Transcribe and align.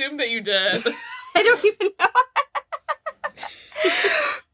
I 0.00 0.04
kind 0.04 0.12
of 0.12 0.18
assumed 0.18 0.20
that 0.20 0.30
you 0.30 0.40
did. 0.40 0.94
I 1.36 1.42
don't 1.42 1.64
even 1.64 1.90
know. 1.98 2.06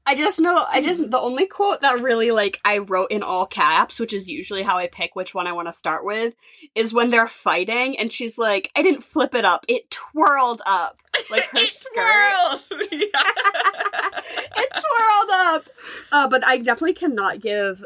I 0.08 0.14
just 0.14 0.38
know 0.38 0.64
I 0.68 0.80
just 0.80 1.10
the 1.10 1.18
only 1.18 1.46
quote 1.46 1.80
that 1.80 2.00
really 2.00 2.30
like 2.30 2.60
I 2.64 2.78
wrote 2.78 3.10
in 3.10 3.24
all 3.24 3.44
caps, 3.44 3.98
which 3.98 4.12
is 4.12 4.30
usually 4.30 4.62
how 4.62 4.76
I 4.76 4.86
pick 4.86 5.16
which 5.16 5.34
one 5.34 5.48
I 5.48 5.52
want 5.52 5.66
to 5.66 5.72
start 5.72 6.04
with, 6.04 6.34
is 6.76 6.92
when 6.92 7.10
they're 7.10 7.26
fighting 7.26 7.98
and 7.98 8.12
she's 8.12 8.38
like, 8.38 8.70
I 8.76 8.82
didn't 8.82 9.02
flip 9.02 9.34
it 9.34 9.44
up, 9.44 9.64
it 9.68 9.90
twirled 9.90 10.62
up. 10.64 11.00
Like 11.28 11.42
her 11.44 11.58
it 11.60 11.68
skirt. 11.68 12.60
twirled. 12.68 12.82
Yeah. 12.92 14.20
it 14.58 14.70
twirled 14.70 15.30
up. 15.32 15.68
Uh, 16.12 16.28
but 16.28 16.46
I 16.46 16.58
definitely 16.58 16.94
cannot 16.94 17.40
give 17.40 17.84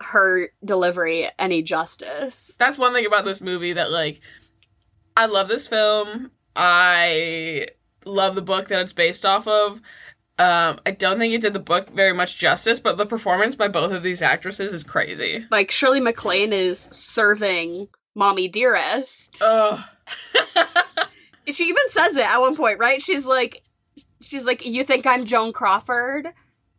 her 0.00 0.50
delivery 0.64 1.28
any 1.38 1.62
justice. 1.62 2.52
That's 2.58 2.78
one 2.78 2.92
thing 2.92 3.06
about 3.06 3.24
this 3.24 3.40
movie 3.40 3.72
that 3.72 3.90
like 3.90 4.20
I 5.16 5.26
love 5.26 5.48
this 5.48 5.66
film. 5.66 6.30
I 6.56 7.66
love 8.04 8.34
the 8.34 8.42
book 8.42 8.68
that 8.68 8.80
it's 8.82 8.92
based 8.92 9.24
off 9.26 9.46
of. 9.48 9.80
Um, 10.38 10.78
I 10.84 10.90
don't 10.90 11.18
think 11.18 11.32
it 11.32 11.40
did 11.40 11.52
the 11.52 11.60
book 11.60 11.90
very 11.90 12.12
much 12.12 12.36
justice, 12.38 12.80
but 12.80 12.96
the 12.96 13.06
performance 13.06 13.54
by 13.54 13.68
both 13.68 13.92
of 13.92 14.02
these 14.02 14.20
actresses 14.20 14.72
is 14.74 14.82
crazy. 14.82 15.44
Like 15.50 15.70
Shirley 15.70 16.00
MacLaine 16.00 16.52
is 16.52 16.88
serving 16.90 17.88
Mommy 18.14 18.48
Dearest. 18.48 19.40
Ugh. 19.42 19.80
She 21.46 21.64
even 21.64 21.82
says 21.90 22.16
it 22.16 22.24
at 22.24 22.40
one 22.40 22.56
point, 22.56 22.78
right? 22.78 23.02
She's 23.02 23.26
like, 23.26 23.62
she's 24.22 24.46
like, 24.46 24.64
"You 24.64 24.82
think 24.82 25.06
I'm 25.06 25.26
Joan 25.26 25.52
Crawford?" 25.52 26.28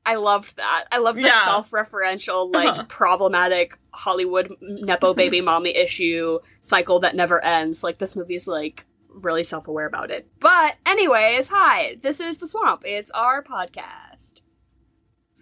I 0.08 0.16
loved 0.16 0.56
that. 0.58 0.86
I 0.92 0.98
love 0.98 1.16
the 1.16 1.22
Yeah. 1.22 1.46
self-referential, 1.46 2.52
like 2.52 2.70
Uh-huh. 2.70 2.84
problematic 2.90 3.78
Hollywood 3.92 4.52
nepo 4.62 5.14
baby 5.14 5.40
mommy 5.42 5.76
issue 5.76 6.40
cycle 6.64 7.00
that 7.02 7.16
never 7.16 7.44
ends. 7.46 7.84
Like 7.84 8.00
this 8.00 8.16
movie's 8.16 8.48
like 8.48 8.86
really 9.16 9.44
self-aware 9.44 9.86
about 9.86 10.12
it. 10.12 10.28
But 10.40 10.76
anyways, 10.86 11.50
hi. 11.50 11.98
This 12.02 12.20
is 12.20 12.38
the 12.38 12.48
Swamp. 12.48 12.84
It's 12.86 13.12
our 13.12 13.44
podcast. 13.44 14.42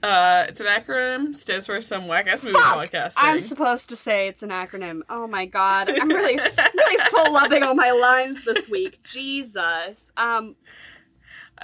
Uh, 0.04 0.46
it's 0.50 0.60
an 0.60 0.68
acronym, 0.68 1.34
stands 1.34 1.66
for 1.66 1.80
some 1.80 2.08
whack 2.08 2.28
ass 2.28 2.44
movie 2.44 2.58
podcast. 2.58 3.14
I'm 3.16 3.40
supposed 3.40 3.88
to 3.88 3.96
say 3.96 4.28
it's 4.28 4.44
an 4.44 4.50
acronym. 4.50 5.00
Oh 5.10 5.28
my 5.28 5.46
god. 5.46 5.90
I'm 5.90 6.10
really 6.10 6.36
really 6.36 7.04
full 7.10 7.32
loving 7.32 7.64
all 7.64 7.74
my 7.74 7.92
lines 7.92 8.44
this 8.44 8.68
week. 8.68 9.02
Jesus. 9.04 10.12
Um 10.18 10.58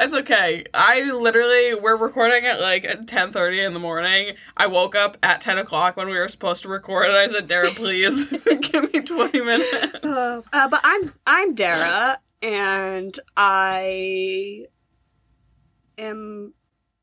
It's 0.01 0.13
okay. 0.13 0.63
I 0.73 1.11
literally 1.11 1.75
we're 1.75 1.97
recording 1.97 2.45
at 2.45 2.61
like 2.61 3.05
ten 3.05 3.31
thirty 3.31 3.59
in 3.59 3.73
the 3.73 3.79
morning. 3.79 4.31
I 4.55 4.67
woke 4.67 4.95
up 4.95 5.17
at 5.21 5.41
ten 5.41 5.57
o'clock 5.57 5.97
when 5.97 6.07
we 6.07 6.17
were 6.17 6.29
supposed 6.29 6.63
to 6.63 6.69
record, 6.69 7.07
and 7.09 7.17
I 7.17 7.27
said, 7.27 7.49
"Dara, 7.49 7.71
please 7.71 8.25
give 8.71 8.93
me 8.93 9.01
twenty 9.01 9.41
minutes." 9.41 9.99
Uh, 10.03 10.41
uh, 10.53 10.69
but 10.69 10.79
I'm 10.83 11.13
I'm 11.27 11.53
Dara, 11.53 12.19
and 12.41 13.19
I 13.35 14.67
am. 15.97 16.53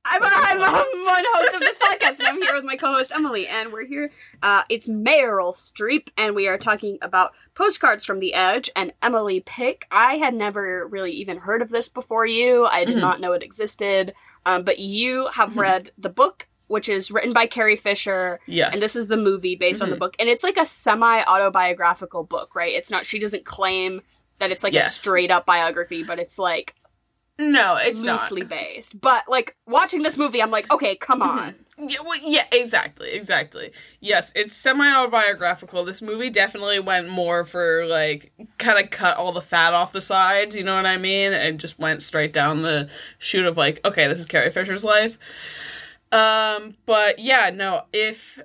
I'm, 0.08 0.22
I'm, 0.22 0.62
I'm 0.62 1.04
one 1.04 1.24
host 1.34 1.54
of 1.54 1.60
this 1.60 1.78
podcast, 1.78 2.18
and 2.20 2.28
I'm 2.28 2.42
here 2.42 2.54
with 2.54 2.64
my 2.64 2.76
co-host 2.76 3.12
Emily, 3.14 3.46
and 3.46 3.72
we're 3.72 3.84
here. 3.86 4.10
Uh, 4.42 4.62
it's 4.68 4.86
Meryl 4.88 5.52
Streep, 5.54 6.08
and 6.16 6.34
we 6.34 6.46
are 6.48 6.58
talking 6.58 6.98
about 7.02 7.32
postcards 7.54 8.04
from 8.04 8.18
the 8.20 8.34
Edge 8.34 8.70
and 8.76 8.92
Emily 9.02 9.40
Pick. 9.40 9.86
I 9.90 10.16
had 10.16 10.34
never 10.34 10.86
really 10.86 11.12
even 11.12 11.38
heard 11.38 11.62
of 11.62 11.70
this 11.70 11.88
before 11.88 12.26
you. 12.26 12.66
I 12.66 12.84
did 12.84 12.96
Mhm. 12.96 13.00
not 13.00 13.20
know 13.20 13.32
it 13.32 13.42
existed, 13.42 14.14
um, 14.44 14.62
but 14.62 14.78
you 14.78 15.28
have 15.32 15.54
Mhm. 15.54 15.60
read 15.60 15.90
the 15.98 16.08
book, 16.08 16.46
which 16.68 16.88
is 16.88 17.10
written 17.10 17.32
by 17.32 17.46
Carrie 17.46 17.76
Fisher, 17.76 18.40
Yes, 18.46 18.72
and 18.72 18.82
this 18.82 18.96
is 18.96 19.08
the 19.08 19.16
movie 19.16 19.56
based 19.56 19.82
on 19.82 19.90
the 19.90 19.96
Mhm. 19.96 20.00
book 20.00 20.16
and 20.18 20.28
it's 20.28 20.42
like 20.44 20.56
a 20.56 20.64
semi 20.64 21.22
autobiographical 21.24 22.24
book 22.24 22.54
right 22.56 22.74
it's 22.74 22.90
not 22.90 23.06
she 23.06 23.18
doesn't 23.20 23.44
claim 23.44 24.02
that 24.40 24.50
it's 24.50 24.64
like 24.64 24.74
a 24.74 24.82
straight 24.88 25.30
up 25.30 25.46
biography 25.46 26.02
but 26.02 26.18
it's 26.18 26.38
like 26.40 26.74
no, 27.38 27.76
it's 27.78 28.02
loosely 28.02 28.40
not. 28.42 28.50
based 28.50 29.00
but 29.00 29.24
like 29.28 29.56
watching 29.66 30.02
this 30.02 30.16
movie 30.16 30.42
i'm 30.42 30.50
like 30.50 30.70
okay 30.72 30.96
come 30.96 31.20
on 31.22 31.54
Yeah, 31.78 31.98
well, 32.02 32.18
yeah, 32.22 32.44
exactly, 32.52 33.10
exactly. 33.10 33.70
Yes, 34.00 34.32
it's 34.34 34.56
semi 34.56 34.90
autobiographical. 34.96 35.84
This 35.84 36.00
movie 36.00 36.30
definitely 36.30 36.80
went 36.80 37.10
more 37.10 37.44
for 37.44 37.84
like 37.84 38.32
kind 38.56 38.82
of 38.82 38.88
cut 38.90 39.18
all 39.18 39.30
the 39.32 39.42
fat 39.42 39.74
off 39.74 39.92
the 39.92 40.00
sides. 40.00 40.56
You 40.56 40.64
know 40.64 40.74
what 40.74 40.86
I 40.86 40.96
mean? 40.96 41.34
And 41.34 41.60
just 41.60 41.78
went 41.78 42.00
straight 42.00 42.32
down 42.32 42.62
the 42.62 42.88
chute 43.18 43.44
of 43.44 43.58
like, 43.58 43.84
okay, 43.84 44.06
this 44.08 44.18
is 44.18 44.24
Carrie 44.24 44.50
Fisher's 44.50 44.84
life. 44.84 45.18
Um, 46.12 46.72
but 46.86 47.18
yeah, 47.18 47.50
no, 47.52 47.82
if 47.92 48.38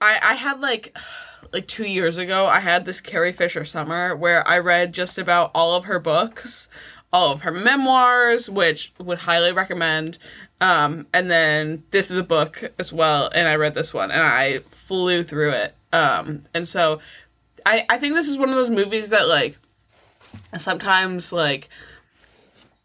I 0.00 0.20
I 0.22 0.34
had 0.34 0.60
like 0.60 0.96
like 1.52 1.66
two 1.66 1.86
years 1.86 2.16
ago, 2.18 2.46
I 2.46 2.60
had 2.60 2.84
this 2.84 3.00
Carrie 3.00 3.32
Fisher 3.32 3.64
summer 3.64 4.14
where 4.14 4.46
I 4.46 4.58
read 4.58 4.92
just 4.94 5.18
about 5.18 5.50
all 5.54 5.74
of 5.74 5.86
her 5.86 5.98
books, 5.98 6.68
all 7.12 7.32
of 7.32 7.42
her 7.42 7.52
memoirs, 7.52 8.50
which 8.50 8.92
would 8.98 9.18
highly 9.18 9.52
recommend. 9.52 10.18
Um, 10.60 11.06
and 11.14 11.30
then 11.30 11.84
this 11.90 12.10
is 12.10 12.16
a 12.16 12.22
book 12.22 12.72
as 12.78 12.92
well, 12.92 13.30
and 13.34 13.48
I 13.48 13.56
read 13.56 13.74
this 13.74 13.94
one 13.94 14.10
and 14.10 14.22
I 14.22 14.58
flew 14.60 15.22
through 15.22 15.50
it. 15.50 15.74
Um, 15.92 16.42
and 16.54 16.66
so 16.66 17.00
I 17.64 17.84
I 17.88 17.96
think 17.98 18.14
this 18.14 18.28
is 18.28 18.38
one 18.38 18.48
of 18.48 18.54
those 18.54 18.70
movies 18.70 19.10
that 19.10 19.28
like 19.28 19.58
sometimes 20.56 21.32
like 21.32 21.68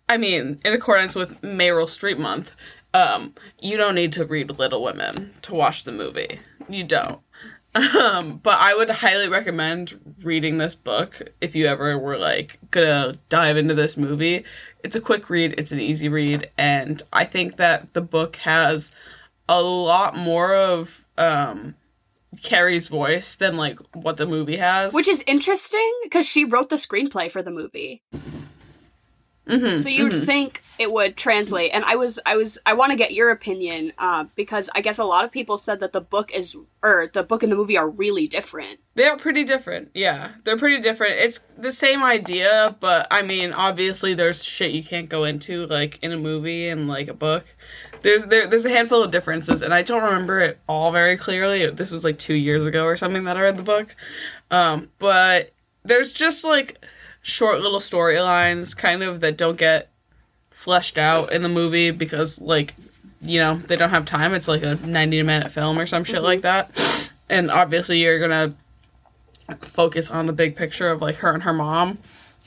I 0.08 0.18
mean, 0.18 0.60
in 0.64 0.74
accordance 0.74 1.16
with 1.16 1.42
Meryl 1.42 1.88
Streep 1.88 2.18
month, 2.18 2.56
um, 2.94 3.34
you 3.60 3.78
don't 3.78 3.96
need 3.96 4.12
to 4.14 4.26
read 4.26 4.60
Little 4.60 4.84
Women 4.84 5.34
to 5.44 5.56
watch 5.56 5.86
the 5.86 5.92
movie. 5.92 6.40
You 6.70 6.84
don't. 6.84 7.20
Um, 7.76 8.38
but 8.44 8.60
I 8.60 8.76
would 8.76 8.90
highly 8.90 9.28
recommend 9.28 10.16
reading 10.24 10.58
this 10.60 10.76
book 10.76 11.22
if 11.42 11.56
you 11.56 11.66
ever 11.66 11.98
were 11.98 12.18
like 12.18 12.60
gonna 12.70 13.16
dive 13.30 13.58
into 13.58 13.74
this 13.74 13.98
movie. 13.98 14.44
It's 14.84 14.96
a 14.96 15.02
quick 15.02 15.30
read, 15.30 15.56
it's 15.58 15.72
an 15.72 15.80
easy 15.80 16.08
read, 16.08 16.52
and 16.58 17.02
I 17.12 17.26
think 17.26 17.58
that 17.58 17.94
the 17.94 18.02
book 18.02 18.36
has 18.38 18.94
a 19.50 19.62
lot 19.62 20.16
more 20.16 20.54
of 20.54 21.06
um 21.18 21.76
Carrie's 22.42 22.88
voice 22.88 23.36
than 23.36 23.58
like 23.58 23.80
what 23.94 24.18
the 24.18 24.26
movie 24.26 24.58
has. 24.58 24.94
which 24.94 25.08
is 25.08 25.24
interesting 25.28 25.92
because 26.04 26.28
she 26.28 26.46
wrote 26.46 26.70
the 26.70 26.76
screenplay 26.76 27.32
for 27.32 27.42
the 27.42 27.52
movie 27.52 28.04
Mhm, 29.48 29.84
so 29.84 29.90
you 29.90 30.06
would 30.06 30.14
mhm. 30.14 30.26
think 30.26 30.64
it 30.80 30.92
would 30.92 31.18
translate 31.18 31.72
and 31.74 31.84
i 31.86 31.96
was 31.96 32.18
i 32.26 32.36
was 32.36 32.58
i 32.66 32.74
want 32.74 32.92
to 32.92 32.98
get 32.98 33.14
your 33.14 33.30
opinion 33.30 33.92
uh, 34.00 34.24
because 34.36 34.70
i 34.74 34.82
guess 34.82 34.98
a 34.98 35.04
lot 35.04 35.26
of 35.26 35.32
people 35.32 35.58
said 35.58 35.80
that 35.82 35.92
the 35.92 36.02
book 36.02 36.32
is 36.34 36.56
or 36.82 37.10
the 37.14 37.24
book 37.24 37.44
and 37.44 37.52
the 37.52 37.56
movie 37.56 37.78
are 37.78 37.90
really 37.90 38.28
different 38.28 38.80
They're 38.96 39.18
pretty 39.18 39.44
different. 39.44 39.90
Yeah, 39.96 40.30
they're 40.44 40.58
pretty 40.58 40.80
different. 40.82 41.14
It's 41.18 41.40
the 41.58 41.72
same 41.72 42.04
idea, 42.04 42.76
but 42.80 43.08
I 43.10 43.24
mean, 43.24 43.52
obviously, 43.52 44.14
there's 44.14 44.44
shit 44.46 44.72
you 44.72 44.84
can't 44.84 45.10
go 45.10 45.24
into 45.24 45.66
like 45.66 45.98
in 46.04 46.12
a 46.12 46.18
movie 46.18 46.70
and 46.70 46.88
like 46.88 47.08
a 47.08 47.14
book. 47.16 47.44
There's 48.04 48.26
there, 48.26 48.46
there's 48.46 48.66
a 48.66 48.70
handful 48.70 49.02
of 49.04 49.10
differences, 49.10 49.64
and 49.64 49.74
I 49.74 49.82
don't 49.82 50.04
remember 50.04 50.40
it 50.42 50.60
all 50.68 50.92
very 50.92 51.18
clearly. 51.18 51.66
This 51.72 51.92
was 51.92 52.04
like 52.04 52.20
two 52.20 52.36
years 52.36 52.68
ago 52.68 52.86
or 52.86 52.96
something 52.96 53.24
that 53.24 53.36
I 53.36 53.42
read 53.42 53.58
the 53.58 53.64
book, 53.64 53.96
um, 54.52 54.90
but 55.00 55.50
there's 55.84 56.12
just 56.14 56.44
like 56.44 56.78
short 57.24 57.62
little 57.62 57.80
storylines, 57.80 58.78
kind 58.78 59.02
of 59.02 59.22
that 59.22 59.38
don't 59.38 59.58
get 59.58 59.90
fleshed 60.52 61.00
out 61.00 61.32
in 61.32 61.42
the 61.42 61.50
movie 61.50 61.90
because 61.90 62.40
like 62.40 62.76
you 63.22 63.40
know 63.40 63.56
they 63.56 63.76
don't 63.76 63.90
have 63.90 64.06
time. 64.06 64.34
It's 64.36 64.48
like 64.48 64.62
a 64.62 64.76
90 64.76 65.24
minute 65.24 65.52
film 65.52 65.80
or 65.80 65.88
some 65.88 66.04
shit 66.04 66.18
mm-hmm. 66.18 66.26
like 66.26 66.42
that, 66.44 67.12
and 67.30 67.50
obviously 67.50 68.00
you're 68.00 68.20
gonna 68.20 68.54
focus 69.62 70.12
on 70.12 70.28
the 70.28 70.34
big 70.34 70.56
picture 70.56 70.90
of 70.90 71.02
like 71.02 71.16
her 71.16 71.34
and 71.34 71.44
her 71.44 71.54
mom 71.54 71.98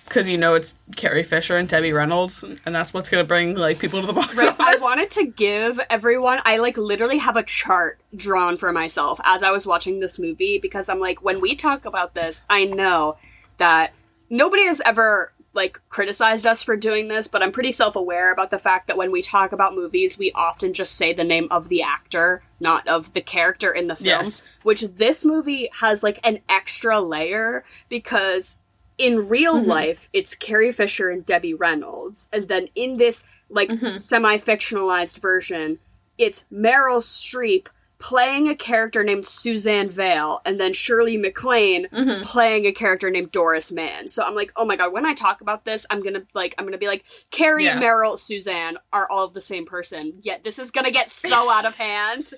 because 0.07 0.29
you 0.29 0.39
know 0.39 0.55
it's 0.55 0.79
Carrie 0.95 1.23
Fisher 1.23 1.57
and 1.57 1.69
Debbie 1.69 1.93
Reynolds 1.93 2.43
and 2.43 2.75
that's 2.75 2.95
what's 2.95 3.09
gonna 3.09 3.25
bring 3.25 3.57
like 3.57 3.79
people 3.79 4.01
to 4.01 4.07
the 4.07 4.13
box 4.13 4.35
Right, 4.35 4.49
office. 4.49 4.59
I 4.59 4.77
wanted 4.81 5.11
to 5.13 5.27
give 5.27 5.81
everyone, 5.91 6.41
I 6.45 6.59
like 6.59 6.77
literally 6.77 7.19
have 7.19 7.37
a 7.37 7.43
chart 7.43 8.01
drawn 8.15 8.57
for 8.57 8.73
myself 8.73 9.21
as 9.25 9.43
I 9.43 9.51
was 9.51 9.67
watching 9.67 10.01
this 10.01 10.19
movie 10.19 10.59
because 10.59 10.89
I'm 10.89 11.01
like, 11.01 11.23
when 11.23 11.41
we 11.41 11.55
talk 11.55 11.85
about 11.85 12.15
this, 12.15 12.45
I 12.49 12.65
know 12.65 13.17
that 13.59 13.93
nobody 14.31 14.67
has 14.67 14.81
ever 14.85 15.33
like 15.55 15.81
criticized 15.89 16.47
us 16.47 16.63
for 16.63 16.77
doing 16.77 17.09
this, 17.09 17.29
but 17.29 17.43
I'm 17.43 17.51
pretty 17.53 17.73
self 17.73 17.97
aware 17.97 18.31
about 18.31 18.51
the 18.51 18.59
fact 18.59 18.89
that 18.89 18.97
when 18.99 19.11
we 19.11 19.23
talk 19.23 19.53
about 19.53 19.75
movies, 19.75 20.19
we 20.19 20.31
often 20.33 20.75
just 20.75 20.97
say 20.97 21.15
the 21.15 21.25
name 21.25 21.49
of 21.51 21.69
the 21.71 21.83
actor, 21.83 22.43
not 22.61 22.87
of 22.87 23.13
the 23.15 23.23
character 23.23 23.73
in 23.73 23.87
the 23.87 23.97
film. 23.97 24.07
Yes. 24.07 24.43
Which 24.65 24.83
this 24.83 25.25
movie 25.25 25.71
has 25.81 26.03
like 26.03 26.21
an 26.27 26.41
extra 26.49 27.01
layer 27.01 27.65
because 27.89 28.59
in 28.99 29.29
real 29.29 29.57
Mm-hmm. 29.57 29.69
life, 29.71 30.11
it's 30.13 30.35
Carrie 30.35 30.73
Fisher 30.73 31.09
and 31.11 31.25
Debbie 31.25 31.55
Reynolds. 31.55 32.29
And 32.33 32.49
then 32.49 32.69
in 32.75 32.97
this, 32.99 33.25
like, 33.49 33.69
Mm-hmm. 33.71 33.97
semi 33.97 34.39
fictionalized 34.39 35.21
version, 35.21 35.79
it's 36.19 36.45
Meryl 36.53 37.01
Streep 37.01 37.67
playing 37.99 38.49
a 38.49 38.55
character 38.55 39.03
named 39.03 39.27
Suzanne 39.27 39.89
Vale, 39.89 40.41
and 40.45 40.61
then 40.61 40.73
Shirley 40.73 41.17
MacLaine 41.17 41.89
Mm-hmm. 41.93 42.23
playing 42.25 42.67
a 42.67 42.73
character 42.73 43.11
named 43.11 43.33
Doris 43.33 43.73
Mann. 43.73 44.09
So 44.09 44.23
I'm 44.23 44.35
like, 44.35 44.53
oh 44.57 44.65
my 44.65 44.77
god, 44.77 44.93
when 44.93 45.07
I 45.07 45.15
talk 45.15 45.41
about 45.41 45.65
this, 45.65 45.87
I'm 45.91 46.03
gonna 46.03 46.23
like, 46.35 46.55
I'm 46.59 46.65
gonna 46.67 46.79
be 46.79 46.87
like, 46.89 47.05
Carrie, 47.31 47.65
Yeah. 47.65 47.81
Meryl, 47.81 48.19
Suzanne 48.19 48.77
are 48.93 49.09
all 49.11 49.29
the 49.29 49.41
same 49.41 49.65
person. 49.67 50.15
Yet 50.23 50.45
this 50.45 50.59
is 50.59 50.71
gonna 50.71 50.91
get 50.91 51.11
so 51.11 51.51
out 51.51 51.65
of 51.65 51.77
hand. 51.77 52.33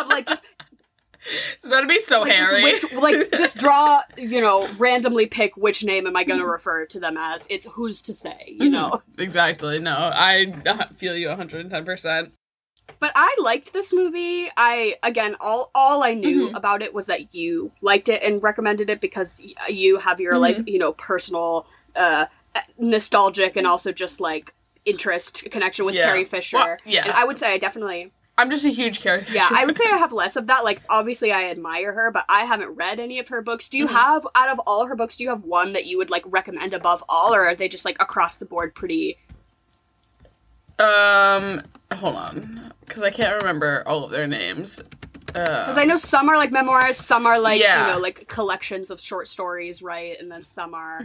of 0.00 0.06
like 0.08 0.26
just 0.26 0.44
It's 1.54 1.66
about 1.66 1.82
to 1.82 1.86
be 1.86 2.00
so 2.00 2.22
Like 2.22 2.32
hairy. 2.32 2.70
just, 2.72 2.92
which, 2.92 3.02
like 3.02 3.30
just 3.32 3.56
draw, 3.56 4.00
you 4.16 4.40
know, 4.40 4.66
randomly 4.78 5.26
pick 5.26 5.56
which 5.56 5.84
name 5.84 6.06
am 6.08 6.16
I 6.16 6.24
going 6.24 6.40
to 6.40 6.46
refer 6.46 6.84
to 6.86 6.98
them 6.98 7.16
as. 7.16 7.46
It's 7.48 7.64
who's 7.66 8.02
to 8.02 8.14
say, 8.14 8.56
you 8.58 8.68
know. 8.70 9.02
exactly. 9.18 9.78
No, 9.78 9.94
I 9.94 10.52
uh, 10.66 10.86
feel 10.94 11.16
you 11.16 11.28
110%. 11.28 12.32
But 13.02 13.10
I 13.16 13.34
liked 13.40 13.72
this 13.72 13.92
movie. 13.92 14.48
I 14.56 14.94
again, 15.02 15.34
all 15.40 15.72
all 15.74 16.04
I 16.04 16.14
knew 16.14 16.50
Mhm. 16.50 16.56
about 16.56 16.82
it 16.82 16.94
was 16.94 17.06
that 17.06 17.34
you 17.34 17.72
liked 17.80 18.08
it 18.08 18.22
and 18.22 18.40
recommended 18.40 18.88
it 18.88 19.00
because 19.00 19.42
you 19.68 19.98
have 19.98 20.20
your 20.20 20.38
like 20.38 20.58
Mm-hmm. 20.58 20.68
you 20.68 20.78
know 20.78 20.92
personal, 20.92 21.66
uh, 21.96 22.26
nostalgic 22.78 23.56
and 23.56 23.66
also 23.66 23.90
just 23.90 24.20
like 24.20 24.54
interest 24.84 25.44
connection 25.50 25.84
with 25.84 25.96
Yeah. 25.96 26.04
Carrie 26.06 26.24
Fisher. 26.24 26.56
Well, 26.58 26.76
yeah. 26.84 27.02
and 27.04 27.12
I 27.12 27.24
would 27.24 27.38
say 27.40 27.52
I 27.52 27.58
definitely 27.58 28.12
I'm 28.38 28.50
just 28.50 28.64
a 28.64 28.70
huge 28.70 29.00
Carrie 29.00 29.24
Fisher. 29.24 29.34
yeah 29.34 29.48
I 29.50 29.66
would 29.66 29.76
say 29.76 29.84
I 29.92 29.96
have 29.96 30.12
less 30.12 30.36
of 30.36 30.46
that. 30.46 30.62
Like 30.62 30.80
obviously 30.88 31.32
I 31.32 31.50
admire 31.50 31.92
her, 31.92 32.10
but 32.12 32.24
I 32.28 32.44
haven't 32.44 32.70
read 32.76 33.00
any 33.00 33.18
of 33.18 33.28
her 33.28 33.42
books. 33.42 33.66
Do 33.68 33.78
you 33.78 33.86
Mhm. 33.88 33.90
have 33.94 34.26
out 34.36 34.48
of 34.48 34.58
all 34.60 34.86
her 34.86 34.94
books? 34.94 35.16
Do 35.16 35.24
you 35.24 35.30
have 35.30 35.42
one 35.44 35.72
that 35.72 35.86
you 35.86 35.98
would 35.98 36.08
like 36.10 36.22
recommend 36.26 36.72
above 36.72 37.02
all, 37.08 37.34
or 37.34 37.46
are 37.48 37.54
they 37.56 37.66
just 37.68 37.84
like 37.84 37.96
across 38.00 38.36
the 38.36 38.44
board 38.46 38.76
pretty? 38.76 39.18
Um, 40.82 41.62
hold 41.96 42.16
on, 42.16 42.72
because 42.86 43.02
I 43.02 43.10
can't 43.10 43.40
remember 43.42 43.82
all 43.86 44.04
of 44.04 44.10
their 44.10 44.26
names. 44.26 44.80
Because 45.26 45.78
I 45.78 45.84
know 45.84 45.96
some 45.96 46.28
are 46.28 46.36
like 46.36 46.52
memoirs, 46.52 46.96
some 46.98 47.26
are 47.26 47.38
like 47.38 47.60
Yeah. 47.60 47.86
you 47.88 47.92
know 47.94 47.98
like 48.00 48.28
collections 48.28 48.90
of 48.90 49.00
short 49.00 49.28
stories, 49.28 49.80
right? 49.82 50.16
And 50.20 50.30
then 50.30 50.42
some 50.42 50.74
are 50.74 51.00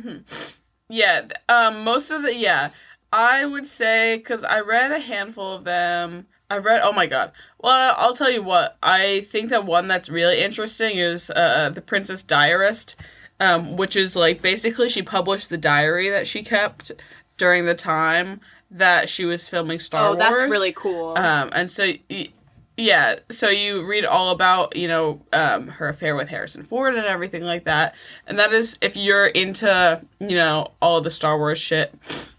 Yeah, 0.89 1.27
um, 1.47 1.83
most 1.83 2.11
of 2.11 2.23
the 2.23 2.35
yeah, 2.35 2.71
I 3.13 3.45
would 3.45 3.67
say 3.67 4.17
because 4.17 4.43
I 4.43 4.59
read 4.61 4.91
a 4.91 4.99
handful 4.99 5.53
of 5.53 5.63
them. 5.63 6.27
I 6.49 6.57
read. 6.57 6.81
Oh 6.83 6.93
my 6.93 7.07
god. 7.07 7.31
Well, 7.59 7.93
I'll 7.97 8.13
tell 8.13 8.31
you 8.31 8.41
what. 8.41 8.77
I 8.81 9.21
think 9.29 9.49
that 9.49 9.65
one 9.65 9.87
that's 9.87 10.09
really 10.09 10.39
interesting 10.39 10.97
is 10.97 11.29
uh, 11.29 11.69
the 11.73 11.81
Princess 11.81 12.23
Diarist, 12.23 12.95
um, 13.41 13.75
which 13.75 13.95
is 13.97 14.15
like 14.15 14.41
basically 14.41 14.87
she 14.89 15.01
published 15.03 15.49
the 15.49 15.57
diary 15.57 16.09
that 16.09 16.25
she 16.27 16.43
kept 16.43 16.91
during 17.37 17.65
the 17.65 17.75
time 17.75 18.39
that 18.71 19.09
she 19.09 19.25
was 19.25 19.47
filming 19.47 19.79
Star 19.79 20.09
oh, 20.09 20.13
Wars. 20.13 20.25
Oh, 20.25 20.29
that's 20.29 20.51
really 20.51 20.73
cool. 20.73 21.17
Um, 21.17 21.49
and 21.53 21.69
so, 21.71 21.91
y- 22.09 22.29
yeah, 22.75 23.15
so 23.29 23.49
you 23.49 23.85
read 23.85 24.05
all 24.05 24.29
about, 24.31 24.75
you 24.75 24.87
know, 24.87 25.21
um, 25.33 25.67
her 25.67 25.89
affair 25.89 26.15
with 26.15 26.29
Harrison 26.29 26.63
Ford 26.63 26.95
and 26.95 27.05
everything 27.05 27.43
like 27.43 27.63
that. 27.63 27.95
And 28.27 28.37
that 28.37 28.53
is, 28.53 28.77
if 28.81 28.95
you're 28.95 29.27
into, 29.27 30.01
you 30.19 30.35
know, 30.35 30.71
all 30.81 31.01
the 31.01 31.09
Star 31.09 31.37
Wars 31.37 31.57
shit, 31.57 32.33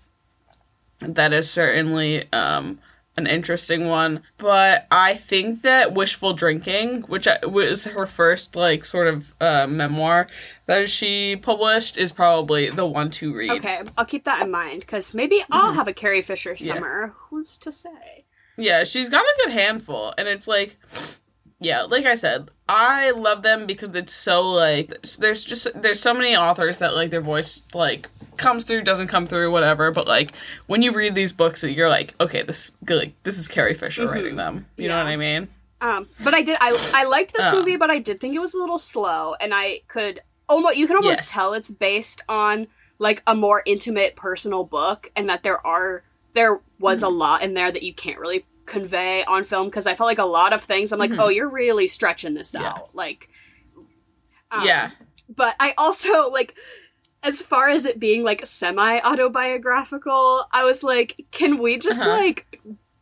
that 1.00 1.32
is 1.32 1.50
certainly 1.50 2.30
um, 2.32 2.78
an 3.18 3.26
interesting 3.26 3.88
one. 3.88 4.22
But 4.38 4.86
I 4.90 5.14
think 5.14 5.62
that 5.62 5.92
Wishful 5.92 6.32
Drinking, 6.32 7.02
which 7.02 7.28
I, 7.28 7.38
was 7.44 7.84
her 7.84 8.06
first, 8.06 8.56
like, 8.56 8.84
sort 8.84 9.08
of 9.08 9.34
uh, 9.40 9.66
memoir 9.66 10.28
that 10.66 10.88
she 10.88 11.36
published, 11.36 11.98
is 11.98 12.12
probably 12.12 12.70
the 12.70 12.86
one 12.86 13.10
to 13.12 13.34
read. 13.34 13.50
okay, 13.50 13.82
I'll 13.98 14.04
keep 14.06 14.24
that 14.24 14.42
in 14.42 14.50
mind 14.50 14.80
because 14.80 15.12
maybe 15.12 15.36
Mm-hmm. 15.38 15.52
I'll 15.52 15.72
have 15.72 15.88
a 15.88 15.92
Carrie 15.92 16.22
Fisher 16.22 16.56
summer. 16.56 17.14
Who's 17.30 17.58
to 17.58 17.72
say? 17.72 18.24
Yeah, 18.56 18.84
she's 18.84 19.08
got 19.08 19.24
a 19.24 19.34
good 19.44 19.52
handful, 19.52 20.12
and 20.18 20.26
it's 20.28 20.48
like, 20.48 20.76
yeah, 21.60 21.82
like 21.82 22.06
I 22.06 22.14
said, 22.14 22.50
I 22.68 23.10
love 23.12 23.42
them 23.42 23.66
because 23.66 23.94
it's 23.94 24.12
so 24.14 24.48
like 24.50 24.94
there's 25.18 25.44
just 25.44 25.66
there's 25.80 26.00
so 26.00 26.14
many 26.14 26.36
authors 26.36 26.78
that 26.78 26.94
like 26.94 27.10
their 27.10 27.20
voice 27.20 27.62
like 27.74 28.08
comes 28.36 28.64
through, 28.64 28.82
doesn't 28.82 29.08
come 29.08 29.26
through, 29.26 29.50
whatever. 29.50 29.90
But 29.90 30.06
like 30.06 30.32
when 30.66 30.82
you 30.82 30.92
read 30.92 31.14
these 31.14 31.32
books, 31.32 31.64
you're 31.64 31.88
like, 31.88 32.14
okay, 32.20 32.42
this 32.42 32.72
like 32.88 33.12
this 33.24 33.38
is 33.38 33.48
Carrie 33.48 33.74
Fisher 33.74 34.06
writing 34.06 34.36
them. 34.36 34.66
You 34.76 34.88
know 34.88 34.98
what 34.98 35.06
I 35.08 35.16
mean? 35.16 35.48
Um, 35.80 36.08
but 36.22 36.34
I 36.34 36.42
did. 36.42 36.56
I 36.60 36.76
I 36.94 37.04
liked 37.04 37.32
this 37.32 37.46
Oh. 37.50 37.56
movie, 37.58 37.76
but 37.76 37.90
I 37.90 37.98
did 37.98 38.20
think 38.20 38.34
it 38.34 38.40
was 38.40 38.54
a 38.54 38.58
little 38.58 38.78
slow, 38.78 39.34
and 39.40 39.52
I 39.54 39.80
could 39.88 40.20
almost 40.48 40.76
you 40.76 40.86
can 40.86 40.96
almost 40.96 41.22
Yes. 41.22 41.32
tell 41.32 41.54
it's 41.54 41.70
based 41.70 42.22
on 42.28 42.66
like 42.98 43.22
a 43.26 43.34
more 43.34 43.62
intimate, 43.64 44.16
personal 44.16 44.64
book, 44.64 45.10
and 45.16 45.28
that 45.28 45.42
there 45.42 45.64
are 45.66 46.02
there 46.34 46.60
was 46.78 47.00
Mm-hmm. 47.00 47.06
a 47.06 47.16
lot 47.16 47.42
in 47.42 47.54
there 47.54 47.72
that 47.72 47.82
you 47.82 47.94
can't 47.94 48.18
really 48.18 48.44
convey 48.68 49.24
on 49.24 49.44
film 49.44 49.66
because 49.68 49.86
I 49.86 49.94
felt 49.94 50.06
like 50.06 50.18
a 50.18 50.24
lot 50.24 50.52
of 50.52 50.62
things. 50.62 50.92
I'm 50.92 50.98
like, 51.00 51.10
Mhm. 51.10 51.18
oh, 51.18 51.28
you're 51.28 51.48
really 51.50 51.86
stretching 51.88 52.34
this 52.34 52.54
Yeah. 52.54 52.68
out, 52.68 52.90
like. 52.94 53.28
um, 54.50 54.64
yeah, 54.64 54.90
but 55.28 55.56
I 55.60 55.74
also 55.76 56.30
like 56.30 56.54
as 57.22 57.42
far 57.42 57.68
as 57.68 57.84
it 57.84 57.98
being 57.98 58.22
like 58.22 58.46
semi 58.46 59.00
autobiographical, 59.00 60.44
I 60.52 60.64
was 60.64 60.82
like, 60.82 61.26
can 61.32 61.58
we 61.58 61.78
just 61.78 62.02
Uh-huh. 62.02 62.10
like 62.16 62.60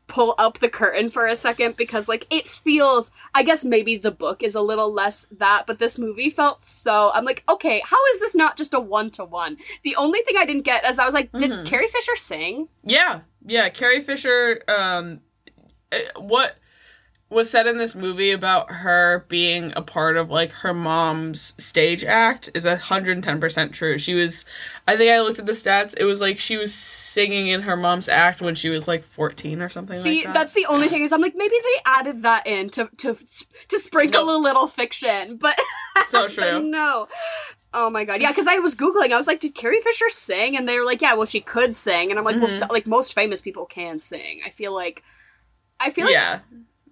pull 0.08 0.36
up 0.38 0.60
the 0.60 0.68
curtain 0.68 1.10
for 1.10 1.26
a 1.26 1.34
second 1.34 1.76
because 1.76 2.08
like 2.08 2.26
it 2.30 2.46
feels 2.46 3.10
I 3.34 3.42
guess 3.42 3.64
maybe 3.64 3.96
the 3.96 4.12
book 4.12 4.40
is 4.42 4.54
a 4.54 4.60
little 4.60 4.92
less 4.92 5.26
that, 5.32 5.64
but 5.66 5.78
this 5.80 5.98
movie 5.98 6.30
felt 6.30 6.64
so 6.64 7.10
I'm 7.12 7.24
like, 7.24 7.42
okay, 7.48 7.82
how 7.84 7.96
is 8.14 8.20
this 8.20 8.34
not 8.34 8.56
just 8.56 8.72
a 8.72 8.80
one 8.80 9.10
to 9.12 9.24
one? 9.24 9.56
The 9.82 9.96
only 9.96 10.20
thing 10.22 10.36
I 10.36 10.46
didn't 10.46 10.62
get 10.62 10.84
is 10.84 10.98
I 11.00 11.04
was 11.04 11.14
like, 11.14 11.30
did 11.32 11.50
Mhm. 11.50 11.66
Carrie 11.66 11.88
Fisher 11.88 12.14
sing? 12.16 12.68
yeah, 12.84 13.20
yeah. 13.44 13.68
Carrie 13.68 14.00
Fisher. 14.00 14.62
Um, 14.68 15.20
what 16.16 16.56
was 17.28 17.50
said 17.50 17.66
in 17.66 17.76
this 17.76 17.96
movie 17.96 18.30
about 18.30 18.70
her 18.70 19.24
being 19.28 19.72
a 19.74 19.82
part 19.82 20.16
of 20.16 20.30
like 20.30 20.52
her 20.52 20.72
mom's 20.72 21.54
stage 21.60 22.04
act 22.04 22.48
is 22.54 22.64
110% 22.64 23.72
true. 23.72 23.98
She 23.98 24.14
was 24.14 24.44
I 24.86 24.96
think 24.96 25.10
I 25.10 25.20
looked 25.20 25.40
at 25.40 25.46
the 25.46 25.50
stats. 25.52 25.96
It 25.98 26.04
was 26.04 26.20
like 26.20 26.38
she 26.38 26.56
was 26.56 26.72
singing 26.72 27.48
in 27.48 27.62
her 27.62 27.76
mom's 27.76 28.08
act 28.08 28.40
when 28.40 28.54
she 28.54 28.68
was 28.68 28.86
like 28.86 29.02
14 29.02 29.60
or 29.60 29.68
something 29.68 29.96
See, 29.96 30.18
like 30.18 30.24
that. 30.26 30.34
that's 30.34 30.52
the 30.52 30.66
only 30.66 30.86
thing 30.86 31.02
is 31.02 31.12
I'm 31.12 31.20
like 31.20 31.34
maybe 31.34 31.56
they 31.60 31.80
added 31.84 32.22
that 32.22 32.46
in 32.46 32.70
to 32.70 32.88
to 32.98 33.14
to 33.16 33.78
sprinkle 33.80 34.26
Nope. 34.26 34.36
a 34.36 34.42
little 34.42 34.68
fiction, 34.68 35.36
but 35.36 35.58
so 36.06 36.22
But 36.22 36.30
true. 36.32 36.62
no. 36.62 37.08
Oh 37.74 37.90
my 37.90 38.04
god. 38.04 38.22
Yeah, 38.22 38.30
because 38.30 38.46
I 38.46 38.60
was 38.60 38.76
Googling. 38.76 39.12
I 39.12 39.16
was 39.16 39.26
like, 39.26 39.40
did 39.40 39.54
Carrie 39.56 39.80
Fisher 39.82 40.08
sing? 40.10 40.56
And 40.56 40.66
they 40.68 40.78
were 40.78 40.84
like, 40.86 41.02
yeah, 41.02 41.14
well, 41.14 41.26
she 41.26 41.40
could 41.40 41.76
sing. 41.76 42.10
And 42.10 42.18
I'm 42.18 42.24
like, 42.24 42.36
well, 42.36 42.46
Mhm. 42.48 42.58
th- 42.60 42.70
like, 42.70 42.86
most 42.86 43.12
famous 43.12 43.42
people 43.42 43.66
can 43.66 43.98
sing. 44.00 44.40
I 44.46 44.50
feel 44.50 44.72
like. 44.72 45.02
I 45.80 45.90
feel 45.90 46.04
like. 46.06 46.14
yeah. 46.14 46.40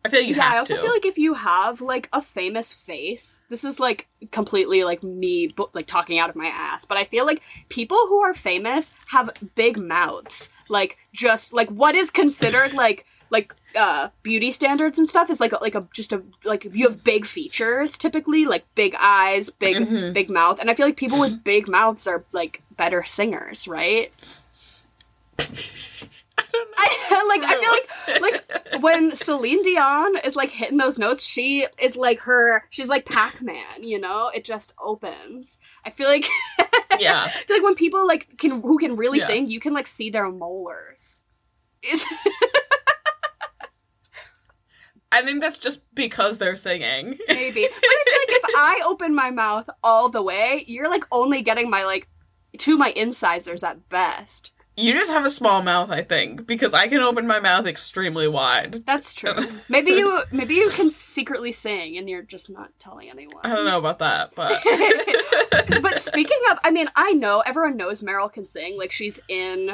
I 0.07 0.11
feel 0.11 0.21
like 0.21 0.29
you 0.29 0.35
yeah, 0.37 0.43
have 0.43 0.53
I 0.55 0.59
also 0.59 0.75
to. 0.77 0.83
feel 0.83 0.91
like 0.93 1.07
if 1.07 1.17
you 1.17 1.33
have 1.33 1.81
like 1.81 2.11
a 2.13 2.21
famous 2.21 2.75
face, 2.75 3.41
this 3.49 3.65
is 3.65 3.81
like 3.81 4.07
completely 4.33 4.85
like 4.85 5.03
me 5.03 5.55
like 5.73 5.87
talking 5.87 6.19
out 6.19 6.29
of 6.29 6.37
my 6.37 6.45
ass, 6.47 6.85
but 6.85 6.99
I 6.99 7.05
feel 7.05 7.25
like 7.25 7.41
people 7.71 7.97
who 8.09 8.21
are 8.21 8.35
famous 8.35 8.93
have 9.07 9.31
big 9.55 9.79
mouths. 9.79 10.51
Like 10.69 10.99
just 11.15 11.55
like 11.55 11.71
what 11.71 11.95
is 11.95 12.11
considered 12.11 12.73
like 12.75 13.07
like 13.31 13.55
uh 13.75 14.11
beauty 14.23 14.51
standards 14.51 14.99
and 14.99 15.09
stuff 15.09 15.31
is 15.31 15.41
like 15.41 15.53
a, 15.53 15.57
like 15.63 15.75
a 15.75 15.89
just 15.95 16.13
a 16.13 16.23
like 16.45 16.65
you 16.71 16.87
have 16.87 17.03
big 17.03 17.25
features 17.25 17.97
typically 17.97 18.45
like 18.45 18.67
big 18.75 18.95
eyes, 19.01 19.49
big 19.49 19.77
Mhm. 19.77 20.13
big 20.13 20.29
mouth, 20.29 20.61
and 20.61 20.71
I 20.71 20.75
feel 20.75 20.85
like 20.85 20.97
people 20.99 21.19
with 21.19 21.43
big 21.43 21.67
mouths 21.67 22.07
are 22.07 22.25
like 22.33 22.61
better 22.77 23.05
singers, 23.05 23.67
right? 23.67 24.13
I 26.37 26.45
don't 26.53 26.71
know. 26.71 26.77
I 26.79 26.89
like 27.39 27.43
I 27.45 27.61
feel 27.61 28.21
like 28.21 28.43
like 28.73 28.83
when 28.83 29.15
Celine 29.15 29.63
Dion 29.63 30.17
is 30.25 30.35
like 30.37 30.51
hitting 30.51 30.79
those 30.79 30.99
notes, 30.99 31.25
she 31.25 31.67
is 31.81 31.97
like 31.97 32.21
her 32.21 32.65
she's 32.71 32.89
like 32.89 33.05
Pac-Man, 33.07 33.83
you 33.83 34.01
know? 34.01 34.31
It 34.35 34.45
just 34.45 34.73
opens. 34.83 35.59
I 35.85 35.91
feel 35.91 36.09
like 36.09 36.27
yeah. 36.99 37.29
Feel 37.29 37.57
like 37.57 37.65
when 37.65 37.75
people 37.77 38.07
like 38.07 38.37
can 38.39 38.51
who 38.63 38.79
can 38.79 38.97
really 38.97 39.19
Yeah. 39.21 39.27
sing, 39.27 39.49
you 39.49 39.61
can 39.61 39.73
like 39.75 39.87
see 39.87 40.11
their 40.11 40.29
molars. 40.31 41.23
I 45.13 45.23
think 45.23 45.41
that's 45.41 45.59
just 45.59 45.83
because 45.95 46.39
they're 46.39 46.57
singing. 46.57 47.17
maybe. 47.29 47.69
But 47.69 47.85
I 47.85 48.03
feel 48.05 48.19
like 48.19 48.43
if 48.43 48.57
I 48.57 48.81
open 48.85 49.15
my 49.15 49.31
mouth 49.31 49.69
all 49.85 50.09
the 50.09 50.23
way, 50.23 50.65
you're 50.67 50.91
like 50.91 51.05
only 51.13 51.41
getting 51.43 51.71
my 51.71 51.85
like 51.85 52.09
to 52.59 52.77
my 52.77 52.91
incisors 52.91 53.63
at 53.63 53.89
best. 53.89 54.51
You 54.77 54.93
just 54.93 55.13
have 55.13 55.25
a 55.25 55.31
small 55.31 55.63
mouth, 55.63 55.91
I 55.91 56.03
think, 56.03 56.47
because 56.49 56.75
I 56.75 56.89
can 56.89 56.99
open 56.99 57.29
my 57.29 57.39
mouth 57.39 57.67
extremely 57.67 58.27
wide. 58.27 58.85
That's 58.85 59.15
true. 59.15 59.35
Maybe 59.69 59.93
you 59.93 60.21
maybe 60.33 60.55
you 60.55 60.69
can 60.71 60.91
secretly 60.91 61.53
sing 61.53 61.97
and 61.97 62.11
you're 62.11 62.23
just 62.23 62.51
not 62.51 62.71
telling 62.81 63.09
anyone. 63.09 63.41
I 63.45 63.55
don't 63.55 63.67
know 63.67 63.79
about 63.79 64.01
that, 64.01 64.35
but 64.35 64.63
but 65.83 66.03
speaking 66.03 66.39
of, 66.51 66.59
I 66.65 66.71
mean, 66.73 66.89
I 66.97 67.13
know 67.13 67.41
everyone 67.41 67.77
knows 67.77 68.03
Meryl 68.03 68.33
can 68.33 68.45
sing. 68.45 68.77
Like 68.77 68.91
she's 68.91 69.21
in 69.29 69.71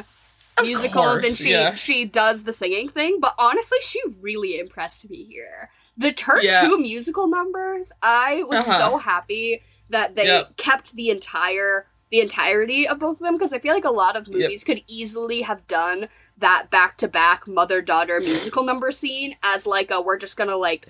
Of 0.58 0.64
musicals 0.66 1.22
and 1.22 1.34
she 1.34 1.50
yeah. 1.52 1.74
she 1.74 2.04
does 2.04 2.44
the 2.44 2.52
singing 2.52 2.88
thing. 2.90 3.20
But 3.20 3.34
honestly, 3.38 3.78
she 3.80 4.00
really 4.22 4.58
impressed 4.58 5.08
me 5.08 5.24
here. 5.24 5.70
The 5.96 6.12
Tur 6.12 6.42
Yeah. 6.42 6.60
two 6.66 6.78
musical 6.78 7.26
numbers, 7.26 7.90
I 8.02 8.42
was 8.42 8.68
Uh-huh. 8.68 8.78
so 8.90 8.98
happy 8.98 9.62
that 9.88 10.14
they 10.14 10.26
Yep. 10.26 10.56
kept 10.58 10.92
the 10.94 11.10
entire 11.10 11.86
the 12.10 12.20
entirety 12.20 12.86
of 12.88 12.98
both 12.98 13.18
of 13.18 13.22
them 13.24 13.36
because 13.38 13.52
I 13.52 13.58
feel 13.58 13.74
like 13.74 13.84
a 13.84 13.90
lot 13.90 14.16
of 14.16 14.28
movies 14.28 14.64
could 14.64 14.82
easily 14.86 15.42
have 15.42 15.66
done 15.66 16.08
that 16.38 16.70
back 16.70 16.96
to 16.98 17.08
back 17.08 17.46
mother 17.46 17.80
daughter 17.80 18.18
musical 18.20 18.64
number 18.64 18.90
scene 18.90 19.36
as 19.42 19.66
like 19.66 19.90
a 19.90 20.00
we're 20.00 20.18
just 20.18 20.36
gonna 20.36 20.56
like 20.56 20.88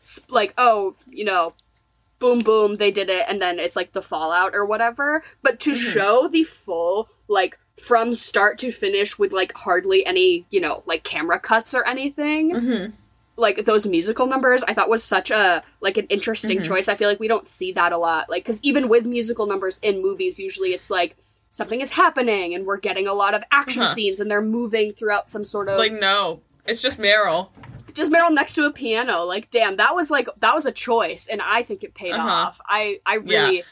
sp- 0.00 0.30
like 0.30 0.54
oh 0.56 0.94
you 1.10 1.24
know 1.24 1.54
boom 2.20 2.38
boom 2.38 2.76
they 2.76 2.90
did 2.90 3.10
it 3.10 3.24
and 3.28 3.42
then 3.42 3.58
it's 3.58 3.74
like 3.76 3.92
the 3.92 4.00
fallout 4.02 4.54
or 4.54 4.64
whatever 4.64 5.22
but 5.42 5.58
to 5.60 5.72
Mhm. 5.72 5.92
show 5.92 6.28
the 6.28 6.44
full 6.44 7.08
like 7.28 7.58
from 7.80 8.14
start 8.14 8.58
to 8.58 8.70
finish 8.70 9.18
with 9.18 9.32
like 9.32 9.52
hardly 9.54 10.06
any 10.06 10.46
you 10.50 10.60
know 10.60 10.82
like 10.86 11.02
camera 11.02 11.38
cuts 11.40 11.74
or 11.74 11.84
anything 11.86 12.52
Mhm. 12.52 12.92
Like 13.42 13.64
those 13.66 13.84
musical 13.86 14.26
numbers 14.26 14.62
I 14.62 14.72
thought 14.72 14.88
was 14.88 15.04
such 15.04 15.30
a 15.30 15.62
like 15.80 15.98
an 15.98 16.06
interesting 16.06 16.60
Mhm. 16.60 16.64
choice. 16.64 16.88
I 16.88 16.94
feel 16.94 17.08
like 17.10 17.20
we 17.20 17.28
don't 17.28 17.46
see 17.48 17.72
that 17.72 17.92
a 17.92 17.98
lot. 17.98 18.30
Like 18.30 18.44
cuz 18.46 18.60
even 18.62 18.88
with 18.88 19.04
musical 19.04 19.44
numbers 19.46 19.78
in 19.82 20.00
movies 20.00 20.38
usually 20.38 20.72
it's 20.72 20.88
like 20.88 21.16
something 21.50 21.82
is 21.82 21.90
happening 21.90 22.54
and 22.54 22.64
we're 22.64 22.78
getting 22.78 23.06
a 23.06 23.12
lot 23.12 23.34
of 23.34 23.42
action 23.52 23.82
Uh-huh. 23.82 23.94
scenes 23.94 24.20
and 24.20 24.30
they're 24.30 24.40
moving 24.40 24.94
throughout 24.94 25.28
some 25.28 25.44
sort 25.44 25.68
of 25.68 25.76
Like 25.76 25.92
no, 25.92 26.40
it's 26.64 26.80
just 26.80 26.98
Meryl. 26.98 27.50
just 27.92 28.10
Meryl 28.10 28.32
next 28.32 28.54
to 28.54 28.64
a 28.64 28.70
piano. 28.72 29.24
Like 29.24 29.50
damn, 29.50 29.76
that 29.76 29.94
was 29.94 30.10
like 30.10 30.28
that 30.40 30.54
was 30.54 30.64
a 30.64 30.72
choice 30.72 31.26
and 31.26 31.42
I 31.42 31.62
think 31.62 31.84
it 31.84 31.92
paid 31.94 32.12
Uh-huh. 32.14 32.26
off. 32.28 32.60
I 32.66 33.00
I 33.04 33.16
Yeah. 33.16 33.42
really 33.44 33.64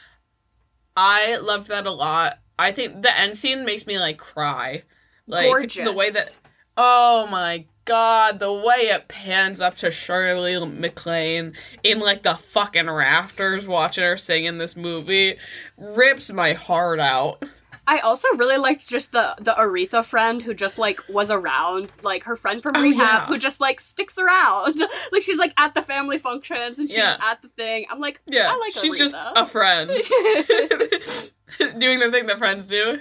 I 0.95 1.37
loved 1.37 1.67
that 1.67 1.85
a 1.87 1.91
lot. 1.91 2.39
I 2.59 2.71
think 2.71 3.01
the 3.01 3.17
end 3.17 3.35
scene 3.35 3.65
makes 3.65 3.87
me 3.87 3.97
like 3.99 4.17
cry. 4.17 4.83
Like 5.27 5.45
gorgeous. 5.47 5.85
the 5.87 5.93
way 5.93 6.09
that 6.09 6.39
oh 6.77 7.27
my 7.27 7.65
god, 7.85 8.39
the 8.39 8.53
way 8.53 8.89
it 8.89 9.07
pans 9.07 9.59
up 9.61 9.75
to 9.77 9.91
Shirley 9.91 10.63
MacLaine 10.65 11.53
in 11.83 11.99
like 11.99 12.23
the 12.23 12.35
fucking 12.35 12.89
rafters 12.89 13.67
watching 13.67 14.03
her 14.03 14.17
sing 14.17 14.45
in 14.45 14.57
this 14.57 14.75
movie 14.75 15.37
rips 15.77 16.31
my 16.31 16.53
heart 16.53 16.99
out. 16.99 17.43
I 17.87 17.97
also 17.99 18.27
really 18.37 18.57
liked 18.57 18.87
just 18.87 19.11
the 19.11 19.35
the 19.39 19.53
Aretha 19.53 20.05
friend 20.05 20.41
who 20.41 20.53
just 20.53 20.77
like 20.77 20.99
was 21.09 21.31
around, 21.31 21.91
like 22.03 22.23
her 22.25 22.35
friend 22.35 22.61
from 22.61 22.73
Oh, 22.77 22.81
rehab 22.81 22.99
yeah. 22.99 23.25
who 23.25 23.37
just 23.39 23.59
like 23.59 23.81
sticks 23.81 24.17
around. 24.19 24.79
like 25.11 25.23
she's 25.23 25.39
like 25.39 25.53
at 25.57 25.73
the 25.73 25.81
family 25.81 26.19
functions 26.19 26.77
and 26.77 26.87
she's 26.87 26.97
Yeah. 26.99 27.17
at 27.19 27.41
the 27.41 27.49
thing. 27.49 27.87
I'm 27.89 27.99
like, 27.99 28.21
Yeah, 28.27 28.51
I 28.53 28.57
like 28.57 28.73
she's 28.73 28.97
just 28.97 29.15
a 29.17 29.45
friend 29.47 29.89
doing 31.79 31.99
the 31.99 32.09
thing 32.11 32.27
that 32.27 32.37
friends 32.37 32.67
do. 32.67 32.99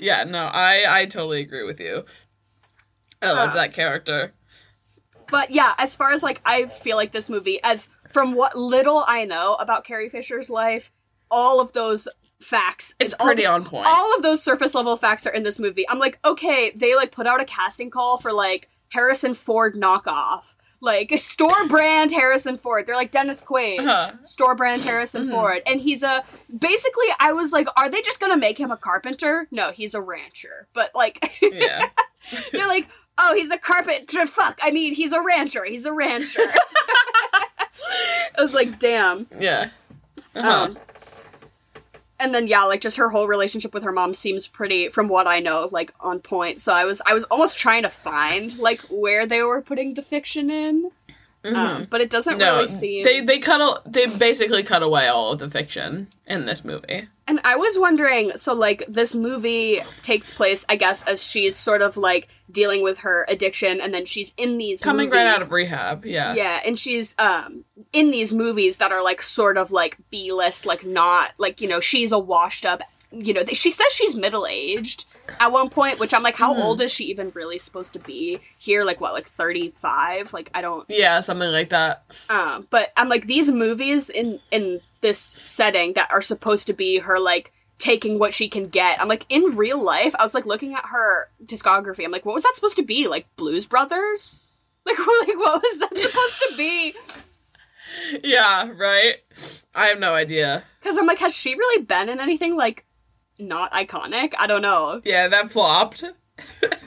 yeah, 0.00 0.24
no, 0.24 0.44
I 0.46 0.84
I 0.88 1.06
totally 1.06 1.40
agree 1.40 1.64
with 1.64 1.80
you. 1.80 2.04
I 3.22 3.32
love 3.32 3.50
Uh, 3.50 3.54
that 3.54 3.74
character. 3.74 4.32
but 5.28 5.50
yeah, 5.50 5.74
as 5.78 5.94
far 5.96 6.12
as 6.12 6.22
like 6.22 6.40
I 6.44 6.66
feel 6.66 6.96
like 6.96 7.12
this 7.12 7.30
movie, 7.30 7.60
as 7.62 7.88
from 8.08 8.34
what 8.34 8.56
little 8.58 9.04
I 9.06 9.24
know 9.24 9.54
about 9.54 9.84
Carrie 9.84 10.08
Fisher's 10.08 10.50
life, 10.50 10.90
all 11.30 11.60
of 11.60 11.72
those 11.72 12.08
facts 12.40 12.94
It's 12.98 13.14
pretty 13.14 13.42
the- 13.42 13.48
on 13.50 13.64
point. 13.64 13.86
all 13.86 14.16
of 14.16 14.22
those 14.22 14.42
surface 14.42 14.74
level 14.74 14.96
facts 14.96 15.26
are 15.26 15.32
in 15.32 15.42
this 15.42 15.58
movie. 15.58 15.88
I'm 15.88 15.98
like, 15.98 16.18
okay, 16.24 16.70
they 16.74 16.94
like 16.94 17.12
put 17.12 17.26
out 17.26 17.40
a 17.40 17.44
casting 17.44 17.90
call 17.90 18.16
for 18.18 18.32
like 18.32 18.68
Harrison 18.88 19.34
Ford 19.34 19.74
knockoff. 19.74 20.54
Like 20.80 21.12
store 21.18 21.68
brand 21.68 22.10
Harrison 22.10 22.56
Ford. 22.56 22.86
They're 22.86 22.96
like 22.96 23.10
Dennis 23.10 23.44
Quaid. 23.44 23.80
Uh-huh. 23.80 24.12
Store 24.20 24.54
brand 24.54 24.80
Harrison 24.82 25.26
Mhm. 25.28 25.30
Ford. 25.32 25.62
And 25.66 25.78
he's 25.82 26.02
a 26.02 26.24
basically 26.58 27.06
I 27.20 27.32
was 27.34 27.52
like, 27.52 27.68
are 27.76 27.90
they 27.90 28.00
just 28.00 28.18
gonna 28.18 28.38
make 28.38 28.58
him 28.58 28.70
a 28.70 28.78
carpenter? 28.78 29.46
No, 29.50 29.70
he's 29.72 29.92
a 29.94 30.00
rancher. 30.00 30.66
But 30.72 30.92
like 30.94 31.34
Yeah. 31.42 31.90
they're 32.52 32.66
like, 32.66 32.88
oh, 33.20 33.34
he's 33.34 33.50
a 33.50 33.58
carpenter. 33.58 34.26
Fuck. 34.26 34.58
I 34.62 34.70
mean, 34.70 34.94
he's 34.94 35.12
a 35.12 35.20
rancher. 35.20 35.64
He's 35.64 35.86
a 35.86 35.92
rancher. 35.92 36.40
I 38.36 38.40
was 38.40 38.54
like, 38.54 38.78
damn. 38.78 39.26
Yeah. 39.38 39.70
Uh-huh. 40.34 40.64
Um, 40.64 40.78
and 42.18 42.34
then 42.34 42.46
yeah, 42.46 42.64
like 42.64 42.80
just 42.80 42.98
her 42.98 43.10
whole 43.10 43.26
relationship 43.26 43.72
with 43.72 43.82
her 43.82 43.92
mom 43.92 44.14
seems 44.14 44.46
pretty, 44.46 44.88
from 44.88 45.08
what 45.08 45.26
I 45.26 45.40
know, 45.40 45.68
like 45.72 45.92
on 46.00 46.20
point. 46.20 46.60
So 46.60 46.72
I 46.72 46.84
was 46.84 47.00
I 47.06 47.14
was 47.14 47.24
almost 47.24 47.58
trying 47.58 47.82
to 47.82 47.90
find 47.90 48.56
like 48.58 48.80
where 48.82 49.26
they 49.26 49.42
were 49.42 49.62
putting 49.62 49.94
the 49.94 50.02
fiction 50.02 50.50
in, 50.50 50.90
Mhm. 51.44 51.54
um, 51.56 51.86
but 51.88 52.00
it 52.02 52.10
doesn't 52.10 52.36
no, 52.36 52.56
really 52.56 52.68
seem. 52.68 53.02
they 53.02 53.20
they 53.20 53.38
cut 53.38 53.60
a, 53.62 53.88
they 53.88 54.06
basically 54.18 54.62
cut 54.62 54.82
away 54.82 55.08
all 55.08 55.32
of 55.32 55.38
the 55.38 55.48
fiction 55.50 56.06
in 56.26 56.44
this 56.44 56.64
movie. 56.64 57.08
And 57.26 57.40
I 57.44 57.56
was 57.56 57.78
wondering, 57.78 58.30
so 58.36 58.52
like 58.52 58.84
this 58.88 59.14
movie 59.14 59.80
takes 60.02 60.34
place, 60.34 60.66
I 60.68 60.76
guess, 60.76 61.02
as 61.04 61.26
she's 61.26 61.56
sort 61.56 61.80
of 61.80 61.96
like 61.96 62.28
dealing 62.50 62.82
with 62.82 62.98
her 62.98 63.24
addiction, 63.28 63.80
and 63.80 63.94
then 63.94 64.04
she's 64.04 64.34
in 64.36 64.58
these 64.58 64.80
Coming 64.82 65.06
movies. 65.06 65.16
right 65.16 65.26
out 65.28 65.40
of 65.40 65.50
rehab, 65.50 66.04
yeah. 66.04 66.34
Yeah, 66.34 66.60
and 66.66 66.78
she's 66.78 67.14
um 67.18 67.64
in 67.92 68.10
these 68.10 68.32
movies 68.34 68.76
that 68.76 68.92
are 68.92 69.02
like 69.02 69.22
sort 69.22 69.56
of 69.56 69.72
like 69.72 69.96
B 70.10 70.32
list, 70.32 70.66
like 70.66 70.84
not 70.84 71.30
like 71.38 71.62
you 71.62 71.68
know 71.68 71.80
she's 71.80 72.12
a 72.12 72.18
washed 72.18 72.66
up. 72.66 72.82
You 73.12 73.32
know, 73.32 73.44
she 73.52 73.70
says 73.70 73.86
she's 73.92 74.14
middle 74.14 74.46
aged 74.46 75.04
at 75.38 75.52
one 75.52 75.70
point, 75.70 75.98
which 76.00 76.12
I'm 76.12 76.22
like, 76.22 76.36
how 76.36 76.54
Mhm. 76.54 76.60
old 76.62 76.80
is 76.80 76.90
she 76.92 77.04
even 77.04 77.30
really 77.34 77.58
supposed 77.58 77.92
to 77.92 77.98
be 77.98 78.40
here? 78.58 78.84
Like 78.84 79.00
what, 79.00 79.12
like 79.12 79.28
thirty 79.28 79.72
five? 79.80 80.32
Like 80.32 80.50
I 80.54 80.60
don't. 80.60 80.84
Yeah, 80.88 81.20
something 81.20 81.50
like 81.50 81.68
that. 81.70 82.04
Um, 82.28 82.66
but 82.70 82.90
I'm 82.96 83.08
like 83.08 83.26
these 83.26 83.48
movies 83.48 84.08
in 84.08 84.40
in 84.50 84.80
this 85.00 85.18
setting 85.18 85.92
that 85.94 86.10
are 86.10 86.20
supposed 86.22 86.66
to 86.66 86.72
be 86.72 86.98
her 86.98 87.18
like 87.20 87.52
taking 87.78 88.18
what 88.18 88.34
she 88.34 88.48
can 88.48 88.68
get. 88.68 89.00
I'm 89.00 89.08
like 89.08 89.24
in 89.28 89.56
real 89.56 89.82
life, 89.82 90.14
I 90.18 90.24
was 90.24 90.34
like 90.34 90.44
looking 90.46 90.74
at 90.74 90.84
her 90.86 91.28
discography. 91.44 92.04
I'm 92.04 92.10
like, 92.10 92.26
what 92.26 92.34
was 92.34 92.42
that 92.42 92.52
supposed 92.54 92.76
to 92.76 92.82
be? 92.82 93.08
Like 93.08 93.26
Blues 93.36 93.66
Brothers? 93.66 94.38
Like, 94.86 94.98
like 94.98 95.36
what 95.36 95.62
was 95.62 95.78
that 95.80 95.96
supposed 95.98 96.38
to 96.48 96.54
be? 96.56 96.94
Yeah, 98.22 98.70
right. 98.76 99.16
I 99.74 99.86
have 99.86 99.98
no 99.98 100.14
idea. 100.14 100.62
Because 100.80 100.96
I'm 100.96 101.06
like, 101.06 101.18
has 101.18 101.34
she 101.34 101.54
really 101.54 101.82
been 101.84 102.08
in 102.08 102.20
anything 102.20 102.56
like 102.56 102.84
not 103.40 103.72
iconic? 103.72 104.34
I 104.38 104.46
don't 104.46 104.62
know. 104.62 105.00
Yeah, 105.04 105.28
that 105.28 105.50
flopped. 105.50 106.04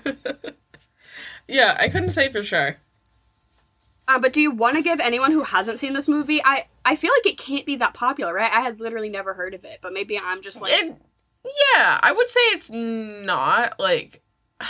yeah, 1.47 1.75
I 1.79 1.89
couldn't 1.89 2.11
say 2.11 2.29
for 2.29 2.43
sure. 2.43 2.77
Uh, 4.07 4.19
but 4.19 4.33
do 4.33 4.41
you 4.41 4.51
want 4.51 4.75
to 4.75 4.81
give 4.81 4.99
anyone 4.99 5.31
who 5.31 5.43
hasn't 5.43 5.79
seen 5.79 5.93
this 5.93 6.07
movie? 6.09 6.41
I 6.43 6.67
I 6.83 6.95
feel 6.95 7.11
like 7.17 7.31
it 7.33 7.37
can't 7.37 7.65
be 7.65 7.77
that 7.77 7.93
popular, 7.93 8.33
right? 8.33 8.51
I 8.51 8.61
had 8.61 8.79
literally 8.79 9.09
never 9.09 9.33
heard 9.33 9.53
of 9.53 9.63
it, 9.63 9.79
but 9.81 9.93
maybe 9.93 10.19
I'm 10.19 10.41
just 10.41 10.61
like, 10.61 10.73
it, 10.73 10.89
yeah, 11.45 11.99
I 12.01 12.11
would 12.11 12.27
say 12.27 12.39
it's 12.51 12.69
not 12.71 13.79
like. 13.79 14.21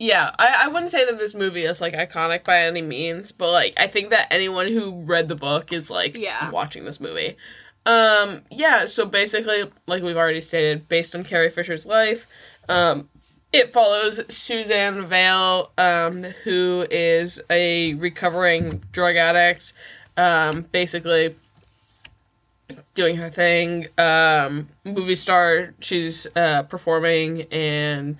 Yeah, 0.00 0.30
I, 0.38 0.62
I 0.64 0.68
wouldn't 0.68 0.92
say 0.92 1.04
that 1.06 1.18
this 1.18 1.34
movie 1.34 1.62
is 1.64 1.80
like 1.80 1.92
iconic 1.94 2.44
by 2.44 2.60
any 2.60 2.82
means, 2.82 3.32
but 3.32 3.50
like 3.50 3.74
I 3.76 3.88
think 3.88 4.10
that 4.10 4.28
anyone 4.32 4.68
who 4.68 5.02
read 5.02 5.26
the 5.26 5.34
book 5.34 5.72
is 5.72 5.90
like 5.90 6.16
Yeah. 6.16 6.52
watching 6.52 6.84
this 6.84 7.00
movie. 7.00 7.36
Um, 7.88 8.42
yeah, 8.50 8.84
so 8.84 9.06
basically, 9.06 9.64
like 9.86 10.02
we've 10.02 10.16
already 10.16 10.42
stated, 10.42 10.90
based 10.90 11.14
on 11.16 11.24
Carrie 11.24 11.48
Fisher's 11.48 11.86
life, 11.86 12.26
um, 12.68 13.08
it 13.50 13.70
follows 13.70 14.20
Suzanne 14.28 15.06
Vale, 15.06 15.72
um, 15.78 16.22
who 16.44 16.86
is 16.90 17.40
a 17.48 17.94
recovering 17.94 18.82
drug 18.92 19.16
addict, 19.16 19.72
um, 20.18 20.66
basically 20.70 21.34
doing 22.94 23.16
her 23.16 23.30
thing. 23.30 23.86
Um, 23.96 24.68
movie 24.84 25.14
star, 25.14 25.72
she's 25.80 26.26
uh, 26.36 26.64
performing 26.64 27.44
and 27.50 28.18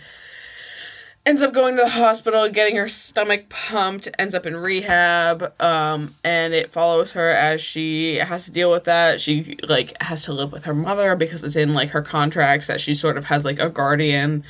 ends 1.29 1.43
up 1.43 1.53
going 1.53 1.77
to 1.77 1.83
the 1.83 1.91
hospital, 1.91 2.49
getting 2.49 2.75
her 2.77 2.89
stomach 2.89 3.51
pumped, 3.51 4.09
ends 4.19 4.35
up 4.35 4.47
in 4.47 4.57
rehab, 4.57 5.53
um, 5.61 6.15
and 6.25 6.55
it 6.55 6.71
follows 6.71 7.13
her 7.13 7.29
as 7.29 7.61
she 7.61 8.15
has 8.15 8.47
to 8.47 8.51
deal 8.51 8.71
with 8.71 8.85
that. 8.85 9.21
She 9.21 9.59
like 9.69 10.01
has 10.03 10.23
to 10.23 10.33
live 10.33 10.53
with 10.53 10.65
her 10.65 10.73
mother 10.73 11.15
because 11.17 11.45
it's 11.45 11.55
in 11.55 11.75
like 11.75 11.91
her 11.91 12.01
contracts 12.01 12.69
that 12.69 12.81
she 12.81 12.95
sort 12.95 13.19
of 13.19 13.27
has 13.27 13.45
like 13.45 13.59
a 13.59 13.69
guardian. 13.69 14.43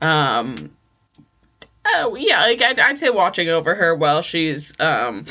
Um, 0.00 0.72
oh 1.86 2.16
yeah, 2.16 2.40
like 2.40 2.60
I'd, 2.60 2.80
I'd 2.80 2.98
say 2.98 3.10
watching 3.10 3.48
over 3.48 3.76
her 3.76 3.94
while 3.94 4.20
she's 4.20 4.78
um 4.80 5.24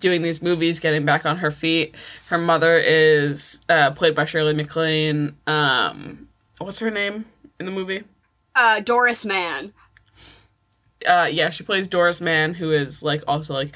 doing 0.00 0.22
these 0.22 0.40
movies, 0.40 0.80
getting 0.80 1.04
back 1.04 1.26
on 1.26 1.36
her 1.36 1.50
feet. 1.50 1.94
Her 2.28 2.38
mother 2.38 2.78
is 2.78 3.60
uh, 3.68 3.90
played 3.90 4.14
by 4.14 4.24
Shirley 4.24 4.54
MacLaine. 4.54 5.36
Um, 5.46 6.28
what's 6.56 6.78
her 6.78 6.90
name 6.90 7.26
in 7.58 7.66
the 7.66 7.72
movie? 7.72 8.04
uh, 8.54 8.80
Doris 8.80 9.24
Mann. 9.24 9.72
Uh 11.06 11.28
yeah 11.30 11.50
she 11.50 11.64
plays 11.64 11.88
doris 11.88 12.20
mann 12.20 12.54
who 12.54 12.70
is 12.70 13.02
like 13.02 13.22
also 13.26 13.54
like 13.54 13.70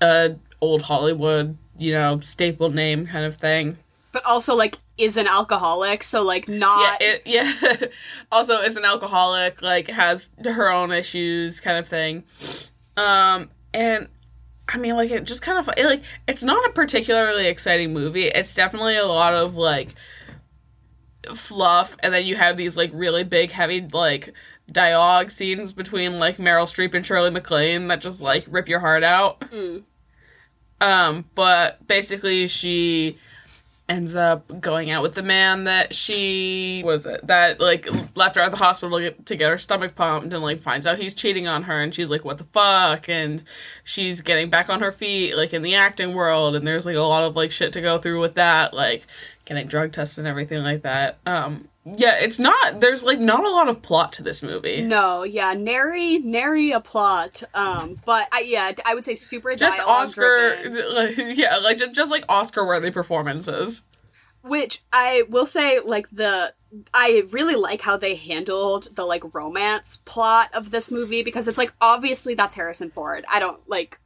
a 0.00 0.34
old 0.60 0.82
hollywood 0.82 1.56
you 1.78 1.92
know 1.92 2.20
staple 2.20 2.70
name 2.70 3.06
kind 3.06 3.24
of 3.24 3.36
thing. 3.36 3.76
But 4.12 4.24
also 4.24 4.54
like 4.54 4.78
is 4.96 5.16
an 5.16 5.26
alcoholic, 5.26 6.02
so 6.02 6.22
like 6.22 6.48
not 6.48 7.00
yeah 7.00 7.08
it, 7.08 7.22
yeah. 7.26 7.88
Also 8.32 8.60
is 8.60 8.76
an 8.76 8.84
alcoholic 8.84 9.62
like 9.62 9.88
has 9.88 10.30
her 10.44 10.70
own 10.70 10.92
issues 10.92 11.60
kind 11.60 11.78
of 11.78 11.86
thing. 11.86 12.24
Um 12.96 13.50
and 13.74 14.08
i 14.68 14.78
mean 14.78 14.96
like 14.96 15.10
it 15.10 15.24
just 15.24 15.42
kind 15.42 15.58
of 15.58 15.68
it, 15.76 15.84
like 15.84 16.02
it's 16.26 16.42
not 16.42 16.66
a 16.66 16.72
particularly 16.72 17.46
exciting 17.46 17.92
movie. 17.92 18.26
It's 18.26 18.54
definitely 18.54 18.96
a 18.96 19.06
lot 19.06 19.34
of 19.34 19.56
like 19.56 19.94
fluff 21.34 21.96
and 22.04 22.14
then 22.14 22.24
you 22.24 22.36
have 22.36 22.56
these 22.56 22.76
like 22.76 22.90
really 22.94 23.24
big 23.24 23.50
heavy 23.50 23.86
like 23.92 24.32
dialogue 24.70 25.30
scenes 25.30 25.72
between 25.72 26.18
like 26.18 26.36
meryl 26.38 26.64
streep 26.64 26.94
and 26.94 27.06
shirley 27.06 27.30
maclaine 27.30 27.88
that 27.88 28.00
just 28.00 28.20
like 28.20 28.44
rip 28.48 28.68
your 28.68 28.80
heart 28.80 29.04
out. 29.04 29.40
Mm. 29.40 29.84
um, 30.80 31.24
but 31.34 31.86
basically 31.86 32.46
she 32.46 33.18
ends 33.88 34.16
up 34.16 34.60
going 34.60 34.90
out 34.90 35.02
with 35.02 35.14
the 35.14 35.22
man 35.22 35.64
that 35.64 35.94
she 35.94 36.82
was 36.84 37.06
it 37.06 37.24
that 37.26 37.60
like 37.60 37.88
left 38.16 38.34
her 38.34 38.42
at 38.42 38.50
the 38.50 38.56
hospital 38.56 38.98
to 38.98 39.04
get, 39.04 39.26
to 39.26 39.36
get 39.36 39.48
her 39.48 39.58
stomach 39.58 39.94
pumped 39.94 40.32
and 40.32 40.42
like 40.42 40.58
finds 40.58 40.86
out 40.86 40.98
he's 40.98 41.14
cheating 41.14 41.46
on 41.46 41.62
her 41.62 41.80
and 41.80 41.94
she's 41.94 42.10
like 42.10 42.24
what 42.24 42.38
the 42.38 42.44
fuck? 42.44 43.08
And 43.08 43.44
she's 43.84 44.20
getting 44.20 44.50
back 44.50 44.68
on 44.68 44.80
her 44.80 44.90
feet 44.90 45.36
like 45.36 45.54
in 45.54 45.62
the 45.62 45.76
acting 45.76 46.14
world 46.14 46.56
and 46.56 46.66
there's 46.66 46.84
like 46.84 46.96
a 46.96 47.00
lot 47.00 47.22
of 47.22 47.36
like 47.36 47.52
shit 47.52 47.72
to 47.74 47.80
go 47.80 47.96
through 47.98 48.20
with 48.20 48.34
that 48.34 48.74
like 48.74 49.06
getting 49.44 49.68
drug 49.68 49.92
tests 49.92 50.18
and 50.18 50.26
everything 50.26 50.64
like 50.64 50.82
that. 50.82 51.18
Um 51.24 51.68
yeah, 51.94 52.16
it's 52.18 52.40
not. 52.40 52.80
There's 52.80 53.04
like 53.04 53.20
not 53.20 53.44
a 53.44 53.50
lot 53.50 53.68
of 53.68 53.80
plot 53.80 54.12
to 54.14 54.22
this 54.24 54.42
movie. 54.42 54.82
No, 54.82 55.22
yeah, 55.22 55.54
nary 55.54 56.18
nary 56.18 56.72
a 56.72 56.80
plot. 56.80 57.44
Um, 57.54 58.00
but 58.04 58.26
I 58.32 58.40
yeah, 58.40 58.72
I 58.84 58.94
would 58.94 59.04
say 59.04 59.14
super 59.14 59.54
Just 59.54 59.80
Oscar, 59.80 60.68
like, 60.92 61.16
yeah, 61.36 61.58
like 61.58 61.78
just, 61.78 61.94
just 61.94 62.10
like 62.10 62.24
Oscar-worthy 62.28 62.90
performances. 62.90 63.84
Which 64.42 64.82
I 64.92 65.24
will 65.28 65.46
say, 65.46 65.78
like 65.78 66.08
the 66.10 66.54
I 66.92 67.22
really 67.30 67.54
like 67.54 67.82
how 67.82 67.96
they 67.96 68.16
handled 68.16 68.88
the 68.96 69.04
like 69.04 69.34
romance 69.34 70.00
plot 70.04 70.50
of 70.52 70.72
this 70.72 70.90
movie 70.90 71.22
because 71.22 71.46
it's 71.46 71.58
like 71.58 71.72
obviously 71.80 72.34
that's 72.34 72.56
Harrison 72.56 72.90
Ford. 72.90 73.24
I 73.28 73.38
don't 73.38 73.60
like 73.68 74.00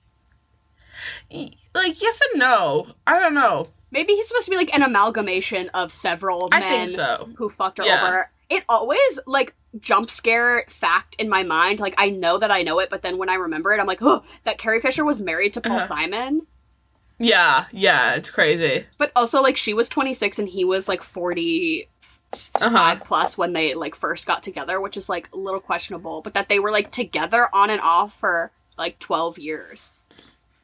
Like 1.30 2.02
yes 2.02 2.20
and 2.30 2.40
no. 2.40 2.88
I 3.06 3.18
don't 3.18 3.34
know. 3.34 3.68
Maybe 3.90 4.12
he's 4.14 4.28
supposed 4.28 4.44
to 4.46 4.50
be 4.50 4.56
like 4.56 4.74
an 4.74 4.82
amalgamation 4.82 5.68
of 5.70 5.92
several 5.92 6.48
I 6.52 6.60
men 6.60 6.88
so. 6.88 7.28
who 7.36 7.48
fucked 7.48 7.78
her 7.78 7.84
Yeah. 7.84 8.06
over. 8.06 8.30
It 8.48 8.64
always 8.68 9.18
like 9.26 9.54
jump 9.78 10.10
scare 10.10 10.64
fact 10.68 11.14
in 11.18 11.28
my 11.28 11.42
mind. 11.44 11.78
Like 11.80 11.94
I 11.98 12.10
know 12.10 12.38
that 12.38 12.50
I 12.50 12.62
know 12.62 12.78
it, 12.80 12.90
but 12.90 13.02
then 13.02 13.16
when 13.18 13.28
I 13.28 13.34
remember 13.34 13.72
it, 13.72 13.80
I'm 13.80 13.86
like, 13.86 14.02
oh, 14.02 14.22
that 14.44 14.58
Carrie 14.58 14.80
Fisher 14.80 15.04
was 15.04 15.20
married 15.20 15.52
to 15.54 15.60
Paul 15.60 15.76
Uh-huh. 15.76 15.86
Simon. 15.86 16.46
Yeah, 17.22 17.66
yeah, 17.70 18.14
it's 18.14 18.30
crazy. 18.30 18.86
But 18.96 19.12
also, 19.14 19.42
like, 19.42 19.58
she 19.58 19.74
was 19.74 19.90
26 19.90 20.38
and 20.38 20.48
he 20.48 20.64
was 20.64 20.88
like 20.88 21.02
45 21.02 21.86
Uh-huh. 22.62 22.96
plus 23.04 23.36
when 23.36 23.52
they 23.52 23.74
like 23.74 23.94
first 23.94 24.26
got 24.26 24.42
together, 24.42 24.80
which 24.80 24.96
is 24.96 25.08
like 25.10 25.28
a 25.32 25.36
little 25.36 25.60
questionable. 25.60 26.22
But 26.22 26.34
that 26.34 26.48
they 26.48 26.58
were 26.58 26.70
like 26.70 26.90
together 26.90 27.48
on 27.52 27.68
and 27.70 27.80
off 27.82 28.14
for 28.14 28.50
like 28.78 28.98
12 29.00 29.38
years. 29.38 29.92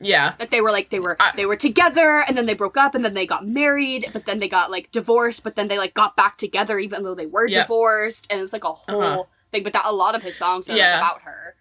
Yeah. 0.01 0.35
That 0.39 0.51
they 0.51 0.61
were 0.61 0.71
like 0.71 0.91
they 0.91 1.01
were 1.01 1.17
I- 1.21 1.33
they 1.35 1.47
were 1.47 1.57
together 1.57 2.23
and 2.27 2.37
then 2.37 2.47
they 2.47 2.55
broke 2.55 2.77
up 2.77 2.95
and 2.95 3.05
then 3.05 3.15
they 3.15 3.27
got 3.27 3.47
married, 3.47 4.07
but 4.13 4.27
then 4.27 4.41
they 4.41 4.49
got 4.49 4.71
like 4.71 4.93
divorced, 4.93 5.43
but 5.43 5.57
then 5.57 5.69
they 5.69 5.79
like 5.79 5.95
got 5.95 6.17
back 6.17 6.37
together 6.37 6.79
even 6.79 7.03
though 7.03 7.15
they 7.15 7.27
were 7.27 7.49
Yeah. 7.49 7.63
divorced, 7.63 8.27
and 8.31 8.41
it's 8.41 8.53
like 8.53 8.65
a 8.65 8.73
whole 8.73 9.03
Uh-huh. 9.03 9.23
thing. 9.53 9.63
But 9.63 9.73
that 9.73 9.85
a 9.87 9.93
lot 9.93 10.15
of 10.15 10.23
his 10.23 10.37
songs 10.37 10.69
are 10.69 10.73
like, 10.73 10.81
Yeah. 10.81 10.99
about 10.99 11.23
her. 11.23 11.55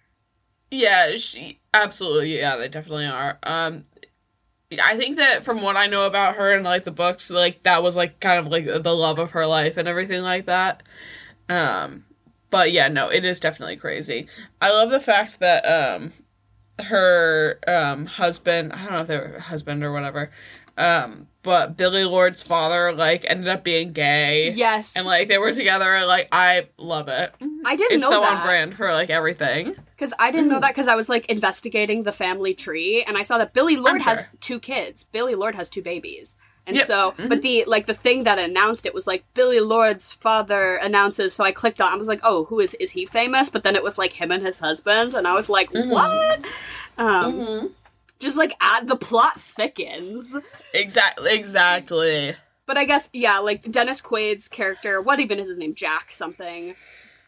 Yeah, 0.72 1.16
she 1.16 1.60
absolutely. 1.74 2.38
Yeah, 2.38 2.58
they 2.58 2.68
definitely 2.68 3.06
are. 3.06 3.40
Um, 3.44 3.84
I 4.84 4.98
think 4.98 5.18
that 5.18 5.46
from 5.46 5.62
what 5.62 5.78
I 5.78 5.86
know 5.88 6.06
about 6.06 6.36
her 6.36 6.52
and 6.54 6.66
like 6.66 6.84
the 6.84 6.92
books, 6.92 7.30
like 7.30 7.64
that 7.64 7.84
was 7.84 7.96
like 7.96 8.20
kind 8.20 8.40
of 8.40 8.52
like 8.52 8.66
the 8.66 8.96
love 8.96 9.20
of 9.20 9.32
her 9.32 9.46
life 9.46 9.78
and 9.78 9.88
everything 9.88 10.24
like 10.24 10.48
that. 10.48 10.84
Um, 11.48 12.04
but 12.50 12.72
yeah, 12.74 12.88
no, 12.90 13.10
it 13.10 13.24
is 13.24 13.40
definitely 13.40 13.78
crazy. 13.78 14.28
I 14.60 14.72
love 14.72 14.90
the 14.90 15.00
fact 15.00 15.40
that 15.40 15.62
um, 15.64 16.12
her 16.80 17.60
um 17.68 18.06
husband, 18.06 18.74
I 18.74 18.84
don't 18.86 18.92
know 18.94 19.02
if 19.02 19.08
they 19.08 19.18
were 19.18 19.40
husband 19.40 19.84
or 19.84 19.92
whatever, 19.92 20.32
um, 20.78 21.28
but 21.44 21.78
Billie 21.78 22.04
Lourd's 22.06 22.44
father 22.44 22.92
like 22.94 23.26
ended 23.28 23.48
up 23.48 23.64
being 23.64 23.94
gay. 23.94 24.52
Yes, 24.52 24.94
And 24.96 25.06
like 25.06 25.28
they 25.28 25.38
were 25.38 25.54
together, 25.54 26.06
like 26.06 26.28
I 26.32 26.68
love 26.78 27.08
it. 27.08 27.34
I 27.66 27.76
didn't 27.76 27.96
It's 27.98 28.02
know 28.04 28.10
so 28.10 28.22
that. 28.22 28.40
on 28.40 28.46
brand 28.46 28.76
for 28.76 28.92
like 28.92 29.10
everything. 29.10 29.76
Because 29.96 30.14
I 30.20 30.32
didn't 30.32 30.50
know 30.50 30.60
that 30.60 30.72
because 30.74 30.88
I 30.90 30.96
was 30.96 31.08
like 31.08 31.28
investigating 31.28 32.04
the 32.04 32.12
family 32.12 32.54
tree 32.54 33.04
and 33.08 33.18
I 33.18 33.24
saw 33.24 33.38
that 33.38 33.54
Billie 33.54 33.78
Lourd 33.78 34.02
sure. 34.02 34.12
has 34.16 34.34
two 34.42 34.60
kids. 34.60 35.04
Billie 35.04 35.36
Lourd 35.36 35.56
has 35.56 35.70
two 35.70 35.82
babies. 35.82 36.36
And 36.68 36.78
Yep. 36.78 36.86
so, 36.88 37.14
but 37.28 37.42
the 37.44 37.64
like 37.68 37.86
the 37.86 37.94
thing 37.94 38.24
that 38.24 38.40
announced 38.40 38.86
it 38.88 38.94
was 38.94 39.06
like 39.06 39.24
Billie 39.36 39.60
Lourd's 39.60 40.14
father 40.14 40.78
announces. 40.78 41.34
So 41.34 41.44
I 41.44 41.52
clicked 41.52 41.80
on. 41.80 41.94
I 41.94 41.96
was 41.96 42.08
like, 42.08 42.22
oh, 42.24 42.46
who 42.46 42.60
is 42.60 42.74
is 42.76 42.92
he 42.92 43.06
famous? 43.06 43.50
But 43.52 43.64
then 43.64 43.76
it 43.76 43.84
was 43.84 43.98
like 44.00 44.14
him 44.14 44.32
and 44.32 44.44
his 44.44 44.60
husband, 44.60 45.14
and 45.14 45.28
I 45.28 45.34
was 45.36 45.48
like, 45.50 45.70
what? 45.72 46.40
Um, 46.98 47.34
Mm-hmm. 47.34 47.68
just 48.20 48.38
like 48.38 48.54
add 48.62 48.88
the 48.88 48.96
plot 48.96 49.40
thickens. 49.40 50.36
Exactly. 50.74 51.34
Exactly. 51.36 52.34
But 52.66 52.78
I 52.78 52.86
guess 52.86 53.10
yeah, 53.14 53.38
like 53.40 53.70
Dennis 53.72 54.02
Quaid's 54.02 54.48
character. 54.48 55.02
What 55.02 55.20
even 55.20 55.38
is 55.40 55.50
his 55.50 55.58
name? 55.60 55.76
Jack 55.76 56.10
something. 56.12 56.74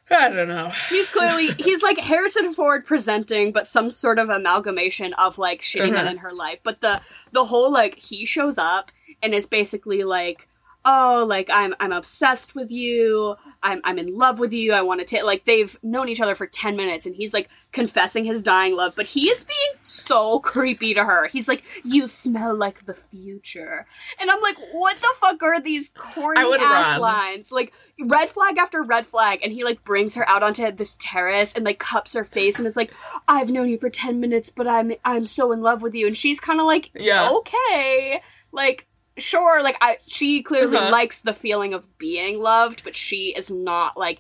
I 0.09 0.29
don't 0.29 0.47
know. 0.47 0.71
He's 0.89 1.09
clearly 1.09 1.47
he's 1.59 1.83
like 1.83 1.97
Harrison 1.99 2.53
Ford 2.53 2.85
presenting, 2.85 3.51
but 3.51 3.67
some 3.67 3.89
sort 3.89 4.17
of 4.19 4.29
amalgamation 4.29 5.13
of 5.13 5.37
like 5.37 5.61
shitty 5.61 5.91
men 5.91 6.05
Uh-huh. 6.05 6.09
in 6.11 6.17
her 6.19 6.31
life. 6.33 6.59
But 6.63 6.81
the 6.81 7.01
the 7.33 7.45
whole 7.45 7.69
like 7.71 7.95
he 7.99 8.25
shows 8.25 8.57
up 8.57 8.91
and 9.21 9.33
it's 9.33 9.45
basically 9.47 10.03
like, 10.03 10.47
oh, 10.85 11.25
like 11.27 11.49
I'm 11.51 11.75
I'm 11.79 11.91
obsessed 11.91 12.55
with 12.55 12.71
you. 12.71 13.35
I'm 13.61 13.81
I'm 13.83 13.97
in 13.99 14.17
love 14.17 14.39
with 14.39 14.53
you. 14.53 14.71
I 14.73 14.81
want 14.81 15.01
to 15.01 15.05
take 15.05 15.23
like 15.23 15.43
they've 15.45 15.75
known 15.83 16.07
each 16.07 16.21
other 16.21 16.35
for 16.35 16.47
ten 16.47 16.75
minutes, 16.77 17.05
and 17.05 17.15
he's 17.15 17.33
like 17.33 17.49
confessing 17.73 18.23
his 18.23 18.41
dying 18.41 18.75
love, 18.75 18.93
but 18.95 19.05
he 19.07 19.27
is 19.29 19.43
being 19.43 19.79
so 19.81 20.39
creepy 20.39 20.93
to 20.93 21.03
her. 21.03 21.27
He's 21.27 21.47
like, 21.47 21.63
you 21.83 22.07
smell 22.07 22.55
like 22.55 22.85
the 22.85 22.93
future, 22.93 23.85
and 24.19 24.29
I'm 24.31 24.39
like, 24.41 24.57
what 24.71 24.95
the 24.97 25.13
fuck 25.19 25.43
are 25.43 25.59
these 25.59 25.91
corny 25.97 26.39
ass 26.39 26.93
run. 26.93 27.01
lines? 27.01 27.51
Like 27.51 27.73
red 28.05 28.29
flag 28.29 28.57
after 28.59 28.83
red 28.83 29.07
flag 29.07 29.39
and 29.41 29.51
he 29.51 29.63
like 29.63 29.83
brings 29.83 30.13
her 30.13 30.29
out 30.29 30.43
onto 30.43 30.71
this 30.71 30.95
terrace 30.99 31.53
and 31.55 31.65
like 31.65 31.79
cups 31.79 32.13
her 32.13 32.23
face 32.23 32.59
and 32.59 32.67
is 32.67 32.77
like 32.77 32.93
i've 33.27 33.49
known 33.49 33.67
you 33.67 33.79
for 33.79 33.89
10 33.89 34.19
minutes 34.19 34.51
but 34.51 34.67
i'm 34.67 34.91
i'm 35.03 35.25
so 35.25 35.51
in 35.51 35.61
love 35.61 35.81
with 35.81 35.95
you 35.95 36.05
and 36.05 36.15
she's 36.15 36.39
kind 36.39 36.59
of 36.59 36.67
like 36.67 36.91
Yeah. 36.93 37.31
okay 37.37 38.21
like 38.51 38.85
sure 39.17 39.61
like 39.63 39.75
i 39.81 39.97
she 40.07 40.41
clearly 40.43 40.77
Uh-huh. 40.77 40.91
likes 40.91 41.21
the 41.21 41.33
feeling 41.33 41.73
of 41.73 41.97
being 41.97 42.39
loved 42.39 42.83
but 42.83 42.95
she 42.95 43.33
is 43.35 43.49
not 43.51 43.97
like 43.97 44.19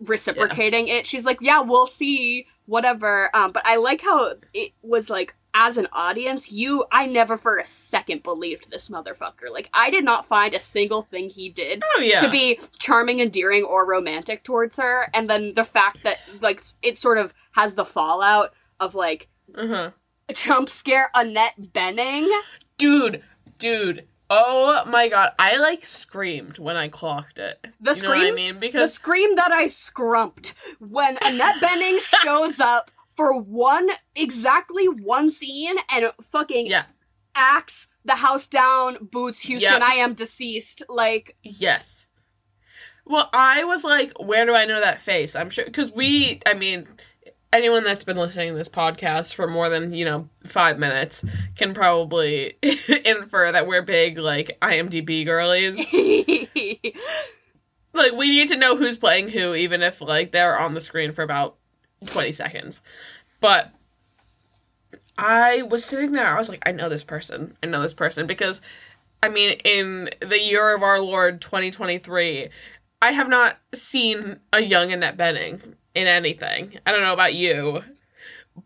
reciprocating 0.00 0.88
it 0.88 1.06
she's 1.06 1.24
like 1.24 1.38
yeah 1.40 1.60
we'll 1.60 1.86
see 1.86 2.46
whatever 2.66 3.34
um 3.34 3.52
but 3.52 3.64
i 3.66 3.76
like 3.76 4.00
how 4.00 4.34
it 4.52 4.72
was 4.82 5.08
like 5.10 5.34
as 5.54 5.76
an 5.76 5.86
audience 5.92 6.50
you 6.50 6.84
i 6.90 7.06
never 7.06 7.36
for 7.36 7.58
a 7.58 7.66
second 7.66 8.22
believed 8.22 8.70
this 8.70 8.88
motherfucker 8.88 9.50
like 9.52 9.68
i 9.74 9.90
did 9.90 10.02
not 10.04 10.26
find 10.26 10.54
a 10.54 10.60
single 10.60 11.02
thing 11.02 11.28
he 11.28 11.48
did 11.48 11.82
Oh 11.96 12.00
yeah. 12.00 12.18
to 12.20 12.30
be 12.30 12.58
charming, 12.78 13.20
endearing, 13.20 13.62
or 13.62 13.84
romantic 13.86 14.42
towards 14.44 14.76
her, 14.78 15.08
and 15.14 15.28
then 15.28 15.52
the 15.54 15.64
fact 15.64 16.02
that 16.04 16.18
like 16.40 16.64
it 16.82 16.96
sort 16.98 17.18
of 17.18 17.34
has 17.52 17.74
the 17.74 17.84
fallout 17.84 18.54
of 18.80 18.94
like 18.94 19.28
uh-huh. 19.54 19.90
a 20.28 20.32
jump 20.32 20.70
scare 20.70 21.10
Annette 21.14 21.60
Bening. 21.60 22.28
Dude, 22.78 23.22
dude. 23.58 24.06
Oh 24.34 24.82
my 24.86 25.08
god. 25.08 25.30
I 25.38 25.58
like 25.58 25.84
screamed 25.84 26.58
when 26.58 26.76
I 26.76 26.88
clocked 26.88 27.38
it. 27.38 27.58
The 27.80 27.94
you 27.94 28.02
know 28.02 28.08
what 28.08 28.18
I 28.18 28.30
scream? 28.30 28.58
mean? 28.60 28.72
The 28.72 28.88
scream 28.88 29.36
that 29.36 29.52
I 29.52 29.66
scrumped 29.66 30.54
when 30.80 31.18
Annette 31.24 31.56
Bening 31.56 32.00
shows 32.22 32.58
up 32.58 32.90
for 33.10 33.38
one 33.38 33.90
exactly 34.16 34.86
one 34.86 35.30
scene 35.30 35.76
and 35.90 36.12
fucking 36.22 36.66
yeah. 36.66 36.84
acts 37.34 37.88
the 38.04 38.14
house 38.16 38.46
down, 38.46 38.96
boots 39.12 39.42
Houston, 39.42 39.80
Yep. 39.80 39.82
I 39.82 39.94
am 39.96 40.14
deceased. 40.14 40.82
Like 40.88 41.36
Yes. 41.42 42.06
Well, 43.04 43.28
I 43.32 43.64
was 43.64 43.84
like, 43.84 44.12
where 44.18 44.46
do 44.46 44.54
I 44.54 44.64
know 44.64 44.80
that 44.80 45.02
face? 45.02 45.34
I'm 45.36 45.50
sure 45.50 45.64
because 45.64 45.92
we, 45.92 46.40
I 46.46 46.54
mean, 46.54 46.86
anyone 47.52 47.84
that's 47.84 48.04
been 48.04 48.16
listening 48.16 48.48
to 48.48 48.54
this 48.54 48.68
podcast 48.68 49.34
for 49.34 49.46
more 49.46 49.68
than 49.68 49.92
you 49.92 50.04
know 50.04 50.28
five 50.44 50.78
minutes 50.78 51.24
can 51.56 51.74
probably 51.74 52.56
infer 53.04 53.52
that 53.52 53.66
we're 53.66 53.82
big 53.82 54.18
like 54.18 54.58
IMDb 54.60 55.24
girlies. 55.24 55.76
like 57.92 58.12
we 58.12 58.28
need 58.28 58.48
to 58.48 58.56
know 58.56 58.76
who's 58.76 58.96
playing 58.96 59.28
who, 59.28 59.54
even 59.54 59.82
if 59.82 60.00
like 60.00 60.32
they're 60.32 60.58
on 60.58 60.74
the 60.74 60.80
screen 60.80 61.12
for 61.12 61.22
about 61.22 61.56
twenty 62.06 62.32
seconds. 62.32 62.80
But 63.40 63.72
I 65.18 65.62
was 65.62 65.84
sitting 65.84 66.12
there, 66.12 66.26
I 66.26 66.38
was 66.38 66.48
like, 66.48 66.66
I 66.66 66.72
know 66.72 66.88
this 66.88 67.04
person. 67.04 67.56
I 67.62 67.66
know 67.66 67.82
this 67.82 67.94
person 67.94 68.26
because 68.26 68.62
I 69.22 69.28
mean, 69.28 69.52
in 69.64 70.10
the 70.20 70.40
year 70.40 70.74
of 70.74 70.82
our 70.82 71.00
Lord 71.00 71.40
2023, 71.40 72.48
I 73.00 73.12
have 73.12 73.28
not 73.28 73.56
seen 73.72 74.40
a 74.52 74.60
young 74.60 74.90
Annette 74.90 75.16
Bening 75.16 75.76
in 75.94 76.06
anything. 76.06 76.78
I 76.86 76.92
don't 76.92 77.02
know 77.02 77.12
about 77.12 77.34
you, 77.34 77.82